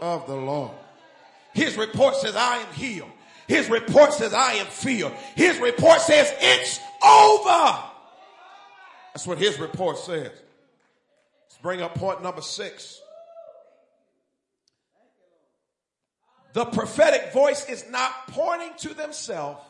of 0.00 0.26
the 0.26 0.34
Lord. 0.34 0.72
His 1.54 1.76
report 1.76 2.16
says 2.16 2.34
I 2.34 2.56
am 2.56 2.74
healed. 2.74 3.12
His 3.46 3.70
report 3.70 4.12
says 4.12 4.34
I 4.34 4.54
am 4.54 4.66
filled. 4.66 5.12
His 5.36 5.60
report 5.60 6.00
says 6.00 6.34
it's 6.40 6.80
over. 7.00 7.78
That's 9.14 9.24
what 9.24 9.38
his 9.38 9.60
report 9.60 9.98
says. 9.98 10.32
Let's 10.32 11.58
bring 11.62 11.80
up 11.80 11.94
point 11.94 12.24
number 12.24 12.42
six. 12.42 13.00
The 16.56 16.64
prophetic 16.64 17.34
voice 17.34 17.68
is 17.68 17.84
not 17.90 18.28
pointing 18.28 18.70
to 18.78 18.94
themselves, 18.94 19.60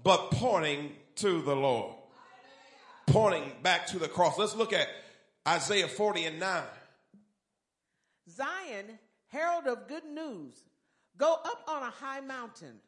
but 0.00 0.30
pointing 0.30 0.92
to 1.16 1.42
the 1.42 1.56
Lord. 1.56 1.96
Pointing 3.08 3.54
back 3.64 3.88
to 3.88 3.98
the 3.98 4.06
cross. 4.06 4.38
Let's 4.38 4.54
look 4.54 4.72
at 4.72 4.86
Isaiah 5.48 5.88
40 5.88 6.26
and 6.26 6.38
9. 6.38 6.62
Zion, 8.28 9.00
herald 9.30 9.66
of 9.66 9.88
good 9.88 10.04
news, 10.04 10.52
go 11.18 11.32
up 11.32 11.64
on 11.66 11.82
a 11.82 11.90
high 11.90 12.20
mountain. 12.20 12.78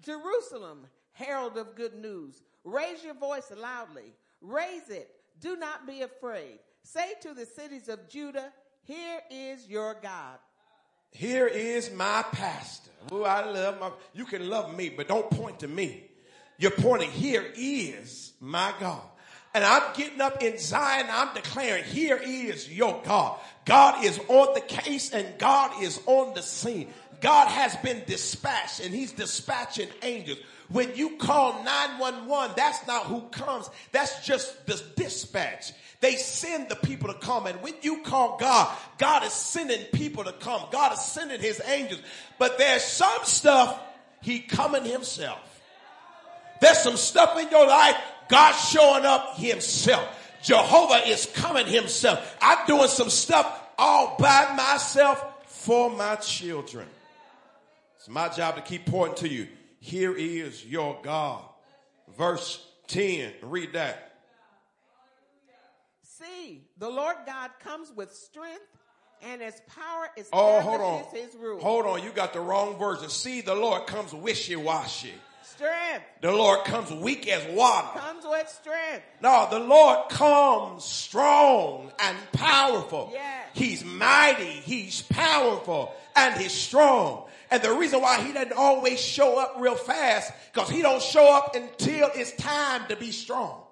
Jerusalem, 0.00 0.86
herald 1.12 1.58
of 1.58 1.74
good 1.74 1.96
news, 1.96 2.42
raise 2.64 3.04
your 3.04 3.16
voice 3.16 3.52
loudly. 3.54 4.14
Raise 4.40 4.88
it. 4.88 5.10
Do 5.40 5.56
not 5.56 5.86
be 5.86 6.00
afraid. 6.00 6.60
Say 6.82 7.12
to 7.20 7.34
the 7.34 7.44
cities 7.44 7.90
of 7.90 8.08
Judah, 8.08 8.50
here 8.82 9.20
is 9.30 9.68
your 9.68 9.94
God. 10.02 10.38
Here 11.16 11.46
is 11.46 11.90
my 11.92 12.22
pastor. 12.30 12.90
Oh, 13.10 13.22
I 13.22 13.46
love 13.46 13.80
my, 13.80 13.90
you 14.12 14.26
can 14.26 14.50
love 14.50 14.76
me, 14.76 14.90
but 14.90 15.08
don't 15.08 15.30
point 15.30 15.60
to 15.60 15.68
me. 15.68 16.04
You're 16.58 16.72
pointing, 16.72 17.10
here 17.10 17.44
is 17.56 18.34
my 18.38 18.74
God. 18.78 19.00
And 19.54 19.64
I'm 19.64 19.94
getting 19.94 20.20
up 20.20 20.42
in 20.42 20.58
Zion. 20.58 21.06
I'm 21.08 21.34
declaring, 21.34 21.84
here 21.84 22.20
is 22.22 22.70
your 22.70 23.00
God. 23.02 23.38
God 23.64 24.04
is 24.04 24.20
on 24.28 24.52
the 24.52 24.60
case 24.60 25.10
and 25.14 25.26
God 25.38 25.82
is 25.82 26.02
on 26.04 26.34
the 26.34 26.42
scene. 26.42 26.92
God 27.22 27.48
has 27.48 27.74
been 27.76 28.02
dispatched 28.06 28.80
and 28.80 28.94
he's 28.94 29.12
dispatching 29.12 29.88
angels. 30.02 30.38
When 30.68 30.94
you 30.96 31.16
call 31.16 31.64
911, 31.64 32.56
that's 32.58 32.86
not 32.86 33.06
who 33.06 33.22
comes. 33.30 33.70
That's 33.90 34.26
just 34.26 34.66
the 34.66 34.82
dispatch. 34.96 35.72
They 36.00 36.16
send 36.16 36.68
the 36.68 36.76
people 36.76 37.12
to 37.12 37.18
come. 37.18 37.46
And 37.46 37.62
when 37.62 37.74
you 37.82 38.02
call 38.02 38.36
God, 38.38 38.74
God 38.98 39.24
is 39.24 39.32
sending 39.32 39.82
people 39.92 40.24
to 40.24 40.32
come. 40.32 40.62
God 40.70 40.92
is 40.92 41.00
sending 41.00 41.40
his 41.40 41.60
angels. 41.66 42.00
But 42.38 42.58
there's 42.58 42.84
some 42.84 43.24
stuff 43.24 43.80
he 44.20 44.40
coming 44.40 44.84
himself. 44.84 45.38
There's 46.60 46.78
some 46.78 46.96
stuff 46.96 47.38
in 47.38 47.48
your 47.50 47.66
life, 47.66 47.96
God 48.28 48.52
showing 48.52 49.04
up 49.04 49.36
himself. 49.36 50.06
Jehovah 50.42 51.08
is 51.08 51.26
coming 51.34 51.66
himself. 51.66 52.36
I'm 52.40 52.66
doing 52.66 52.88
some 52.88 53.10
stuff 53.10 53.62
all 53.78 54.16
by 54.18 54.54
myself 54.56 55.24
for 55.46 55.90
my 55.90 56.16
children. 56.16 56.86
It's 57.96 58.08
my 58.08 58.28
job 58.28 58.56
to 58.56 58.62
keep 58.62 58.86
pointing 58.86 59.28
to 59.28 59.28
you. 59.28 59.48
Here 59.80 60.14
is 60.16 60.64
your 60.64 60.98
God. 61.02 61.42
Verse 62.16 62.64
10. 62.88 63.32
Read 63.42 63.72
that. 63.72 64.05
See, 66.26 66.62
the 66.78 66.88
Lord 66.88 67.16
God 67.26 67.50
comes 67.62 67.92
with 67.94 68.12
strength 68.12 68.60
and 69.22 69.40
his 69.40 69.54
power 69.74 70.08
is 70.16 70.28
Oh, 70.32 70.60
hold 70.60 70.80
on. 70.80 71.04
his 71.14 71.34
rule. 71.36 71.60
Hold 71.60 71.86
on. 71.86 72.02
You 72.02 72.10
got 72.10 72.32
the 72.32 72.40
wrong 72.40 72.78
version. 72.78 73.08
See, 73.08 73.40
the 73.40 73.54
Lord 73.54 73.86
comes 73.86 74.12
wishy-washy. 74.12 75.14
Strength 75.42 76.04
The 76.20 76.32
Lord 76.32 76.64
comes 76.66 76.90
weak 76.90 77.28
as 77.28 77.42
water. 77.56 77.98
comes 77.98 78.24
with 78.26 78.48
strength. 78.48 79.04
No, 79.22 79.46
the 79.50 79.60
Lord 79.60 80.08
comes 80.10 80.84
strong 80.84 81.92
and 82.00 82.16
powerful. 82.32 83.10
Yes. 83.12 83.46
He's 83.54 83.84
mighty, 83.84 84.44
he's 84.44 85.02
powerful, 85.02 85.94
and 86.14 86.38
he's 86.38 86.52
strong. 86.52 87.24
And 87.50 87.62
the 87.62 87.72
reason 87.72 88.02
why 88.02 88.20
he 88.22 88.32
doesn't 88.32 88.52
always 88.52 89.00
show 89.00 89.38
up 89.38 89.54
real 89.58 89.76
fast, 89.76 90.32
because 90.52 90.68
he 90.68 90.82
don't 90.82 91.00
show 91.00 91.32
up 91.34 91.54
until 91.54 92.10
it's 92.14 92.32
time 92.32 92.82
to 92.88 92.96
be 92.96 93.12
strong. 93.12 93.62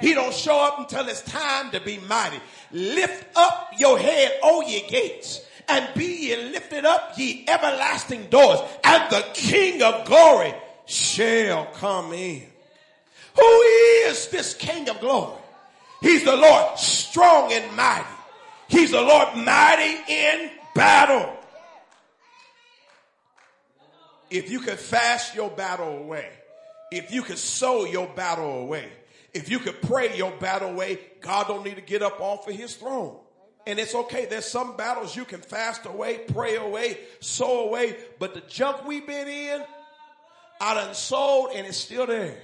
He 0.00 0.14
don't 0.14 0.34
show 0.34 0.58
up 0.58 0.78
until 0.78 1.08
it's 1.08 1.22
time 1.22 1.70
to 1.72 1.80
be 1.80 1.98
mighty. 1.98 2.40
Lift 2.72 3.26
up 3.36 3.72
your 3.78 3.98
head, 3.98 4.38
O 4.42 4.62
ye 4.62 4.86
gates, 4.88 5.40
and 5.68 5.88
be 5.94 6.28
ye 6.28 6.36
lifted 6.36 6.84
up, 6.84 7.12
ye 7.16 7.44
everlasting 7.48 8.26
doors, 8.26 8.60
and 8.84 9.10
the 9.10 9.24
King 9.34 9.82
of 9.82 10.04
glory 10.06 10.54
shall 10.86 11.66
come 11.66 12.12
in. 12.12 12.42
Who 13.36 13.60
is 14.06 14.28
this 14.28 14.54
King 14.54 14.88
of 14.88 15.00
glory? 15.00 15.38
He's 16.00 16.24
the 16.24 16.36
Lord 16.36 16.78
strong 16.78 17.52
and 17.52 17.76
mighty. 17.76 18.06
He's 18.68 18.90
the 18.90 19.02
Lord 19.02 19.36
mighty 19.36 19.98
in 20.12 20.50
battle. 20.74 21.36
If 24.30 24.50
you 24.50 24.60
could 24.60 24.78
fast 24.78 25.34
your 25.34 25.50
battle 25.50 25.98
away, 25.98 26.28
if 26.92 27.12
you 27.12 27.22
could 27.22 27.38
sow 27.38 27.84
your 27.84 28.06
battle 28.06 28.62
away, 28.62 28.88
if 29.32 29.48
you 29.48 29.58
could 29.58 29.80
pray 29.82 30.16
your 30.16 30.32
battle 30.32 30.70
away, 30.70 30.98
God 31.20 31.46
don't 31.46 31.64
need 31.64 31.76
to 31.76 31.82
get 31.82 32.02
up 32.02 32.20
off 32.20 32.48
of 32.48 32.54
his 32.54 32.74
throne. 32.74 33.16
And 33.66 33.78
it's 33.78 33.94
okay. 33.94 34.26
There's 34.26 34.46
some 34.46 34.76
battles 34.76 35.14
you 35.14 35.24
can 35.24 35.40
fast 35.40 35.86
away, 35.86 36.18
pray 36.28 36.56
away, 36.56 36.98
sow 37.20 37.68
away, 37.68 37.96
but 38.18 38.34
the 38.34 38.40
junk 38.40 38.86
we've 38.86 39.06
been 39.06 39.28
in, 39.28 39.62
I 40.60 40.74
done 40.74 40.94
sold 40.94 41.50
and 41.54 41.66
it's 41.66 41.76
still 41.76 42.06
there. 42.06 42.36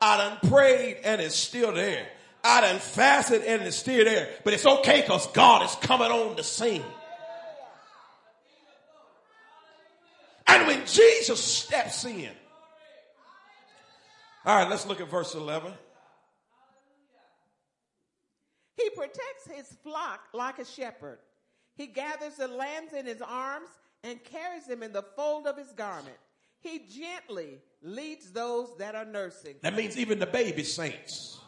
I 0.00 0.16
done 0.16 0.50
prayed 0.50 0.98
and 1.04 1.20
it's 1.20 1.36
still 1.36 1.72
there. 1.72 2.06
I 2.42 2.60
done 2.60 2.78
fasted 2.78 3.42
and 3.42 3.62
it's 3.62 3.76
still 3.76 4.04
there. 4.04 4.28
But 4.44 4.54
it's 4.54 4.66
okay 4.66 5.00
because 5.00 5.26
God 5.28 5.64
is 5.64 5.74
coming 5.76 6.10
on 6.10 6.36
the 6.36 6.44
scene. 6.44 6.84
And 10.46 10.66
when 10.66 10.86
Jesus 10.86 11.42
steps 11.42 12.04
in, 12.04 12.30
all 14.44 14.56
right, 14.56 14.68
let's 14.68 14.86
look 14.86 15.00
at 15.00 15.10
verse 15.10 15.34
11. 15.34 15.72
He 18.76 18.90
protects 18.90 19.48
his 19.50 19.76
flock 19.82 20.20
like 20.32 20.58
a 20.58 20.64
shepherd. 20.64 21.18
He 21.76 21.86
gathers 21.86 22.36
the 22.36 22.48
lambs 22.48 22.92
in 22.92 23.06
his 23.06 23.22
arms 23.22 23.68
and 24.02 24.22
carries 24.22 24.66
them 24.66 24.82
in 24.82 24.92
the 24.92 25.02
fold 25.02 25.46
of 25.46 25.56
his 25.56 25.72
garment. 25.72 26.16
He 26.60 26.78
gently 26.78 27.58
leads 27.82 28.30
those 28.30 28.76
that 28.78 28.94
are 28.94 29.04
nursing. 29.04 29.56
That 29.62 29.74
means 29.74 29.98
even 29.98 30.18
the 30.18 30.26
baby 30.26 30.64
saints. 30.64 31.38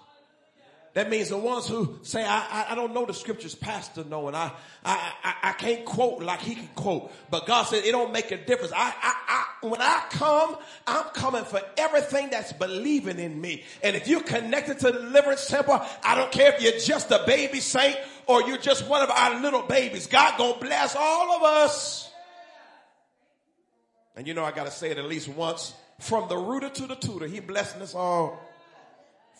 That 0.97 1.11
means 1.11 1.28
the 1.28 1.36
ones 1.36 1.68
who 1.68 1.99
say, 2.01 2.24
I, 2.24 2.38
I, 2.38 2.66
I 2.70 2.74
don't 2.74 2.94
know 2.94 3.05
the 3.05 3.12
scriptures 3.12 3.55
pastor 3.55 4.03
know 4.05 4.28
and 4.28 4.36
I, 4.36 4.51
I, 4.82 5.12
I, 5.22 5.34
I 5.51 5.53
can't 5.53 5.84
quote 5.84 6.22
like 6.22 6.40
he 6.40 6.55
can 6.55 6.68
quote. 6.68 7.12
But 7.30 7.47
God 7.47 7.64
said 7.64 7.84
it 7.84 7.92
don't 7.92 8.14
make 8.14 8.30
a 8.30 8.38
difference. 8.38 8.72
I, 8.74 8.94
I, 9.03 9.14
I, 9.28 9.66
when 9.68 9.82
I 9.82 10.05
come, 10.09 10.57
I'm 10.86 11.05
coming 11.11 11.44
for 11.44 11.61
everything 11.76 12.30
that's 12.30 12.55
believing 12.55 13.18
in 13.18 13.38
me. 13.38 13.64
And 13.82 13.94
if 13.94 14.09
you're 14.09 14.22
connected 14.22 14.78
to 14.78 14.86
the 14.86 14.92
deliverance 14.92 15.47
temple, 15.49 15.78
I 16.03 16.14
don't 16.14 16.32
care 16.32 16.55
if 16.55 16.62
you're 16.62 16.80
just 16.80 17.11
a 17.11 17.22
baby 17.26 17.61
saint 17.61 17.99
or 18.26 18.44
you're 18.44 18.57
just 18.57 18.88
one 18.88 19.03
of 19.03 19.11
our 19.11 19.38
little 19.42 19.64
babies. 19.64 20.07
God 20.07 20.38
gonna 20.38 20.59
bless 20.59 20.97
all 20.97 21.36
of 21.36 21.42
us. 21.42 22.11
And 24.16 24.26
you 24.26 24.32
know, 24.32 24.44
I 24.44 24.51
gotta 24.51 24.70
say 24.70 24.92
it 24.92 24.97
at 24.97 25.05
least 25.05 25.28
once. 25.28 25.74
From 26.01 26.30
the 26.30 26.38
rooter 26.38 26.70
to 26.70 26.86
the 26.86 26.97
tutor, 26.97 27.26
he 27.26 27.40
blessing 27.40 27.82
us 27.82 27.94
all. 27.94 28.40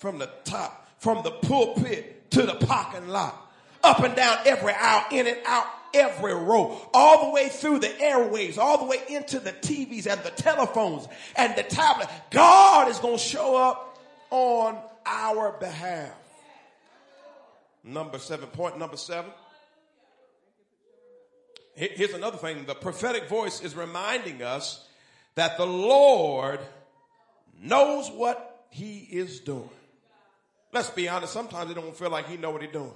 From 0.00 0.18
the 0.18 0.28
top, 0.44 0.86
from 0.99 1.22
the 1.22 1.30
pulpit 1.30 2.30
to 2.32 2.42
the 2.42 2.55
parking 2.55 3.09
lot, 3.09 3.51
up 3.82 4.01
and 4.01 4.14
down 4.16 4.38
every 4.47 4.72
aisle, 4.72 5.05
in 5.11 5.26
and 5.26 5.38
out 5.47 5.66
every 5.94 6.34
row, 6.34 6.78
all 6.92 7.26
the 7.26 7.32
way 7.32 7.49
through 7.49 7.78
the 7.78 7.88
airwaves, 7.88 8.59
all 8.59 8.78
the 8.78 8.84
way 8.84 8.99
into 9.09 9.40
the 9.40 9.53
TVs 9.53 10.07
and 10.07 10.20
the 10.22 10.30
telephones 10.30 11.07
and 11.36 11.55
the 11.57 11.62
tablet. 11.62 12.09
God 12.30 12.88
is 12.88 12.99
going 12.99 13.18
to 13.18 13.22
show 13.22 13.57
up 13.57 13.99
on 14.30 14.78
our 15.05 15.53
behalf. 15.53 16.12
Number 17.84 18.18
seven, 18.18 18.49
point 18.49 18.78
number 18.78 18.97
seven. 18.97 19.30
Here's 21.74 22.14
another 22.14 22.38
thing. 22.38 22.64
The 22.64 22.74
prophetic 22.74 23.28
voice 23.28 23.61
is 23.61 23.76
reminding 23.76 24.42
us 24.42 24.86
that 25.34 25.59
the 25.59 25.66
Lord 25.66 26.59
knows 27.61 28.11
what 28.11 28.64
he 28.70 29.01
is 29.11 29.40
doing. 29.40 29.68
Let's 30.72 30.90
be 30.90 31.08
honest. 31.08 31.32
Sometimes 31.32 31.70
it 31.70 31.74
don't 31.74 31.96
feel 31.96 32.10
like 32.10 32.28
he 32.28 32.36
know 32.36 32.50
what 32.50 32.62
he's 32.62 32.72
doing. 32.72 32.92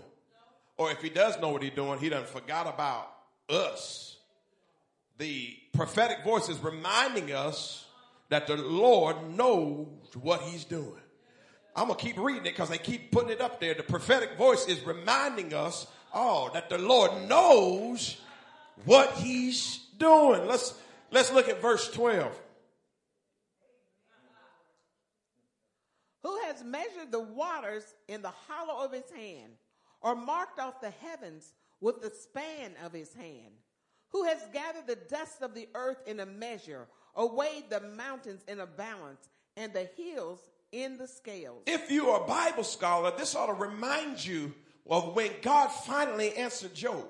Or 0.77 0.91
if 0.91 1.03
he 1.03 1.11
does 1.11 1.39
know 1.41 1.51
what 1.51 1.63
he's 1.63 1.73
doing, 1.73 1.99
he 1.99 2.09
done 2.09 2.25
forgot 2.25 2.67
about 2.67 3.11
us. 3.49 4.17
The 5.19 5.55
prophetic 5.75 6.25
voice 6.25 6.49
is 6.49 6.59
reminding 6.61 7.33
us 7.33 7.85
that 8.31 8.47
the 8.47 8.57
Lord 8.57 9.37
knows 9.37 9.89
what 10.15 10.41
he's 10.43 10.65
doing. 10.65 10.95
I'm 11.77 11.89
to 11.89 11.95
keep 11.95 12.19
reading 12.19 12.47
it 12.47 12.53
because 12.53 12.69
they 12.69 12.79
keep 12.79 13.13
putting 13.13 13.31
it 13.31 13.41
up 13.41 13.61
there. 13.61 13.75
The 13.75 13.83
prophetic 13.83 14.37
voice 14.37 14.67
is 14.67 14.81
reminding 14.85 15.55
us, 15.55 15.87
oh, 16.15 16.51
that 16.55 16.71
the 16.71 16.79
Lord 16.79 17.29
knows 17.29 18.19
what 18.85 19.13
he's 19.13 19.81
doing. 19.99 20.47
Let's, 20.47 20.75
let's 21.11 21.33
look 21.33 21.49
at 21.49 21.61
verse 21.61 21.91
12. 21.91 22.41
Who 26.23 26.40
has 26.51 26.65
measured 26.65 27.13
the 27.13 27.21
waters 27.21 27.85
in 28.09 28.23
the 28.23 28.33
hollow 28.49 28.85
of 28.85 28.93
his 28.93 29.11
hand 29.15 29.53
or 30.01 30.15
marked 30.15 30.59
off 30.59 30.81
the 30.81 30.91
heavens 30.91 31.55
with 31.81 32.03
the 32.03 32.11
span 32.11 32.73
of 32.85 32.93
his 32.93 33.15
hand? 33.15 33.55
Who 34.11 34.25
has 34.25 34.39
gathered 34.53 34.87
the 34.87 34.97
dust 34.97 35.43
of 35.43 35.55
the 35.55 35.69
earth 35.75 35.99
in 36.07 36.19
a 36.19 36.27
measure 36.27 36.89
or 37.15 37.35
weighed 37.35 37.71
the 37.71 37.81
mountains 37.81 38.43
in 38.49 38.61
a 38.61 38.67
balance 38.67 39.29
and 39.57 39.73
the 39.73 39.89
hills 39.97 40.41
in 40.73 40.99
the 40.99 41.07
scales? 41.07 41.63
If 41.67 41.91
you 41.91 42.11
are 42.11 42.25
a 42.25 42.27
Bible 42.27 42.65
scholar, 42.65 43.13
this 43.17 43.37
ought 43.37 43.47
to 43.47 43.53
remind 43.53 44.25
you 44.25 44.53
of 44.89 45.15
when 45.15 45.31
God 45.43 45.69
finally 45.69 46.35
answered 46.35 46.75
Job. 46.75 47.07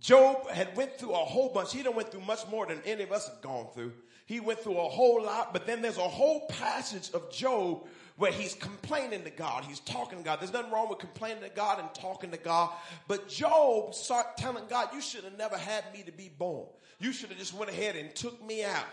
Job 0.00 0.48
had 0.48 0.74
went 0.76 0.98
through 0.98 1.12
a 1.12 1.16
whole 1.16 1.50
bunch. 1.50 1.74
He 1.74 1.82
done 1.82 1.94
went 1.94 2.10
through 2.10 2.22
much 2.22 2.48
more 2.48 2.64
than 2.66 2.80
any 2.86 3.02
of 3.02 3.12
us 3.12 3.28
have 3.28 3.42
gone 3.42 3.66
through. 3.74 3.92
He 4.24 4.40
went 4.40 4.60
through 4.60 4.78
a 4.78 4.88
whole 4.88 5.22
lot, 5.22 5.52
but 5.52 5.66
then 5.66 5.82
there's 5.82 5.98
a 5.98 6.02
whole 6.02 6.46
passage 6.46 7.10
of 7.12 7.30
Job 7.30 7.86
where 8.20 8.30
he's 8.30 8.52
complaining 8.52 9.24
to 9.24 9.30
God. 9.30 9.64
He's 9.64 9.80
talking 9.80 10.18
to 10.18 10.24
God. 10.24 10.40
There's 10.40 10.52
nothing 10.52 10.70
wrong 10.70 10.90
with 10.90 10.98
complaining 10.98 11.42
to 11.42 11.48
God 11.48 11.78
and 11.78 11.88
talking 11.94 12.30
to 12.32 12.36
God. 12.36 12.68
But 13.08 13.30
Job 13.30 13.94
start 13.94 14.36
telling 14.36 14.64
God, 14.68 14.90
you 14.92 15.00
should 15.00 15.24
have 15.24 15.38
never 15.38 15.56
had 15.56 15.84
me 15.94 16.02
to 16.02 16.12
be 16.12 16.30
born. 16.38 16.66
You 16.98 17.12
should 17.12 17.30
have 17.30 17.38
just 17.38 17.54
went 17.54 17.70
ahead 17.70 17.96
and 17.96 18.14
took 18.14 18.44
me 18.46 18.62
out. 18.62 18.84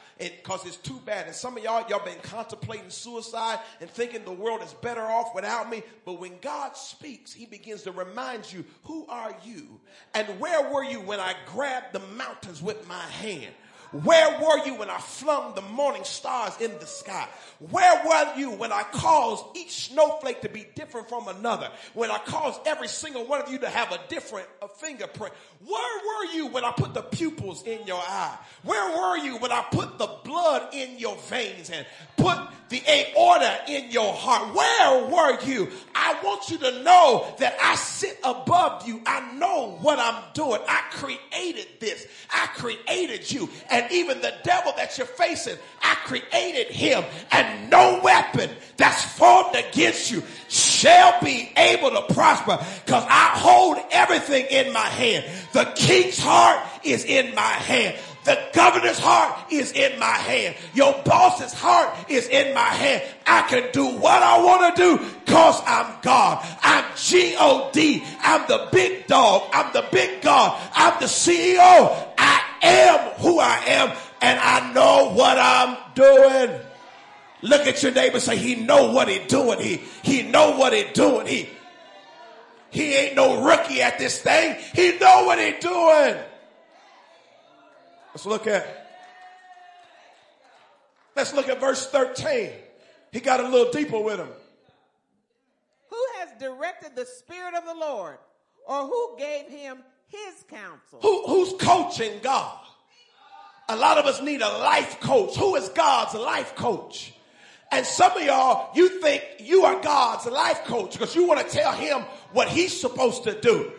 Cause 0.43 0.65
it's 0.65 0.77
too 0.77 1.01
bad. 1.05 1.27
And 1.27 1.35
some 1.35 1.57
of 1.57 1.63
y'all, 1.65 1.85
y'all 1.89 2.05
been 2.05 2.21
contemplating 2.23 2.89
suicide 2.89 3.59
and 3.81 3.89
thinking 3.89 4.23
the 4.23 4.31
world 4.31 4.63
is 4.63 4.73
better 4.75 5.01
off 5.01 5.35
without 5.35 5.69
me. 5.69 5.83
But 6.05 6.21
when 6.21 6.39
God 6.39 6.77
speaks, 6.77 7.33
he 7.33 7.45
begins 7.45 7.81
to 7.81 7.91
remind 7.91 8.49
you, 8.49 8.63
who 8.85 9.05
are 9.07 9.35
you? 9.43 9.81
And 10.13 10.39
where 10.39 10.73
were 10.73 10.85
you 10.85 11.01
when 11.01 11.19
I 11.19 11.33
grabbed 11.47 11.91
the 11.91 11.99
mountains 12.15 12.61
with 12.61 12.87
my 12.87 13.03
hand? 13.03 13.53
Where 13.91 14.39
were 14.41 14.65
you 14.65 14.75
when 14.75 14.89
I 14.89 14.97
flung 14.97 15.55
the 15.55 15.61
morning 15.61 16.03
stars 16.03 16.59
in 16.59 16.77
the 16.79 16.85
sky? 16.85 17.27
Where 17.59 18.05
were 18.05 18.35
you 18.35 18.51
when 18.51 18.71
I 18.71 18.83
caused 18.83 19.45
each 19.55 19.89
snowflake 19.89 20.41
to 20.41 20.49
be 20.49 20.67
different 20.75 21.09
from 21.09 21.27
another? 21.27 21.69
When 21.93 22.11
I 22.11 22.17
caused 22.19 22.59
every 22.65 22.87
single 22.87 23.25
one 23.25 23.41
of 23.41 23.51
you 23.51 23.59
to 23.59 23.69
have 23.69 23.91
a 23.91 23.99
different 24.09 24.47
a 24.61 24.67
fingerprint? 24.67 25.33
Where 25.65 25.99
were 26.05 26.33
you 26.33 26.47
when 26.47 26.65
I 26.65 26.71
put 26.71 26.93
the 26.93 27.01
pupils 27.01 27.63
in 27.63 27.87
your 27.87 28.01
eye? 28.01 28.37
Where 28.63 28.97
were 28.97 29.17
you 29.17 29.37
when 29.37 29.51
I 29.51 29.63
put 29.71 29.97
the 29.97 30.07
blood 30.23 30.73
in 30.73 30.99
your 30.99 31.15
veins 31.29 31.69
and 31.69 31.85
put 32.17 32.37
the 32.69 32.81
aorta 32.87 33.59
in 33.67 33.91
your 33.91 34.13
heart? 34.13 34.53
Where 34.53 35.05
were 35.05 35.41
you? 35.45 35.69
I 35.95 36.19
want 36.23 36.49
you 36.49 36.57
to 36.57 36.83
know 36.83 37.33
that 37.39 37.57
I 37.61 37.75
sit 37.75 38.19
above 38.23 38.87
you. 38.87 39.01
I 39.05 39.33
know 39.33 39.77
what 39.81 39.99
I'm 39.99 40.23
doing. 40.33 40.61
I 40.67 40.83
created 40.91 41.67
this. 41.79 42.07
I 42.31 42.47
created 42.55 43.31
you. 43.31 43.49
And 43.69 43.91
even 43.91 44.21
the 44.21 44.33
devil 44.43 44.73
that 44.77 44.97
you're 44.97 45.07
facing, 45.07 45.57
I 45.81 45.95
created 46.05 46.67
him. 46.67 47.03
And 47.31 47.69
no 47.69 47.99
weapon 48.03 48.49
that's 48.77 49.03
formed 49.03 49.55
against 49.55 50.11
you 50.11 50.23
shall 50.49 51.19
be 51.21 51.51
able 51.57 51.91
to 51.91 52.13
prosper 52.13 52.57
because 52.85 53.05
I 53.07 53.31
hold 53.35 53.77
everything 53.91 54.45
in 54.49 54.71
my 54.73 54.79
hand. 54.79 55.25
The 55.53 55.65
king's 55.75 56.19
heart 56.19 56.65
is 56.83 57.05
in 57.05 57.33
my 57.35 57.41
hand. 57.41 57.97
The 58.27 58.37
governor's 58.51 58.99
heart 58.99 59.53
is 59.53 59.71
in 59.71 59.97
my 59.99 60.05
hand. 60.05 60.57
Your 60.73 61.01
boss's 61.05 61.53
heart 61.53 61.95
is 62.09 62.27
in 62.27 62.53
my 62.53 62.59
hand. 62.59 63.01
I 63.25 63.43
can 63.43 63.71
do 63.71 63.85
what 63.85 64.21
I 64.21 64.43
want 64.43 64.75
to 64.75 64.81
do 64.81 64.97
because 65.23 65.61
I'm 65.65 65.95
God. 66.01 66.45
I'm 66.61 66.83
G-O-D. 66.97 68.03
I'm 68.19 68.45
the 68.49 68.67
big 68.69 69.07
dog. 69.07 69.49
I'm 69.53 69.71
the 69.71 69.85
big 69.93 70.21
God. 70.21 70.61
I'm 70.73 70.99
the 70.99 71.05
CEO. 71.05 72.05
I 72.17 72.43
am 72.63 73.11
who 73.21 73.39
I 73.39 73.63
am 73.65 73.95
and 74.21 74.37
I 74.37 74.73
know 74.73 75.13
what 75.13 75.37
I'm 75.39 75.77
doing. 75.95 76.59
Look 77.43 77.65
at 77.65 77.81
your 77.81 77.93
neighbor 77.93 78.19
say 78.19 78.35
he 78.35 78.55
know 78.55 78.91
what 78.91 79.07
he 79.07 79.19
doing. 79.19 79.61
He, 79.61 79.83
he 80.03 80.23
know 80.23 80.57
what 80.57 80.73
he 80.73 80.83
doing. 80.91 81.27
He, 81.27 81.47
he 82.71 82.93
ain't 82.93 83.15
no 83.15 83.45
rookie 83.45 83.81
at 83.81 83.97
this 83.97 84.21
thing. 84.21 84.57
He 84.73 84.97
know 84.97 85.23
what 85.23 85.39
he 85.39 85.53
doing. 85.61 86.17
Let's 88.17 88.25
look 88.25 88.47
at, 88.47 88.87
let's 91.15 91.35
look 91.35 91.49
at 91.49 91.59
verse 91.59 91.87
13. 91.91 92.49
He 93.11 93.19
got 93.19 93.41
a 93.41 93.47
little 93.47 93.71
deeper 93.71 93.99
with 93.99 94.17
him. 94.17 94.29
Who 95.91 96.03
has 96.17 96.29
directed 96.39 96.95
the 96.95 97.05
Spirit 97.05 97.53
of 97.53 97.65
the 97.65 97.75
Lord? 97.75 98.17
Or 98.67 98.87
who 98.87 99.17
gave 99.19 99.49
him 99.49 99.83
his 100.07 100.43
counsel? 100.49 100.97
Who, 100.99 101.27
who's 101.27 101.53
coaching 101.61 102.19
God? 102.23 102.57
A 103.69 103.75
lot 103.75 103.99
of 103.99 104.07
us 104.07 104.19
need 104.19 104.41
a 104.41 104.49
life 104.49 104.99
coach. 104.99 105.35
Who 105.35 105.55
is 105.55 105.69
God's 105.69 106.15
life 106.15 106.55
coach? 106.55 107.13
And 107.71 107.85
some 107.85 108.17
of 108.17 108.23
y'all, 108.23 108.71
you 108.73 108.99
think 108.99 109.23
you 109.41 109.65
are 109.65 109.79
God's 109.79 110.25
life 110.25 110.63
coach 110.63 110.93
because 110.93 111.15
you 111.15 111.27
want 111.27 111.47
to 111.47 111.55
tell 111.55 111.71
him 111.71 112.01
what 112.31 112.47
he's 112.47 112.81
supposed 112.81 113.25
to 113.25 113.39
do. 113.39 113.73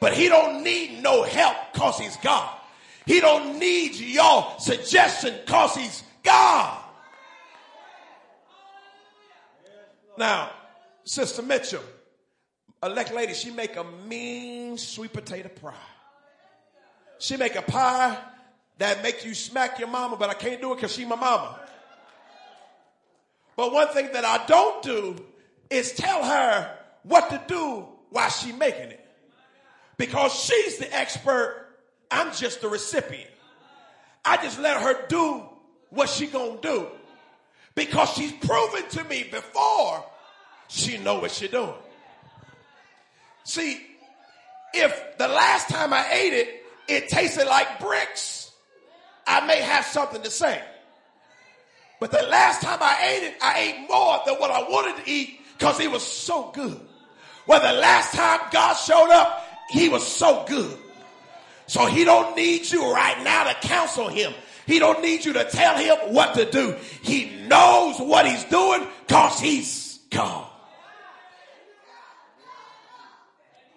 But 0.00 0.14
he 0.14 0.30
don't 0.30 0.64
need 0.64 1.02
no 1.02 1.22
help 1.22 1.56
because 1.74 1.98
he's 1.98 2.16
God. 2.16 2.60
He 3.06 3.20
don't 3.20 3.58
need 3.58 3.94
your 3.96 4.54
suggestion 4.58 5.34
because 5.44 5.74
he's 5.76 6.02
God. 6.22 6.80
Now, 10.16 10.50
Sister 11.04 11.42
Mitchell, 11.42 11.82
elect 12.82 13.12
lady, 13.12 13.34
she 13.34 13.50
make 13.50 13.76
a 13.76 13.84
mean 13.84 14.78
sweet 14.78 15.12
potato 15.12 15.48
pie. 15.48 15.74
She 17.18 17.36
make 17.36 17.56
a 17.56 17.62
pie 17.62 18.16
that 18.78 19.02
make 19.02 19.24
you 19.24 19.34
smack 19.34 19.78
your 19.78 19.88
mama, 19.88 20.16
but 20.16 20.30
I 20.30 20.34
can't 20.34 20.60
do 20.60 20.72
it 20.72 20.76
because 20.76 20.92
she 20.94 21.04
my 21.04 21.16
mama. 21.16 21.60
But 23.56 23.72
one 23.72 23.88
thing 23.88 24.10
that 24.12 24.24
I 24.24 24.44
don't 24.46 24.82
do 24.82 25.16
is 25.70 25.92
tell 25.92 26.24
her 26.24 26.76
what 27.02 27.30
to 27.30 27.40
do 27.46 27.86
while 28.10 28.30
she 28.30 28.52
making 28.52 28.90
it. 28.90 29.00
Because 29.96 30.34
she's 30.34 30.78
the 30.78 30.92
expert, 30.94 31.63
I'm 32.14 32.32
just 32.32 32.60
the 32.60 32.68
recipient. 32.68 33.28
I 34.24 34.36
just 34.36 34.60
let 34.60 34.80
her 34.80 35.04
do 35.08 35.42
what 35.90 36.08
she 36.08 36.28
gonna 36.28 36.60
do. 36.60 36.86
Because 37.74 38.08
she's 38.10 38.32
proven 38.32 38.88
to 38.90 39.02
me 39.04 39.24
before 39.24 40.04
she 40.68 40.96
know 40.96 41.18
what 41.18 41.32
she 41.32 41.48
doing. 41.48 41.74
See, 43.42 43.84
if 44.72 45.18
the 45.18 45.26
last 45.26 45.68
time 45.68 45.92
I 45.92 46.08
ate 46.12 46.32
it, 46.32 46.62
it 46.86 47.08
tasted 47.08 47.46
like 47.46 47.80
bricks, 47.80 48.52
I 49.26 49.44
may 49.44 49.60
have 49.60 49.84
something 49.84 50.22
to 50.22 50.30
say. 50.30 50.62
But 51.98 52.12
the 52.12 52.22
last 52.22 52.62
time 52.62 52.78
I 52.80 52.96
ate 53.02 53.24
it, 53.24 53.34
I 53.42 53.58
ate 53.58 53.90
more 53.90 54.20
than 54.24 54.36
what 54.36 54.52
I 54.52 54.62
wanted 54.70 55.04
to 55.04 55.10
eat 55.10 55.40
because 55.58 55.80
it 55.80 55.90
was 55.90 56.04
so 56.04 56.52
good. 56.52 56.80
Well, 57.48 57.60
the 57.60 57.80
last 57.80 58.14
time 58.14 58.38
God 58.52 58.74
showed 58.74 59.10
up, 59.10 59.44
he 59.70 59.88
was 59.88 60.06
so 60.06 60.44
good. 60.46 60.78
So 61.66 61.86
he 61.86 62.04
don't 62.04 62.36
need 62.36 62.70
you 62.70 62.92
right 62.92 63.22
now 63.24 63.44
to 63.44 63.54
counsel 63.66 64.08
him 64.08 64.34
He 64.66 64.78
don't 64.78 65.02
need 65.02 65.24
you 65.24 65.32
to 65.34 65.44
tell 65.44 65.76
him 65.76 66.14
what 66.14 66.34
to 66.34 66.50
do. 66.50 66.76
He 67.02 67.30
knows 67.46 67.98
what 67.98 68.26
he's 68.26 68.44
doing 68.44 68.86
cause 69.08 69.38
he's 69.38 70.00
God. 70.10 70.48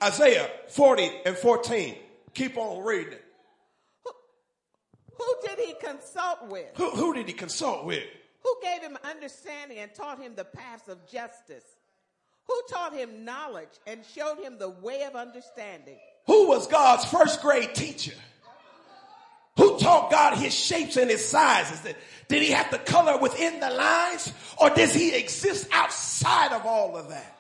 Isaiah 0.02 0.50
40 0.70 1.12
and 1.26 1.36
14. 1.36 1.96
Keep 2.34 2.58
on 2.58 2.86
reading. 2.86 3.18
Who, 4.04 4.12
who 5.18 5.36
did 5.48 5.60
he 5.66 5.74
consult 5.74 6.48
with? 6.48 6.68
Who, 6.76 6.92
who 6.92 7.14
did 7.14 7.28
he 7.28 7.34
consult 7.34 7.86
with? 7.86 8.04
Who 8.44 8.56
gave 8.62 8.82
him 8.82 8.98
understanding 9.04 9.80
and 9.80 9.94
taught 9.94 10.22
him 10.22 10.36
the 10.36 10.46
paths 10.46 10.88
of 10.88 11.06
justice? 11.08 11.64
Who 12.48 12.62
taught 12.70 12.94
him 12.94 13.26
knowledge 13.26 13.80
and 13.88 14.06
showed 14.16 14.38
him 14.38 14.58
the 14.58 14.70
way 14.70 15.04
of 15.04 15.16
understanding? 15.16 15.98
Who 16.28 16.48
was 16.48 16.68
God's 16.68 17.06
first 17.06 17.42
grade 17.42 17.74
teacher? 17.74 18.14
Who 19.58 19.80
taught 19.80 20.12
God 20.12 20.38
his 20.38 20.54
shapes 20.54 20.98
and 20.98 21.10
his 21.10 21.26
sizes? 21.26 21.82
Did 22.28 22.44
he 22.44 22.52
have 22.52 22.70
to 22.70 22.78
color 22.78 23.18
within 23.18 23.60
the 23.60 23.70
lines 23.70 24.32
or 24.62 24.70
does 24.70 24.94
he 24.94 25.16
exist 25.16 25.68
outside 25.72 26.52
of 26.52 26.66
all 26.66 26.96
of 26.96 27.10
that? 27.10 27.34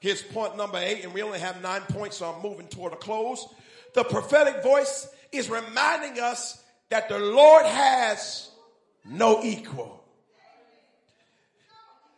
Here's 0.00 0.20
point 0.20 0.56
number 0.56 0.78
eight, 0.78 1.04
and 1.04 1.14
we 1.14 1.22
only 1.22 1.38
have 1.38 1.62
nine 1.62 1.82
points, 1.82 2.16
so 2.16 2.26
I'm 2.26 2.42
moving 2.42 2.66
toward 2.66 2.92
a 2.92 2.96
close. 2.96 3.46
The 3.94 4.02
prophetic 4.02 4.60
voice 4.60 5.08
is 5.30 5.48
reminding 5.48 6.18
us 6.20 6.60
that 6.88 7.08
the 7.08 7.20
Lord 7.20 7.64
has 7.64 8.50
no 9.04 9.44
equal. 9.44 10.02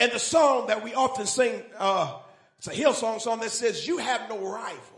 And 0.01 0.11
the 0.13 0.19
song 0.19 0.69
that 0.69 0.83
we 0.83 0.95
often 0.95 1.27
sing, 1.27 1.63
uh, 1.79 2.21
it's 2.59 2.69
a 2.69 2.71
Hillsong 2.71 3.21
song 3.21 3.41
that 3.41 3.51
says, 3.51 3.87
you 3.87 3.99
have 3.99 4.31
no 4.31 4.39
rival. 4.39 4.94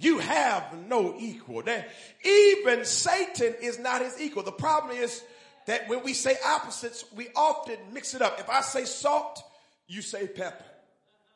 You 0.00 0.18
have 0.18 0.74
no 0.88 1.14
equal. 1.18 1.62
That 1.62 1.90
even 2.24 2.86
Satan 2.86 3.54
is 3.60 3.78
not 3.78 4.00
his 4.00 4.18
equal. 4.18 4.42
The 4.42 4.50
problem 4.50 4.96
is 4.96 5.22
that 5.66 5.88
when 5.88 6.02
we 6.02 6.14
say 6.14 6.36
opposites, 6.44 7.04
we 7.14 7.28
often 7.36 7.76
mix 7.92 8.14
it 8.14 8.22
up. 8.22 8.40
If 8.40 8.48
I 8.48 8.62
say 8.62 8.86
salt, 8.86 9.42
you 9.86 10.00
say 10.00 10.26
pepper. 10.26 10.64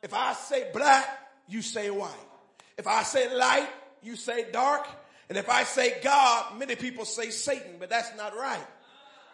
If 0.03 0.15
I 0.15 0.33
say 0.33 0.71
black, 0.73 1.07
you 1.47 1.61
say 1.61 1.91
white. 1.91 2.11
If 2.79 2.87
I 2.87 3.03
say 3.03 3.33
light, 3.35 3.69
you 4.03 4.17
say 4.17 4.51
dark. 4.51 4.87
And 5.29 5.37
if 5.37 5.51
I 5.51 5.65
say 5.65 6.01
God, 6.03 6.59
many 6.59 6.75
people 6.75 7.05
say 7.05 7.31
Satan, 7.31 7.77
but 7.79 7.91
that's 7.91 8.17
not 8.17 8.35
right. 8.35 8.67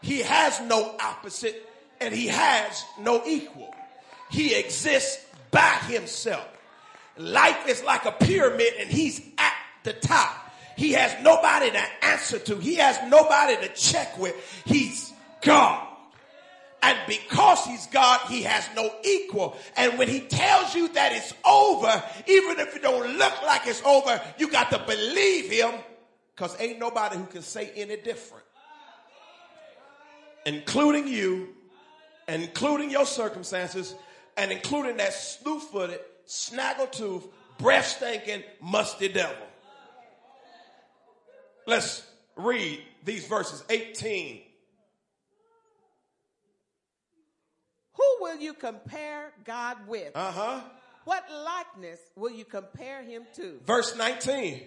He 0.03 0.21
has 0.21 0.61
no 0.63 0.97
opposite 1.01 1.69
and 2.01 2.13
he 2.13 2.27
has 2.27 2.85
no 2.99 3.23
equal. 3.25 3.73
He 4.31 4.55
exists 4.57 5.25
by 5.53 5.75
himself. 5.87 6.47
Life 7.21 7.69
is 7.69 7.85
like 7.85 8.07
a 8.07 8.13
pyramid 8.13 8.73
and 8.79 8.89
he's 8.91 9.21
at 9.37 9.53
the 9.85 9.93
top. 9.93 10.51
He 10.77 10.93
has 10.93 11.15
nobody 11.23 11.71
to 11.71 11.83
answer 12.03 12.39
to. 12.39 12.57
He 12.57 12.77
has 12.77 12.99
nobody 13.11 13.57
to 13.57 13.69
check 13.75 14.19
with. 14.19 14.35
He's 14.65 15.13
God. 15.43 15.87
And 16.83 16.99
because 17.07 17.63
he's 17.67 17.87
God, 17.89 18.21
he 18.29 18.43
has 18.45 18.67
no 18.75 18.91
equal. 19.05 19.59
And 19.77 19.99
when 19.99 20.09
he 20.09 20.21
tells 20.21 20.75
you 20.75 20.89
that 20.95 21.13
it's 21.13 21.35
over, 21.45 22.03
even 22.27 22.59
if 22.59 22.75
it 22.75 22.81
don't 22.81 23.19
look 23.19 23.43
like 23.43 23.67
it's 23.67 23.83
over, 23.85 24.19
you 24.39 24.51
got 24.51 24.71
to 24.71 24.79
believe 24.79 25.51
him 25.51 25.73
because 26.35 26.59
ain't 26.59 26.79
nobody 26.79 27.19
who 27.19 27.27
can 27.27 27.43
say 27.43 27.71
any 27.77 27.99
different. 27.99 28.45
Including 30.47 31.07
you, 31.07 31.51
including 32.27 32.91
your 32.91 33.05
circumstances, 33.05 33.95
and 34.39 34.51
including 34.51 34.97
that 34.97 35.13
slew-footed, 35.13 36.01
snaggle-tooth, 36.31 37.27
breath-stinking, 37.59 38.45
musty 38.61 39.09
devil. 39.09 39.47
Let's 41.67 42.07
read 42.37 42.81
these 43.05 43.27
verses 43.27 43.65
18 43.69 44.43
Who 47.95 48.17
will 48.21 48.39
you 48.39 48.55
compare 48.55 49.33
God 49.45 49.77
with? 49.87 50.13
Uh 50.15 50.33
huh. 50.33 50.61
What 51.05 51.25
likeness 51.31 51.99
will 52.17 52.31
you 52.31 52.45
compare 52.45 53.03
him 53.03 53.25
to? 53.35 53.61
Verse 53.67 53.95
19. 53.97 54.63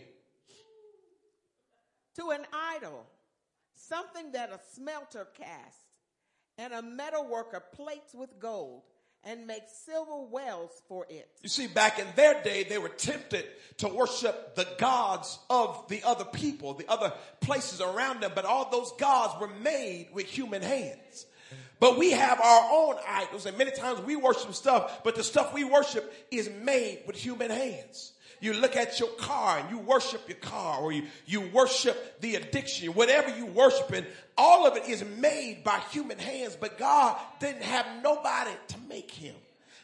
To 2.18 2.30
an 2.30 2.42
idol, 2.76 3.06
something 3.76 4.34
that 4.34 4.52
a 4.52 4.60
smelter 4.76 5.28
casts, 5.36 5.80
and 6.60 6.74
a 6.74 6.82
metal 6.84 7.26
worker 7.28 7.64
plates 7.74 8.14
with 8.14 8.40
gold 8.40 8.84
and 9.26 9.48
make 9.48 9.64
silver 9.86 10.20
wells 10.30 10.82
for 10.88 11.06
it. 11.10 11.30
You 11.42 11.50
see, 11.50 11.68
back 11.68 12.00
in 12.00 12.08
their 12.16 12.42
day, 12.44 12.64
they 12.64 12.78
were 12.78 12.90
tempted 12.90 13.46
to 13.78 13.88
worship 13.88 14.56
the 14.56 14.68
gods 14.78 15.40
of 15.50 15.88
the 15.88 16.04
other 16.04 16.26
people, 16.26 16.74
the 16.74 16.90
other 16.90 17.14
places 17.40 17.82
around 17.82 18.22
them, 18.22 18.32
but 18.36 18.46
all 18.46 18.70
those 18.70 18.92
gods 18.94 19.40
were 19.40 19.54
made 19.62 20.10
with 20.14 20.26
human 20.26 20.62
hands. 20.62 21.26
But 21.80 21.98
we 21.98 22.12
have 22.12 22.40
our 22.40 22.70
own 22.72 22.96
idols, 23.08 23.46
and 23.46 23.58
many 23.58 23.72
times 23.72 24.00
we 24.02 24.16
worship 24.16 24.54
stuff, 24.54 25.04
but 25.04 25.16
the 25.16 25.24
stuff 25.24 25.54
we 25.54 25.64
worship 25.64 26.14
is 26.32 26.50
made 26.50 27.04
with 27.06 27.18
human 27.18 27.52
hands. 27.52 28.14
You 28.44 28.52
look 28.52 28.76
at 28.76 29.00
your 29.00 29.08
car 29.10 29.58
and 29.60 29.70
you 29.70 29.80
worship 29.80 30.28
your 30.28 30.38
car, 30.38 30.82
or 30.82 30.92
you, 30.92 31.04
you 31.26 31.50
worship 31.54 32.20
the 32.20 32.36
addiction, 32.36 32.90
whatever 32.90 33.34
you 33.38 33.46
worshiping, 33.46 34.06
all 34.38 34.68
of 34.68 34.76
it 34.76 34.90
is 34.90 35.02
made 35.18 35.64
by 35.64 35.80
human 35.92 36.20
hands, 36.20 36.58
but 36.60 36.78
God 36.78 37.18
didn't 37.40 37.64
have 37.64 37.86
nobody 38.04 38.52
to 38.68 38.76
make 38.90 39.12
him. 39.12 39.34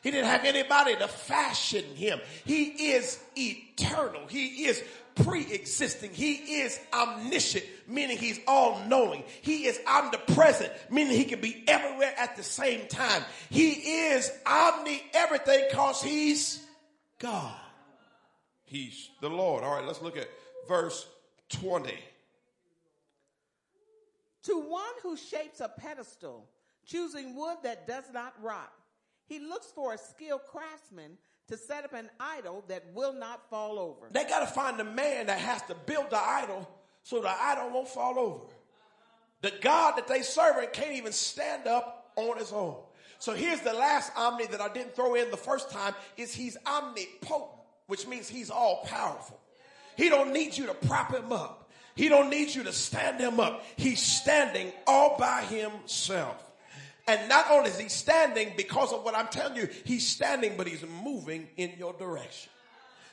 He 0.04 0.12
didn't 0.12 0.28
have 0.28 0.44
anybody 0.44 0.94
to 0.98 1.08
fashion 1.08 1.86
him. 1.96 2.20
He 2.44 2.92
is 2.92 3.18
eternal. 3.38 4.28
He 4.28 4.66
is 4.66 4.84
pre-existing. 5.16 6.12
He 6.12 6.34
is 6.62 6.78
omniscient, 6.94 7.64
meaning 7.88 8.18
he's 8.18 8.42
all 8.46 8.82
knowing. 8.88 9.24
He 9.42 9.68
is 9.68 9.80
omnipresent, 9.88 10.72
meaning 10.90 11.16
he 11.16 11.24
can 11.24 11.40
be 11.40 11.64
everywhere 11.66 12.14
at 12.18 12.36
the 12.36 12.44
same 12.44 12.88
time. 12.88 13.24
He 13.50 13.70
is 13.70 14.30
omni 14.46 15.02
everything 15.14 15.64
cause 15.72 16.02
he's 16.02 16.62
God. 17.20 17.56
He's 18.70 19.10
the 19.20 19.30
Lord. 19.30 19.64
All 19.64 19.76
right, 19.76 19.86
let's 19.86 20.02
look 20.02 20.16
at 20.16 20.30
verse 20.68 21.08
20. 21.50 21.92
To 24.44 24.60
one 24.60 24.84
who 25.02 25.18
shapes 25.18 25.60
a 25.60 25.70
pedestal, 25.70 26.48
choosing 26.86 27.36
wood 27.36 27.58
that 27.64 27.88
does 27.88 28.06
not 28.14 28.36
rot, 28.42 28.72
he 29.26 29.40
looks 29.40 29.68
for 29.68 29.94
a 29.94 29.98
skilled 29.98 30.42
craftsman 30.48 31.18
to 31.48 31.58
set 31.58 31.84
up 31.84 31.94
an 31.94 32.12
idol 32.20 32.64
that 32.68 32.84
will 32.94 33.14
not 33.14 33.50
fall 33.50 33.80
over. 33.80 34.08
They 34.12 34.24
got 34.26 34.42
to 34.42 34.48
find 34.48 34.80
a 34.80 34.84
man 34.84 35.26
that 35.28 35.40
has 35.40 35.64
to 35.64 35.76
build 35.88 36.12
the 36.12 36.20
idol 36.20 36.70
so 37.02 37.22
the 37.22 37.30
idol 37.30 37.72
won't 37.72 37.88
fall 37.88 38.20
over. 38.20 38.46
The 39.42 39.54
God 39.62 39.98
that 39.98 40.08
they 40.08 40.22
serve 40.22 40.72
can't 40.74 40.94
even 40.94 41.12
stand 41.12 41.66
up 41.66 42.12
on 42.16 42.38
his 42.38 42.52
own. 42.52 42.76
So 43.18 43.34
here's 43.34 43.62
the 43.62 43.74
last 43.74 44.12
omni 44.16 44.46
that 44.48 44.62
I 44.62 44.70
didn't 44.70 44.96
throw 44.96 45.16
in 45.16 45.32
the 45.32 45.38
first 45.38 45.72
time 45.72 45.96
is 46.18 46.34
he's 46.34 46.58
omnipotent, 46.66 47.59
which 47.90 48.08
means 48.08 48.30
he's 48.30 48.52
all 48.52 48.86
powerful. 48.86 49.40
He 49.98 50.10
don't 50.10 50.32
need 50.32 50.56
you 50.56 50.68
to 50.68 50.74
prop 50.74 51.14
him 51.14 51.34
up. 51.34 51.70
He 51.96 52.08
don't 52.08 52.30
need 52.30 52.54
you 52.54 52.64
to 52.64 52.72
stand 52.72 53.20
him 53.20 53.40
up. 53.40 53.66
He's 53.76 54.02
standing 54.02 54.72
all 54.88 55.18
by 55.18 55.42
himself. 55.42 56.42
And 57.08 57.28
not 57.28 57.50
only 57.50 57.72
is 57.72 57.80
he 57.80 57.90
standing 57.90 58.54
because 58.56 58.94
of 58.94 59.04
what 59.04 59.16
I'm 59.16 59.28
telling 59.28 59.58
you, 59.58 59.68
he's 59.84 60.08
standing, 60.08 60.54
but 60.56 60.68
he's 60.68 60.86
moving 61.04 61.48
in 61.58 61.74
your 61.80 61.94
direction. 61.94 62.52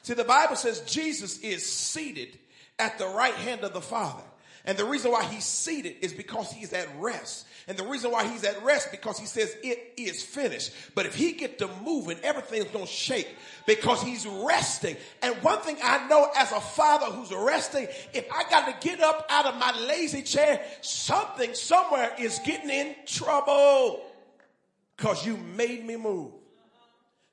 See, 0.02 0.12
the 0.12 0.22
Bible 0.22 0.54
says 0.54 0.80
Jesus 0.82 1.38
is 1.40 1.64
seated 1.64 2.38
at 2.78 2.98
the 2.98 3.08
right 3.08 3.34
hand 3.34 3.62
of 3.62 3.72
the 3.72 3.80
Father. 3.80 4.22
And 4.66 4.76
the 4.76 4.84
reason 4.84 5.12
why 5.12 5.22
he's 5.24 5.44
seated 5.44 5.96
is 6.00 6.12
because 6.12 6.50
he's 6.50 6.72
at 6.72 6.88
rest. 6.98 7.46
And 7.68 7.76
the 7.76 7.84
reason 7.84 8.10
why 8.10 8.26
he's 8.26 8.42
at 8.42 8.62
rest 8.64 8.90
because 8.90 9.16
he 9.16 9.26
says 9.26 9.56
it 9.62 9.94
is 9.96 10.22
finished. 10.22 10.72
But 10.94 11.06
if 11.06 11.14
he 11.14 11.32
get 11.32 11.58
to 11.58 11.70
moving, 11.84 12.18
everything's 12.24 12.66
going 12.66 12.86
to 12.86 12.90
shake 12.90 13.28
because 13.66 14.02
he's 14.02 14.26
resting. 14.26 14.96
And 15.22 15.36
one 15.36 15.58
thing 15.60 15.76
I 15.82 16.08
know 16.08 16.28
as 16.36 16.50
a 16.50 16.60
father 16.60 17.06
who's 17.06 17.32
resting, 17.32 17.86
if 18.12 18.30
I 18.32 18.48
got 18.50 18.66
to 18.66 18.88
get 18.88 19.00
up 19.00 19.26
out 19.30 19.46
of 19.46 19.56
my 19.56 19.72
lazy 19.86 20.22
chair, 20.22 20.60
something 20.80 21.54
somewhere 21.54 22.12
is 22.18 22.40
getting 22.44 22.70
in 22.70 22.94
trouble 23.06 24.02
because 24.96 25.24
you 25.24 25.36
made 25.36 25.84
me 25.86 25.96
move. 25.96 26.32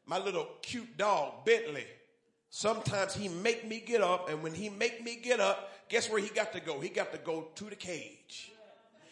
My 0.06 0.20
little 0.20 0.48
cute 0.62 0.98
dog, 0.98 1.46
Bentley, 1.46 1.86
sometimes 2.50 3.16
he 3.16 3.28
make 3.28 3.68
me 3.68 3.82
get 3.86 4.02
up 4.02 4.30
and 4.30 4.44
when 4.44 4.54
he 4.54 4.70
make 4.70 5.04
me 5.04 5.16
get 5.16 5.40
up, 5.40 5.73
guess 5.94 6.10
where 6.10 6.20
he 6.20 6.30
got 6.30 6.52
to 6.54 6.60
go? 6.60 6.80
He 6.80 6.90
got 6.90 7.12
to 7.12 7.20
go 7.20 7.50
to 7.54 7.66
the 7.66 7.76
cage. 7.76 8.52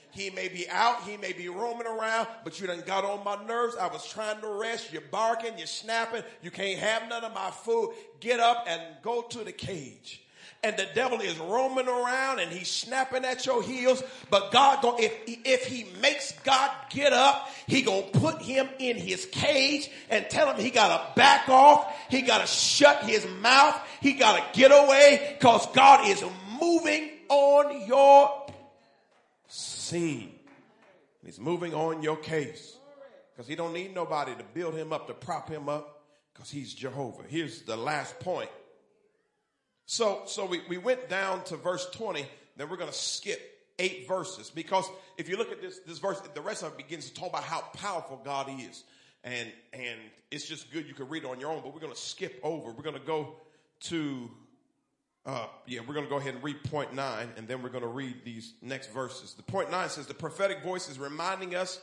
He 0.09 0.31
may 0.31 0.47
be 0.49 0.67
out, 0.67 1.03
he 1.03 1.15
may 1.15 1.31
be 1.31 1.47
roaming 1.47 1.85
around, 1.85 2.27
but 2.43 2.59
you 2.59 2.65
done 2.65 2.81
got 2.85 3.05
on 3.05 3.23
my 3.23 3.37
nerves. 3.45 3.77
I 3.77 3.87
was 3.87 4.05
trying 4.09 4.41
to 4.41 4.47
rest. 4.49 4.91
You're 4.91 5.03
barking, 5.03 5.57
you're 5.57 5.67
snapping. 5.67 6.23
You 6.41 6.49
can't 6.49 6.79
have 6.79 7.07
none 7.07 7.23
of 7.23 7.33
my 7.33 7.51
food. 7.51 7.93
Get 8.19 8.39
up 8.39 8.65
and 8.67 8.81
go 9.03 9.21
to 9.21 9.43
the 9.43 9.51
cage. 9.51 10.23
And 10.63 10.75
the 10.75 10.87
devil 10.93 11.21
is 11.21 11.37
roaming 11.39 11.87
around 11.87 12.39
and 12.39 12.51
he's 12.51 12.69
snapping 12.69 13.25
at 13.25 13.45
your 13.45 13.63
heels. 13.63 14.03
But 14.29 14.51
God, 14.51 14.79
if, 14.99 15.13
if 15.27 15.65
he 15.65 15.87
makes 16.01 16.33
God 16.43 16.71
get 16.89 17.13
up, 17.13 17.49
he 17.67 17.81
gonna 17.81 18.03
put 18.03 18.41
him 18.41 18.67
in 18.79 18.97
his 18.97 19.25
cage 19.27 19.89
and 20.09 20.27
tell 20.29 20.51
him 20.51 20.59
he 20.59 20.71
gotta 20.71 21.13
back 21.15 21.47
off. 21.47 21.95
He 22.09 22.21
gotta 22.21 22.47
shut 22.47 23.03
his 23.03 23.25
mouth. 23.41 23.79
He 24.01 24.13
gotta 24.13 24.43
get 24.53 24.71
away 24.71 25.35
because 25.39 25.65
God 25.73 26.07
is 26.07 26.23
moving 26.61 27.09
on 27.29 27.87
your 27.87 28.45
scene. 29.47 30.33
He's 31.25 31.39
moving 31.39 31.73
on 31.73 32.01
your 32.03 32.17
case 32.17 32.77
because 33.33 33.47
he 33.47 33.55
don't 33.55 33.73
need 33.73 33.93
nobody 33.93 34.33
to 34.35 34.43
build 34.53 34.75
him 34.75 34.93
up, 34.93 35.07
to 35.07 35.13
prop 35.13 35.49
him 35.49 35.67
up 35.67 36.03
because 36.33 36.49
he's 36.49 36.73
Jehovah. 36.73 37.23
Here's 37.27 37.63
the 37.63 37.75
last 37.75 38.19
point. 38.19 38.49
So, 39.85 40.21
so 40.25 40.45
we, 40.45 40.61
we 40.69 40.77
went 40.77 41.09
down 41.09 41.43
to 41.45 41.57
verse 41.57 41.87
20, 41.91 42.25
then 42.55 42.69
we're 42.69 42.77
going 42.77 42.89
to 42.89 42.97
skip 42.97 43.41
eight 43.77 44.07
verses 44.07 44.49
because 44.49 44.87
if 45.17 45.27
you 45.27 45.37
look 45.37 45.51
at 45.51 45.61
this, 45.61 45.79
this 45.79 45.97
verse, 45.97 46.21
the 46.33 46.41
rest 46.41 46.63
of 46.63 46.73
it 46.73 46.77
begins 46.77 47.09
to 47.09 47.13
talk 47.13 47.29
about 47.29 47.43
how 47.43 47.61
powerful 47.73 48.21
God 48.23 48.49
is. 48.59 48.83
And, 49.23 49.51
and 49.73 49.99
it's 50.31 50.47
just 50.47 50.71
good. 50.71 50.87
You 50.87 50.93
can 50.93 51.09
read 51.09 51.23
it 51.23 51.29
on 51.29 51.39
your 51.39 51.51
own, 51.51 51.61
but 51.61 51.73
we're 51.73 51.81
going 51.81 51.93
to 51.93 51.99
skip 51.99 52.39
over. 52.41 52.71
We're 52.71 52.83
going 52.83 52.99
to 52.99 53.05
go 53.05 53.35
to 53.81 54.29
uh, 55.25 55.45
yeah, 55.67 55.81
we're 55.87 55.93
going 55.93 56.05
to 56.05 56.09
go 56.09 56.17
ahead 56.17 56.33
and 56.33 56.43
read 56.43 56.63
point 56.63 56.93
nine, 56.93 57.29
and 57.37 57.47
then 57.47 57.61
we're 57.61 57.69
going 57.69 57.83
to 57.83 57.87
read 57.87 58.25
these 58.25 58.53
next 58.61 58.91
verses. 58.91 59.33
The 59.33 59.43
point 59.43 59.69
nine 59.69 59.89
says 59.89 60.07
the 60.07 60.13
prophetic 60.13 60.63
voice 60.63 60.89
is 60.89 60.97
reminding 60.97 61.55
us 61.55 61.79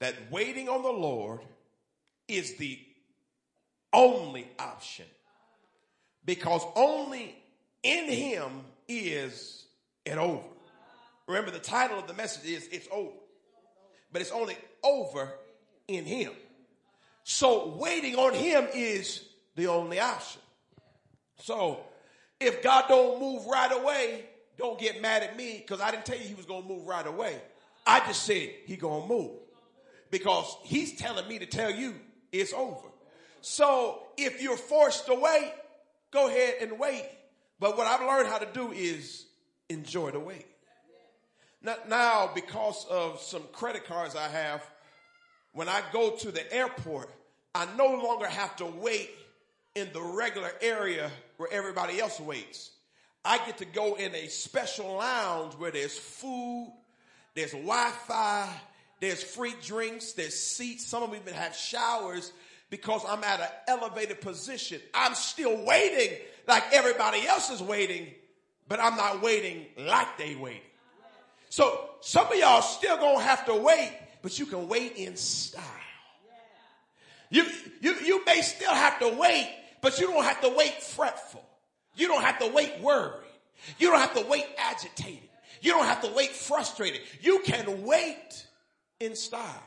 that 0.00 0.14
waiting 0.30 0.68
on 0.68 0.82
the 0.82 0.90
Lord 0.90 1.40
is 2.26 2.56
the 2.56 2.78
only 3.92 4.48
option 4.58 5.06
because 6.24 6.62
only 6.74 7.36
in 7.82 8.08
Him 8.08 8.50
is 8.88 9.66
it 10.04 10.18
over. 10.18 10.42
Remember, 11.26 11.50
the 11.50 11.58
title 11.58 11.98
of 11.98 12.06
the 12.06 12.14
message 12.14 12.50
is 12.50 12.68
It's 12.68 12.88
Over, 12.90 13.12
but 14.12 14.20
it's 14.20 14.32
only 14.32 14.56
over 14.82 15.32
in 15.88 16.04
Him. 16.04 16.32
So, 17.22 17.76
waiting 17.76 18.16
on 18.16 18.34
Him 18.34 18.66
is 18.74 19.26
the 19.56 19.68
only 19.68 20.00
option. 20.00 20.42
So, 21.38 21.80
if 22.44 22.62
God 22.62 22.84
don't 22.88 23.20
move 23.20 23.46
right 23.46 23.72
away, 23.72 24.24
don't 24.56 24.78
get 24.78 25.02
mad 25.02 25.22
at 25.22 25.36
me 25.36 25.58
because 25.58 25.80
I 25.80 25.90
didn't 25.90 26.04
tell 26.04 26.16
you 26.16 26.24
he 26.24 26.34
was 26.34 26.46
going 26.46 26.62
to 26.62 26.68
move 26.68 26.86
right 26.86 27.06
away. 27.06 27.40
I 27.86 28.00
just 28.00 28.22
said 28.22 28.50
he 28.66 28.76
going 28.76 29.02
to 29.02 29.08
move 29.08 29.32
because 30.10 30.56
he's 30.62 30.96
telling 30.96 31.26
me 31.28 31.38
to 31.40 31.46
tell 31.46 31.70
you 31.70 31.94
it's 32.32 32.52
over. 32.52 32.88
So 33.40 34.02
if 34.16 34.40
you're 34.40 34.56
forced 34.56 35.06
to 35.06 35.14
wait, 35.14 35.52
go 36.10 36.28
ahead 36.28 36.54
and 36.60 36.78
wait. 36.78 37.04
But 37.60 37.76
what 37.76 37.86
I've 37.86 38.00
learned 38.00 38.28
how 38.28 38.38
to 38.38 38.48
do 38.52 38.72
is 38.72 39.26
enjoy 39.68 40.12
the 40.12 40.20
wait. 40.20 40.46
Now, 41.88 42.30
because 42.34 42.86
of 42.90 43.20
some 43.20 43.42
credit 43.52 43.86
cards 43.86 44.16
I 44.16 44.28
have, 44.28 44.62
when 45.52 45.68
I 45.68 45.82
go 45.92 46.16
to 46.16 46.30
the 46.30 46.52
airport, 46.52 47.10
I 47.54 47.66
no 47.76 47.86
longer 47.86 48.26
have 48.26 48.54
to 48.56 48.66
wait 48.66 49.10
in 49.74 49.88
the 49.92 50.02
regular 50.02 50.50
area 50.60 51.10
where 51.36 51.52
everybody 51.52 52.00
else 52.00 52.20
waits. 52.20 52.70
I 53.24 53.38
get 53.38 53.58
to 53.58 53.64
go 53.64 53.94
in 53.94 54.14
a 54.14 54.28
special 54.28 54.96
lounge 54.96 55.54
where 55.54 55.70
there's 55.70 55.96
food, 55.96 56.72
there's 57.34 57.52
Wi-Fi, 57.52 58.48
there's 59.00 59.22
free 59.22 59.54
drinks, 59.62 60.12
there's 60.12 60.38
seats. 60.38 60.86
Some 60.86 61.02
of 61.02 61.10
them 61.10 61.20
even 61.20 61.34
have 61.34 61.56
showers 61.56 62.32
because 62.70 63.02
I'm 63.08 63.24
at 63.24 63.40
an 63.40 63.48
elevated 63.68 64.20
position. 64.20 64.80
I'm 64.92 65.14
still 65.14 65.64
waiting 65.64 66.18
like 66.46 66.64
everybody 66.72 67.26
else 67.26 67.50
is 67.50 67.62
waiting, 67.62 68.08
but 68.68 68.80
I'm 68.80 68.96
not 68.96 69.22
waiting 69.22 69.66
like 69.78 70.18
they 70.18 70.34
waiting. 70.34 70.60
So 71.48 71.90
some 72.00 72.26
of 72.26 72.36
y'all 72.36 72.62
still 72.62 72.96
gonna 72.96 73.22
have 73.22 73.46
to 73.46 73.54
wait, 73.54 73.92
but 74.22 74.38
you 74.38 74.46
can 74.46 74.68
wait 74.68 74.96
in 74.96 75.16
style. 75.16 75.62
You, 77.30 77.44
you, 77.80 77.94
you 78.04 78.24
may 78.24 78.42
still 78.42 78.72
have 78.72 78.98
to 79.00 79.08
wait, 79.08 79.52
but 79.84 80.00
you 80.00 80.06
don't 80.06 80.24
have 80.24 80.40
to 80.40 80.48
wait 80.48 80.82
fretful. 80.82 81.44
You 81.94 82.08
don't 82.08 82.22
have 82.22 82.38
to 82.38 82.48
wait 82.48 82.80
worried. 82.80 83.20
You 83.78 83.90
don't 83.90 84.00
have 84.00 84.14
to 84.14 84.24
wait 84.30 84.46
agitated. 84.56 85.28
You 85.60 85.72
don't 85.72 85.84
have 85.84 86.00
to 86.00 86.10
wait 86.12 86.30
frustrated. 86.30 87.02
You 87.20 87.40
can 87.44 87.84
wait 87.84 88.46
in 88.98 89.14
style. 89.14 89.62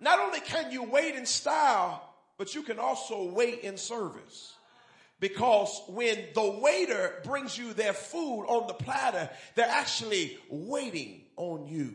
Not 0.00 0.20
only 0.20 0.40
can 0.40 0.70
you 0.70 0.82
wait 0.82 1.14
in 1.14 1.24
style, 1.24 2.14
but 2.36 2.54
you 2.54 2.62
can 2.62 2.78
also 2.78 3.32
wait 3.32 3.60
in 3.60 3.78
service. 3.78 4.52
Because 5.18 5.80
when 5.88 6.18
the 6.34 6.60
waiter 6.62 7.14
brings 7.24 7.56
you 7.56 7.72
their 7.72 7.94
food 7.94 8.44
on 8.44 8.66
the 8.66 8.74
platter, 8.74 9.30
they're 9.54 9.66
actually 9.66 10.36
waiting 10.50 11.22
on 11.38 11.66
you. 11.66 11.94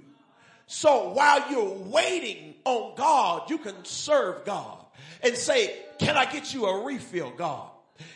So 0.66 1.14
while 1.14 1.51
you're 1.51 1.78
waiting 1.86 2.56
on 2.66 2.95
God, 2.95 3.47
you 3.51 3.60
can 3.60 3.86
serve 3.86 4.43
God 4.43 4.80
and 5.22 5.38
say, 5.38 5.78
can 5.97 6.17
I 6.17 6.25
get 6.25 6.53
you 6.53 6.65
a 6.65 6.83
refill, 6.83 7.31
God? 7.31 7.69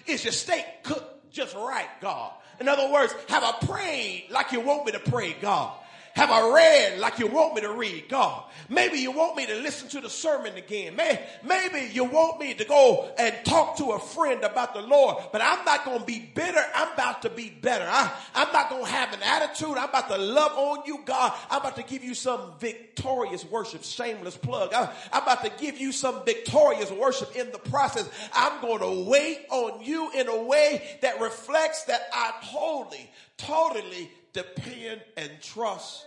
Is 0.05 0.23
your 0.23 0.33
steak 0.33 0.65
cooked 0.83 1.31
just 1.31 1.55
right, 1.55 1.87
God? 2.01 2.31
In 2.59 2.67
other 2.67 2.91
words, 2.91 3.13
have 3.29 3.43
I 3.43 3.51
prayed 3.65 4.27
like 4.31 4.51
you 4.51 4.61
want 4.61 4.85
me 4.85 4.91
to 4.93 4.99
pray, 4.99 5.33
God? 5.33 5.77
Have 6.17 6.31
I 6.31 6.51
read 6.51 6.97
like 6.97 7.19
you 7.19 7.27
want 7.27 7.53
me 7.53 7.61
to 7.61 7.71
read, 7.73 8.09
God? 8.09 8.45
Maybe 8.69 8.97
you 8.97 9.11
want 9.11 9.37
me 9.37 9.45
to 9.45 9.53
listen 9.57 9.87
to 9.89 10.01
the 10.01 10.09
sermon 10.09 10.55
again. 10.55 10.95
Maybe 10.95 11.93
you 11.93 12.05
want 12.05 12.39
me 12.39 12.55
to 12.55 12.65
go 12.65 13.07
and 13.19 13.35
talk 13.45 13.77
to 13.77 13.91
a 13.91 13.99
friend 13.99 14.43
about 14.43 14.73
the 14.73 14.81
Lord, 14.81 15.17
but 15.31 15.43
I'm 15.43 15.63
not 15.63 15.85
going 15.85 15.99
to 15.99 16.05
be 16.05 16.31
bitter. 16.33 16.59
I'm 16.73 16.91
about 16.93 17.21
to 17.21 17.29
be 17.29 17.51
better. 17.51 17.85
I, 17.87 18.11
I'm 18.33 18.51
not 18.51 18.71
going 18.71 18.83
to 18.83 18.89
have 18.89 19.13
an 19.13 19.19
attitude. 19.21 19.77
I'm 19.77 19.89
about 19.89 20.09
to 20.09 20.17
love 20.17 20.53
on 20.53 20.87
you, 20.87 21.03
God. 21.05 21.33
I'm 21.51 21.59
about 21.59 21.75
to 21.75 21.83
give 21.83 22.03
you 22.03 22.15
some 22.15 22.53
victorious 22.59 23.45
worship. 23.45 23.83
Shameless 23.83 24.37
plug. 24.37 24.73
I, 24.73 24.91
I'm 25.13 25.21
about 25.21 25.43
to 25.43 25.51
give 25.63 25.77
you 25.77 25.91
some 25.91 26.25
victorious 26.25 26.89
worship 26.89 27.35
in 27.35 27.51
the 27.51 27.59
process. 27.59 28.09
I'm 28.33 28.59
going 28.59 28.79
to 28.79 29.07
wait 29.07 29.41
on 29.51 29.83
you 29.83 30.09
in 30.15 30.27
a 30.27 30.43
way 30.45 30.97
that 31.03 31.21
reflects 31.21 31.83
that 31.83 32.09
I 32.11 32.31
totally, 32.51 33.07
totally 33.37 34.09
depend 34.37 35.01
and 35.17 35.31
trust 35.41 36.05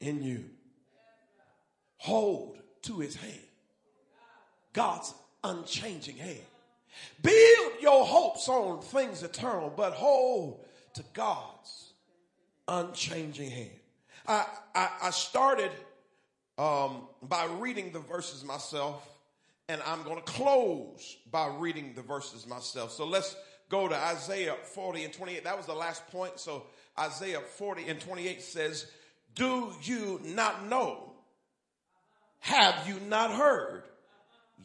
in 0.00 0.20
you. 0.20 0.44
Hold 1.98 2.58
to 2.82 2.98
his 2.98 3.14
hand. 3.14 3.32
God's 4.72 5.14
unchanging 5.44 6.16
hand. 6.16 6.40
Build 7.22 7.72
your 7.80 8.04
hopes 8.04 8.48
on 8.48 8.82
things 8.82 9.22
eternal, 9.22 9.72
but 9.74 9.92
hold 9.92 10.64
to 10.94 11.04
God's 11.14 11.92
unchanging 12.66 13.50
hand. 13.50 13.70
I, 14.26 14.44
I, 14.74 14.88
I 15.04 15.10
started 15.10 15.70
um, 16.58 17.02
by 17.22 17.46
reading 17.60 17.92
the 17.92 18.00
verses 18.00 18.44
myself, 18.44 19.08
and 19.68 19.80
I'm 19.86 20.02
going 20.02 20.16
to 20.16 20.22
close 20.22 21.16
by 21.30 21.46
reading 21.46 21.92
the 21.94 22.02
verses 22.02 22.44
myself. 22.44 22.90
So 22.90 23.06
let's 23.06 23.36
go 23.68 23.88
to 23.88 23.96
Isaiah 23.96 24.56
40 24.74 25.04
and 25.04 25.12
28. 25.12 25.44
That 25.44 25.56
was 25.56 25.66
the 25.66 25.74
last 25.74 26.06
point. 26.08 26.38
So 26.38 26.64
Isaiah 26.98 27.40
40 27.40 27.88
and 27.88 28.00
28 28.00 28.42
says, 28.42 28.86
Do 29.34 29.72
you 29.82 30.20
not 30.24 30.68
know? 30.68 31.12
Have 32.40 32.86
you 32.86 33.00
not 33.00 33.32
heard? 33.32 33.82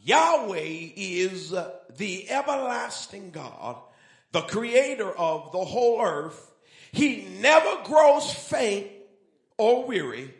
Yahweh 0.04 0.90
is 0.96 1.50
the 1.50 2.30
everlasting 2.30 3.30
God, 3.30 3.76
the 4.32 4.42
creator 4.42 5.10
of 5.10 5.52
the 5.52 5.64
whole 5.64 6.00
earth. 6.00 6.52
He 6.92 7.26
never 7.40 7.82
grows 7.84 8.32
faint 8.32 8.88
or 9.56 9.84
weary. 9.84 10.34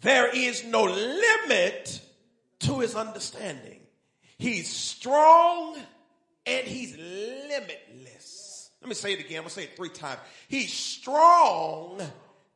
There 0.00 0.34
is 0.34 0.64
no 0.64 0.84
limit 0.84 2.00
to 2.60 2.80
his 2.80 2.94
understanding. 2.94 3.80
He's 4.36 4.68
strong 4.68 5.76
and 6.48 6.66
he's 6.66 6.96
limitless. 6.96 8.70
Let 8.80 8.88
me 8.88 8.94
say 8.94 9.12
it 9.12 9.20
again. 9.20 9.38
I'm 9.38 9.42
going 9.42 9.48
to 9.48 9.54
say 9.54 9.64
it 9.64 9.76
three 9.76 9.90
times. 9.90 10.20
He's 10.48 10.72
strong 10.72 12.00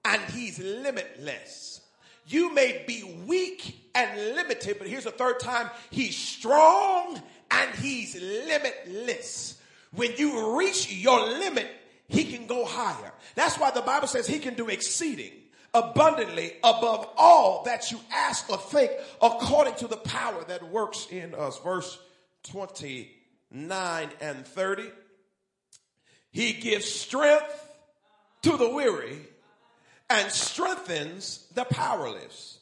and 0.04 0.22
he's 0.30 0.58
limitless. 0.58 1.80
You 2.26 2.54
may 2.54 2.84
be 2.86 3.24
weak 3.26 3.90
and 3.94 4.34
limited, 4.34 4.78
but 4.78 4.88
here's 4.88 5.04
the 5.04 5.10
third 5.10 5.40
time. 5.40 5.68
He's 5.90 6.16
strong 6.16 7.20
and 7.50 7.74
he's 7.74 8.20
limitless. 8.20 9.60
When 9.94 10.12
you 10.16 10.56
reach 10.58 10.90
your 10.90 11.20
limit, 11.20 11.68
he 12.08 12.24
can 12.24 12.46
go 12.46 12.64
higher. 12.64 13.12
That's 13.34 13.58
why 13.58 13.70
the 13.70 13.82
Bible 13.82 14.06
says 14.06 14.26
he 14.26 14.38
can 14.38 14.54
do 14.54 14.68
exceeding 14.68 15.32
abundantly 15.74 16.52
above 16.62 17.08
all 17.16 17.64
that 17.64 17.90
you 17.90 17.98
ask 18.12 18.48
or 18.50 18.58
think 18.58 18.90
according 19.20 19.74
to 19.76 19.86
the 19.86 19.96
power 19.96 20.44
that 20.44 20.62
works 20.70 21.06
in 21.10 21.34
us. 21.34 21.58
Verse 21.58 21.98
29 23.52 24.08
and 24.20 24.46
30. 24.46 24.90
He 26.30 26.54
gives 26.54 26.86
strength 26.86 27.68
to 28.42 28.56
the 28.56 28.70
weary 28.70 29.18
and 30.08 30.30
strengthens 30.30 31.46
the 31.54 31.64
powerless. 31.64 32.58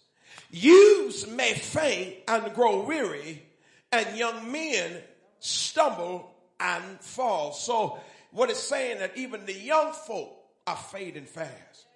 Youths 0.51 1.28
may 1.28 1.55
faint 1.55 2.16
and 2.26 2.53
grow 2.55 2.84
weary, 2.84 3.43
and 3.93 4.16
young 4.16 4.51
men 4.51 5.01
stumble 5.38 6.34
and 6.59 7.01
fall. 7.01 7.53
So, 7.53 8.01
what 8.32 8.51
it's 8.51 8.59
saying 8.59 8.99
that 8.99 9.16
even 9.16 9.47
the 9.47 9.55
young 9.55 9.93
folk 9.93 10.36
are 10.66 10.76
fading 10.76 11.24
fast. 11.24 11.86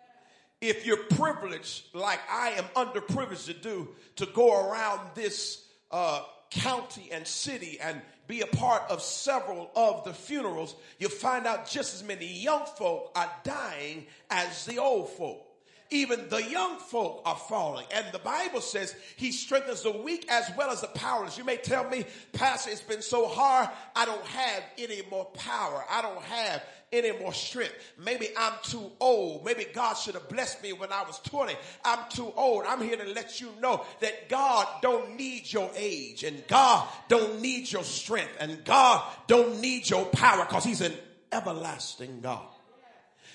If 0.60 0.86
you're 0.86 0.96
privileged, 0.96 1.94
like 1.94 2.20
I 2.30 2.50
am 2.50 2.64
underprivileged 2.76 3.46
to 3.46 3.54
do, 3.54 3.88
to 4.16 4.26
go 4.26 4.68
around 4.68 5.00
this 5.14 5.64
uh, 5.90 6.22
county 6.50 7.08
and 7.12 7.26
city 7.26 7.78
and 7.80 8.00
be 8.26 8.40
a 8.40 8.46
part 8.46 8.82
of 8.90 9.02
several 9.02 9.70
of 9.76 10.04
the 10.04 10.12
funerals, 10.12 10.74
you'll 10.98 11.10
find 11.10 11.46
out 11.46 11.68
just 11.68 11.94
as 11.94 12.02
many 12.02 12.26
young 12.26 12.64
folk 12.64 13.12
are 13.14 13.30
dying 13.42 14.06
as 14.30 14.64
the 14.64 14.78
old 14.78 15.10
folk. 15.10 15.53
Even 15.90 16.28
the 16.28 16.42
young 16.42 16.78
folk 16.78 17.22
are 17.24 17.36
falling. 17.36 17.86
And 17.92 18.06
the 18.12 18.18
Bible 18.18 18.60
says 18.60 18.94
he 19.16 19.32
strengthens 19.32 19.82
the 19.82 19.90
weak 19.90 20.26
as 20.30 20.50
well 20.56 20.70
as 20.70 20.80
the 20.80 20.88
powerless. 20.88 21.38
You 21.38 21.44
may 21.44 21.56
tell 21.56 21.88
me, 21.88 22.04
Pastor, 22.32 22.70
it's 22.70 22.80
been 22.80 23.02
so 23.02 23.28
hard. 23.28 23.68
I 23.94 24.04
don't 24.04 24.26
have 24.26 24.62
any 24.78 25.02
more 25.10 25.26
power. 25.26 25.84
I 25.90 26.02
don't 26.02 26.22
have 26.22 26.62
any 26.92 27.12
more 27.18 27.32
strength. 27.32 27.74
Maybe 28.02 28.28
I'm 28.36 28.54
too 28.62 28.90
old. 29.00 29.44
Maybe 29.44 29.66
God 29.72 29.94
should 29.94 30.14
have 30.14 30.28
blessed 30.28 30.62
me 30.62 30.72
when 30.72 30.92
I 30.92 31.02
was 31.02 31.18
20. 31.20 31.54
I'm 31.84 31.98
too 32.08 32.32
old. 32.36 32.64
I'm 32.66 32.80
here 32.80 32.96
to 32.96 33.12
let 33.12 33.40
you 33.40 33.50
know 33.60 33.84
that 34.00 34.28
God 34.28 34.66
don't 34.80 35.16
need 35.16 35.52
your 35.52 35.70
age 35.76 36.24
and 36.24 36.46
God 36.46 36.88
don't 37.08 37.40
need 37.40 37.70
your 37.70 37.84
strength 37.84 38.36
and 38.38 38.64
God 38.64 39.04
don't 39.26 39.60
need 39.60 39.88
your 39.90 40.04
power 40.06 40.44
because 40.44 40.64
he's 40.64 40.80
an 40.80 40.94
everlasting 41.32 42.20
God. 42.20 42.53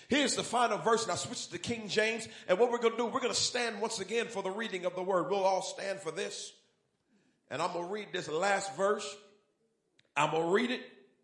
Here's 0.09 0.35
the 0.35 0.43
final 0.43 0.79
verse, 0.79 1.03
and 1.03 1.11
I 1.11 1.15
switch 1.15 1.49
to 1.49 1.59
King 1.59 1.87
James. 1.87 2.27
And 2.47 2.57
what 2.57 2.71
we're 2.71 2.79
going 2.79 2.93
to 2.93 2.97
do, 2.97 3.05
we're 3.05 3.19
going 3.19 3.33
to 3.33 3.39
stand 3.39 3.79
once 3.79 3.99
again 3.99 4.25
for 4.25 4.41
the 4.41 4.49
reading 4.49 4.85
of 4.85 4.95
the 4.95 5.03
word. 5.03 5.29
We'll 5.29 5.43
all 5.43 5.61
stand 5.61 5.99
for 5.99 6.09
this. 6.11 6.51
And 7.51 7.61
I'm 7.61 7.71
going 7.73 7.85
to 7.85 7.93
read 7.93 8.07
this 8.11 8.27
last 8.27 8.75
verse. 8.75 9.05
I'm 10.17 10.31
going 10.31 10.43
to 10.43 10.49
read 10.49 10.71
it 10.71 10.81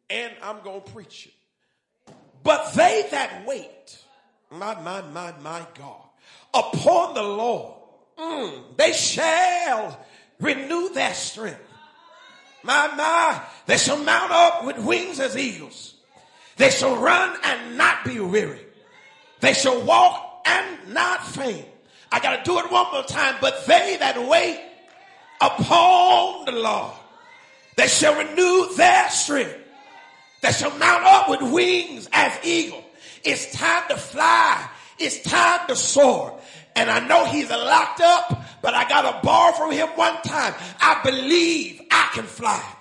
and 0.10 0.32
I'm 0.44 0.62
going 0.64 0.82
to 0.82 0.92
preach 0.92 1.28
it. 1.28 2.14
But 2.44 2.74
they 2.74 3.08
that 3.10 3.46
wait, 3.48 3.98
my, 4.52 4.80
my, 4.82 5.02
my, 5.02 5.34
my 5.42 5.66
God, 5.78 6.04
upon 6.54 7.16
the 7.16 7.24
Lord, 7.24 7.74
mm, 8.20 8.78
they 8.78 8.94
shall 8.94 10.00
renew 10.40 10.94
their 10.94 11.14
strength. 11.16 11.60
My, 12.64 12.88
my, 12.96 13.42
they 13.66 13.78
shall 13.78 13.98
mount 13.98 14.32
up 14.32 14.66
with 14.66 14.78
wings 14.78 15.20
as 15.20 15.36
eagles. 15.36 15.96
They 16.58 16.70
shall 16.70 16.96
run 16.98 17.36
and 17.44 17.78
not 17.78 18.06
be 18.06 18.20
weary. 18.20 18.65
They 19.46 19.54
shall 19.54 19.80
walk 19.84 20.42
and 20.48 20.92
not 20.92 21.24
faint. 21.24 21.68
I 22.12 22.20
got 22.20 22.44
to 22.44 22.50
do 22.50 22.58
it 22.58 22.72
one 22.72 22.92
more 22.92 23.04
time. 23.04 23.36
But 23.40 23.64
they 23.68 23.96
that 24.00 24.28
wait 24.28 24.60
upon 25.40 26.46
the 26.46 26.52
Lord, 26.52 26.94
they 27.78 27.86
shall 27.86 28.18
renew 28.18 28.76
their 28.76 29.08
strength. 29.12 29.56
They 30.42 30.52
shall 30.52 30.76
mount 30.80 31.04
up 31.04 31.30
with 31.30 31.44
wings 31.54 32.10
as 32.12 32.44
eagle. 32.44 32.84
It's 33.24 33.54
time 33.54 33.84
to 33.90 33.98
fly. 33.98 34.68
It's 34.98 35.22
time 35.22 35.68
to 35.68 35.76
soar. 35.76 36.40
And 36.76 36.90
I 36.90 37.06
know 37.08 37.26
he's 37.26 37.52
locked 37.52 38.02
up, 38.02 38.46
but 38.64 38.74
I 38.74 38.90
got 38.90 39.04
to 39.04 39.24
borrow 39.24 39.54
from 39.54 39.72
him 39.72 39.90
one 39.90 40.20
time. 40.24 40.56
I 40.82 41.02
believe 41.04 41.84
I 41.92 42.10
can 42.16 42.24
fly. 42.26 42.75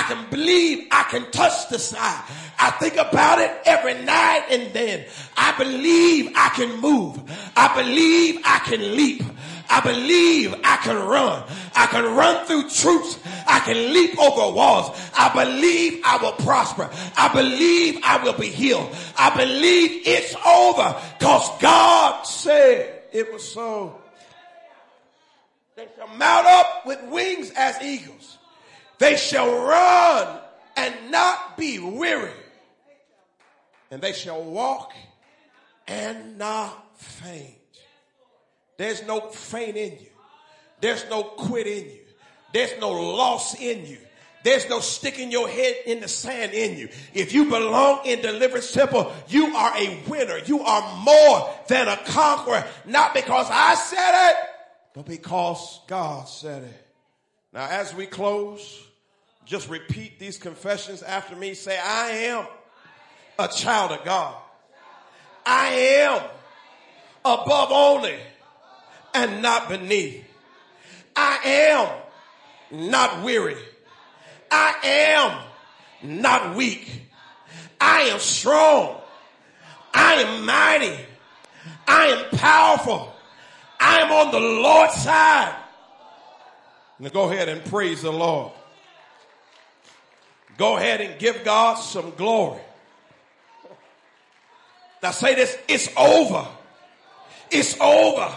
I 0.00 0.02
can 0.04 0.30
believe 0.30 0.88
I 0.90 1.02
can 1.10 1.30
touch 1.30 1.68
the 1.68 1.78
sky. 1.78 2.24
I 2.58 2.70
think 2.70 2.96
about 2.96 3.38
it 3.38 3.50
every 3.66 3.92
night 4.02 4.46
and 4.50 4.72
then. 4.72 5.04
I 5.36 5.54
believe 5.58 6.32
I 6.34 6.48
can 6.56 6.80
move. 6.80 7.20
I 7.54 7.74
believe 7.74 8.40
I 8.42 8.60
can 8.60 8.96
leap. 8.96 9.22
I 9.68 9.80
believe 9.82 10.54
I 10.64 10.78
can 10.78 10.96
run. 11.06 11.44
I 11.76 11.86
can 11.88 12.16
run 12.16 12.46
through 12.46 12.70
troops. 12.70 13.18
I 13.46 13.60
can 13.60 13.92
leap 13.92 14.18
over 14.18 14.56
walls. 14.56 14.98
I 15.18 15.28
believe 15.34 16.00
I 16.02 16.16
will 16.16 16.32
prosper. 16.32 16.88
I 17.18 17.30
believe 17.34 18.00
I 18.02 18.24
will 18.24 18.38
be 18.38 18.48
healed. 18.48 18.96
I 19.18 19.36
believe 19.36 20.06
it's 20.06 20.34
over 20.46 20.98
because 21.18 21.60
God 21.60 22.22
said 22.22 23.02
it 23.12 23.30
was 23.30 23.46
so. 23.46 24.00
They 25.76 25.88
shall 25.94 26.08
mount 26.16 26.46
up 26.46 26.86
with 26.86 27.02
wings 27.10 27.52
as 27.54 27.76
eagles. 27.82 28.38
They 29.00 29.16
shall 29.16 29.50
run 29.50 30.38
and 30.76 30.94
not 31.10 31.56
be 31.56 31.78
weary. 31.78 32.30
And 33.90 34.02
they 34.02 34.12
shall 34.12 34.42
walk 34.42 34.92
and 35.88 36.36
not 36.36 36.98
faint. 36.98 37.56
There's 38.76 39.02
no 39.06 39.20
faint 39.22 39.78
in 39.78 39.92
you. 39.92 40.10
There's 40.82 41.08
no 41.08 41.22
quit 41.22 41.66
in 41.66 41.86
you. 41.86 42.00
There's 42.52 42.78
no 42.78 42.90
loss 42.90 43.58
in 43.58 43.86
you. 43.86 43.96
There's 44.44 44.68
no 44.68 44.80
sticking 44.80 45.30
your 45.30 45.48
head 45.48 45.76
in 45.86 46.00
the 46.00 46.08
sand 46.08 46.52
in 46.52 46.76
you. 46.76 46.90
If 47.14 47.32
you 47.32 47.46
belong 47.46 48.04
in 48.04 48.20
Deliverance 48.20 48.70
Temple, 48.70 49.12
you 49.28 49.46
are 49.56 49.76
a 49.78 49.98
winner. 50.08 50.38
You 50.44 50.60
are 50.60 50.96
more 50.98 51.50
than 51.68 51.88
a 51.88 51.96
conqueror. 51.96 52.64
Not 52.84 53.14
because 53.14 53.46
I 53.50 53.76
said 53.76 54.30
it, 54.30 54.36
but 54.94 55.06
because 55.06 55.80
God 55.86 56.28
said 56.28 56.64
it. 56.64 56.86
Now, 57.52 57.66
as 57.66 57.94
we 57.94 58.04
close, 58.04 58.88
just 59.44 59.68
repeat 59.68 60.18
these 60.18 60.38
confessions 60.38 61.02
after 61.02 61.34
me. 61.34 61.54
Say, 61.54 61.78
I 61.78 62.10
am 62.10 62.46
a 63.38 63.48
child 63.48 63.92
of 63.92 64.04
God. 64.04 64.34
I 65.44 65.68
am 65.68 66.22
above 67.24 67.70
only 67.72 68.18
and 69.14 69.42
not 69.42 69.68
beneath. 69.68 70.24
I 71.16 71.38
am 71.44 71.88
not 72.88 73.24
weary. 73.24 73.56
I 74.50 74.74
am 76.02 76.18
not 76.20 76.56
weak. 76.56 76.88
I 77.80 78.02
am 78.02 78.18
strong. 78.20 79.00
I 79.92 80.14
am 80.14 80.44
mighty. 80.44 80.96
I 81.86 82.06
am 82.06 82.38
powerful. 82.38 83.12
I 83.80 84.00
am 84.00 84.12
on 84.12 84.30
the 84.30 84.40
Lord's 84.40 84.94
side. 84.94 85.56
Now 86.98 87.08
go 87.08 87.30
ahead 87.30 87.48
and 87.48 87.64
praise 87.64 88.02
the 88.02 88.12
Lord. 88.12 88.52
Go 90.56 90.76
ahead 90.76 91.00
and 91.00 91.18
give 91.18 91.44
God 91.44 91.74
some 91.76 92.12
glory. 92.16 92.60
Now 95.02 95.12
say 95.12 95.34
this, 95.34 95.56
it's 95.68 95.88
over. 95.96 96.46
It's 97.50 97.76
over. 97.80 98.34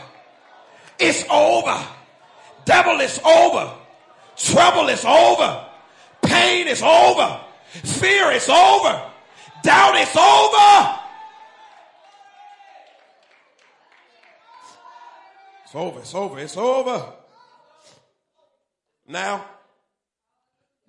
It's 0.99 1.25
over. 1.29 1.85
Devil 2.65 3.01
is 3.01 3.19
over. 3.25 3.73
Trouble 4.37 4.89
is 4.89 5.03
over. 5.05 5.65
Pain 6.21 6.67
is 6.67 6.81
over. 6.81 7.41
Fear 7.83 8.31
is 8.31 8.49
over. 8.49 9.09
Doubt 9.63 9.95
is 9.95 10.15
over. 10.15 10.99
It's 15.63 15.75
over. 15.75 15.99
It's 15.99 16.15
over. 16.15 16.39
It's 16.39 16.57
over. 16.57 17.13
Now, 19.07 19.45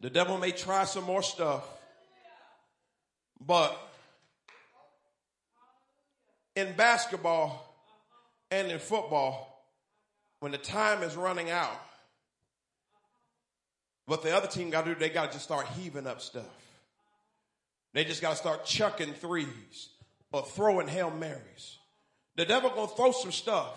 the 0.05 0.11
devil 0.11 0.37
may 0.37 0.51
try 0.51 0.85
some 0.85 1.05
more 1.05 1.23
stuff, 1.23 1.67
but 3.41 3.75
in 6.55 6.75
basketball 6.77 7.75
and 8.51 8.71
in 8.71 8.79
football, 8.79 9.65
when 10.41 10.53
the 10.53 10.59
time 10.59 11.03
is 11.03 11.17
running 11.17 11.51
out, 11.51 11.81
what 14.05 14.23
the 14.23 14.37
other 14.37 14.47
team 14.47 14.69
got 14.69 14.85
to 14.85 14.93
do, 14.93 15.01
they 15.01 15.09
got 15.09 15.29
to 15.29 15.33
just 15.33 15.45
start 15.45 15.67
heaving 15.69 16.07
up 16.07 16.21
stuff. 16.21 16.45
They 17.95 18.05
just 18.05 18.21
got 18.21 18.33
to 18.33 18.37
start 18.37 18.67
chucking 18.67 19.15
threes 19.15 19.89
or 20.33 20.43
throwing 20.43 20.87
Hail 20.87 21.13
Marys. 21.13 21.79
The 22.37 22.45
devil 22.45 22.69
going 22.69 22.91
to 22.91 22.95
throw 22.95 23.13
some 23.13 23.33
stuff, 23.33 23.75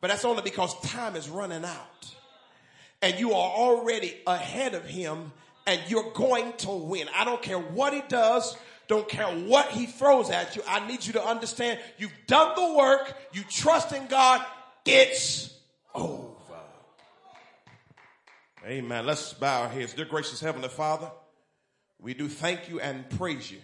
but 0.00 0.08
that's 0.08 0.24
only 0.24 0.40
because 0.40 0.80
time 0.80 1.14
is 1.14 1.28
running 1.28 1.62
out 1.62 2.16
and 3.02 3.18
you 3.18 3.32
are 3.32 3.50
already 3.50 4.16
ahead 4.26 4.74
of 4.74 4.84
him 4.84 5.32
and 5.66 5.80
you're 5.88 6.10
going 6.12 6.52
to 6.58 6.70
win. 6.70 7.08
I 7.14 7.24
don't 7.24 7.42
care 7.42 7.58
what 7.58 7.92
he 7.92 8.02
does. 8.08 8.56
Don't 8.88 9.08
care 9.08 9.26
what 9.26 9.68
he 9.70 9.86
throws 9.86 10.30
at 10.30 10.54
you. 10.54 10.62
I 10.68 10.86
need 10.86 11.04
you 11.04 11.14
to 11.14 11.24
understand 11.24 11.80
you've 11.98 12.12
done 12.26 12.54
the 12.54 12.74
work. 12.76 13.14
You 13.32 13.42
trust 13.50 13.92
in 13.92 14.06
God. 14.06 14.44
It's 14.84 15.52
over. 15.94 16.36
Amen. 18.64 19.06
Let's 19.06 19.32
bow 19.32 19.62
our 19.62 19.68
heads. 19.68 19.94
Dear 19.94 20.06
gracious 20.06 20.40
Heavenly 20.40 20.68
Father, 20.68 21.10
we 22.00 22.14
do 22.14 22.28
thank 22.28 22.68
you 22.68 22.80
and 22.80 23.08
praise 23.10 23.50
you. 23.50 23.58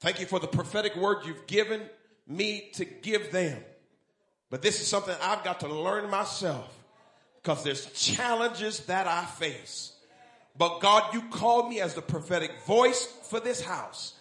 Thank 0.00 0.20
you 0.20 0.26
for 0.26 0.38
the 0.38 0.46
prophetic 0.46 0.96
word 0.96 1.24
you've 1.24 1.46
given 1.46 1.82
me 2.26 2.70
to 2.74 2.84
give 2.84 3.32
them. 3.32 3.62
But 4.50 4.62
this 4.62 4.80
is 4.80 4.86
something 4.86 5.14
I've 5.22 5.44
got 5.44 5.60
to 5.60 5.68
learn 5.68 6.10
myself 6.10 6.83
because 7.44 7.62
there's 7.62 7.84
challenges 7.92 8.80
that 8.86 9.06
I 9.06 9.26
face. 9.26 9.92
But 10.56 10.80
God, 10.80 11.12
you 11.12 11.20
called 11.30 11.68
me 11.68 11.80
as 11.80 11.92
the 11.92 12.00
prophetic 12.00 12.62
voice 12.66 13.04
for 13.28 13.38
this 13.38 13.60
house. 13.60 14.14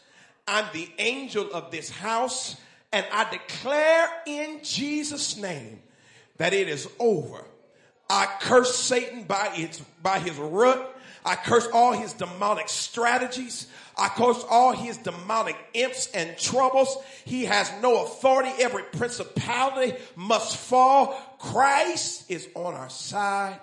I'm 0.45 0.65
the 0.74 0.89
angel 0.99 1.49
of 1.53 1.71
this 1.71 1.89
house 1.89 2.57
and 2.91 3.05
I 3.13 3.30
declare 3.32 4.09
in 4.28 4.59
Jesus 4.61 5.38
name 5.38 5.82
that 6.38 6.53
it 6.53 6.67
is 6.67 6.89
over. 6.99 7.45
I 8.09 8.28
curse 8.41 8.76
Satan 8.76 9.24
by 9.24 9.51
its, 9.55 9.80
by 10.01 10.19
his 10.19 10.38
root. 10.38 10.86
I 11.26 11.36
curse 11.36 11.67
all 11.74 11.93
his 11.93 12.13
demonic 12.13 12.69
strategies. 12.69 13.67
I 13.97 14.09
curse 14.09 14.43
all 14.49 14.74
his 14.74 14.97
demonic 14.97 15.55
imps 15.74 16.07
and 16.13 16.38
troubles. 16.38 16.97
He 17.26 17.45
has 17.45 17.71
no 17.82 18.03
authority. 18.03 18.51
Every 18.59 18.84
principality 18.84 19.97
must 20.15 20.57
fall. 20.57 21.13
Christ 21.39 22.30
is 22.30 22.47
on 22.55 22.74
our 22.74 22.89
side 22.89 23.59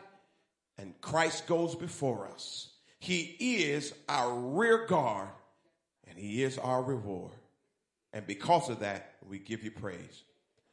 and 0.78 0.98
Christ 1.00 1.46
goes 1.46 1.74
before 1.74 2.28
us. 2.28 2.68
He 2.98 3.36
is 3.38 3.92
our 4.08 4.32
rear 4.32 4.86
guard 4.86 5.28
and 6.08 6.18
he 6.18 6.42
is 6.42 6.58
our 6.58 6.82
reward. 6.82 7.32
And 8.12 8.26
because 8.26 8.68
of 8.68 8.80
that, 8.80 9.14
we 9.28 9.38
give 9.38 9.62
you 9.62 9.70
praise. 9.70 10.24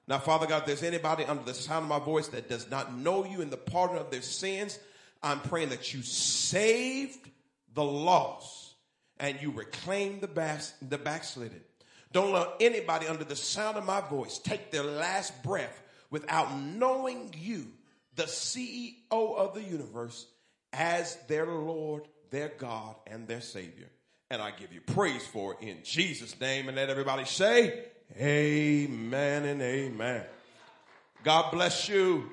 Now, 0.08 0.20
Father 0.20 0.48
God, 0.48 0.62
if 0.62 0.66
there's 0.68 0.84
anybody 0.84 1.26
under 1.26 1.44
the 1.44 1.54
sound 1.54 1.84
of 1.84 1.90
my 1.90 2.00
voice 2.00 2.30
that 2.30 2.50
does 2.50 2.70
not 2.72 2.96
know 2.96 3.26
you 3.26 3.42
in 3.42 3.50
the 3.50 3.58
pardon 3.58 3.98
of 3.98 4.10
their 4.10 4.22
sins, 4.22 4.80
I'm 5.24 5.40
praying 5.42 5.70
that 5.70 5.94
you 5.94 6.02
saved 6.02 7.30
the 7.74 7.84
lost 7.84 8.76
and 9.20 9.42
you 9.42 9.52
reclaim 9.52 10.20
the, 10.20 10.28
the 10.82 10.98
backslidden. 10.98 11.62
Don't 12.12 12.32
let 12.32 12.50
anybody 12.60 13.08
under 13.08 13.24
the 13.24 13.36
sound 13.36 13.78
of 13.78 13.86
my 13.86 14.02
voice 14.02 14.38
take 14.40 14.72
their 14.72 14.84
last 14.84 15.44
breath 15.44 15.82
without 16.10 16.58
knowing 16.58 17.34
you, 17.38 17.68
the 18.16 18.24
CEO 18.24 18.96
of 19.12 19.54
the 19.54 19.62
universe, 19.62 20.28
as 20.74 21.18
their 21.28 21.46
Lord, 21.46 22.08
their 22.30 22.52
God, 22.58 22.96
and 23.06 23.28
their 23.28 23.42
Savior. 23.42 23.90
And 24.30 24.42
I 24.42 24.52
give 24.52 24.74
you 24.74 24.82
praise 24.82 25.26
for 25.26 25.54
it 25.54 25.66
in 25.66 25.78
Jesus' 25.84 26.40
name. 26.40 26.68
And 26.68 26.78
let 26.78 26.90
everybody 26.90 27.26
say, 27.26 27.86
Amen 28.18 29.46
and 29.46 29.62
amen. 29.62 30.24
God 31.24 31.52
bless 31.52 31.90
you. 31.90 32.32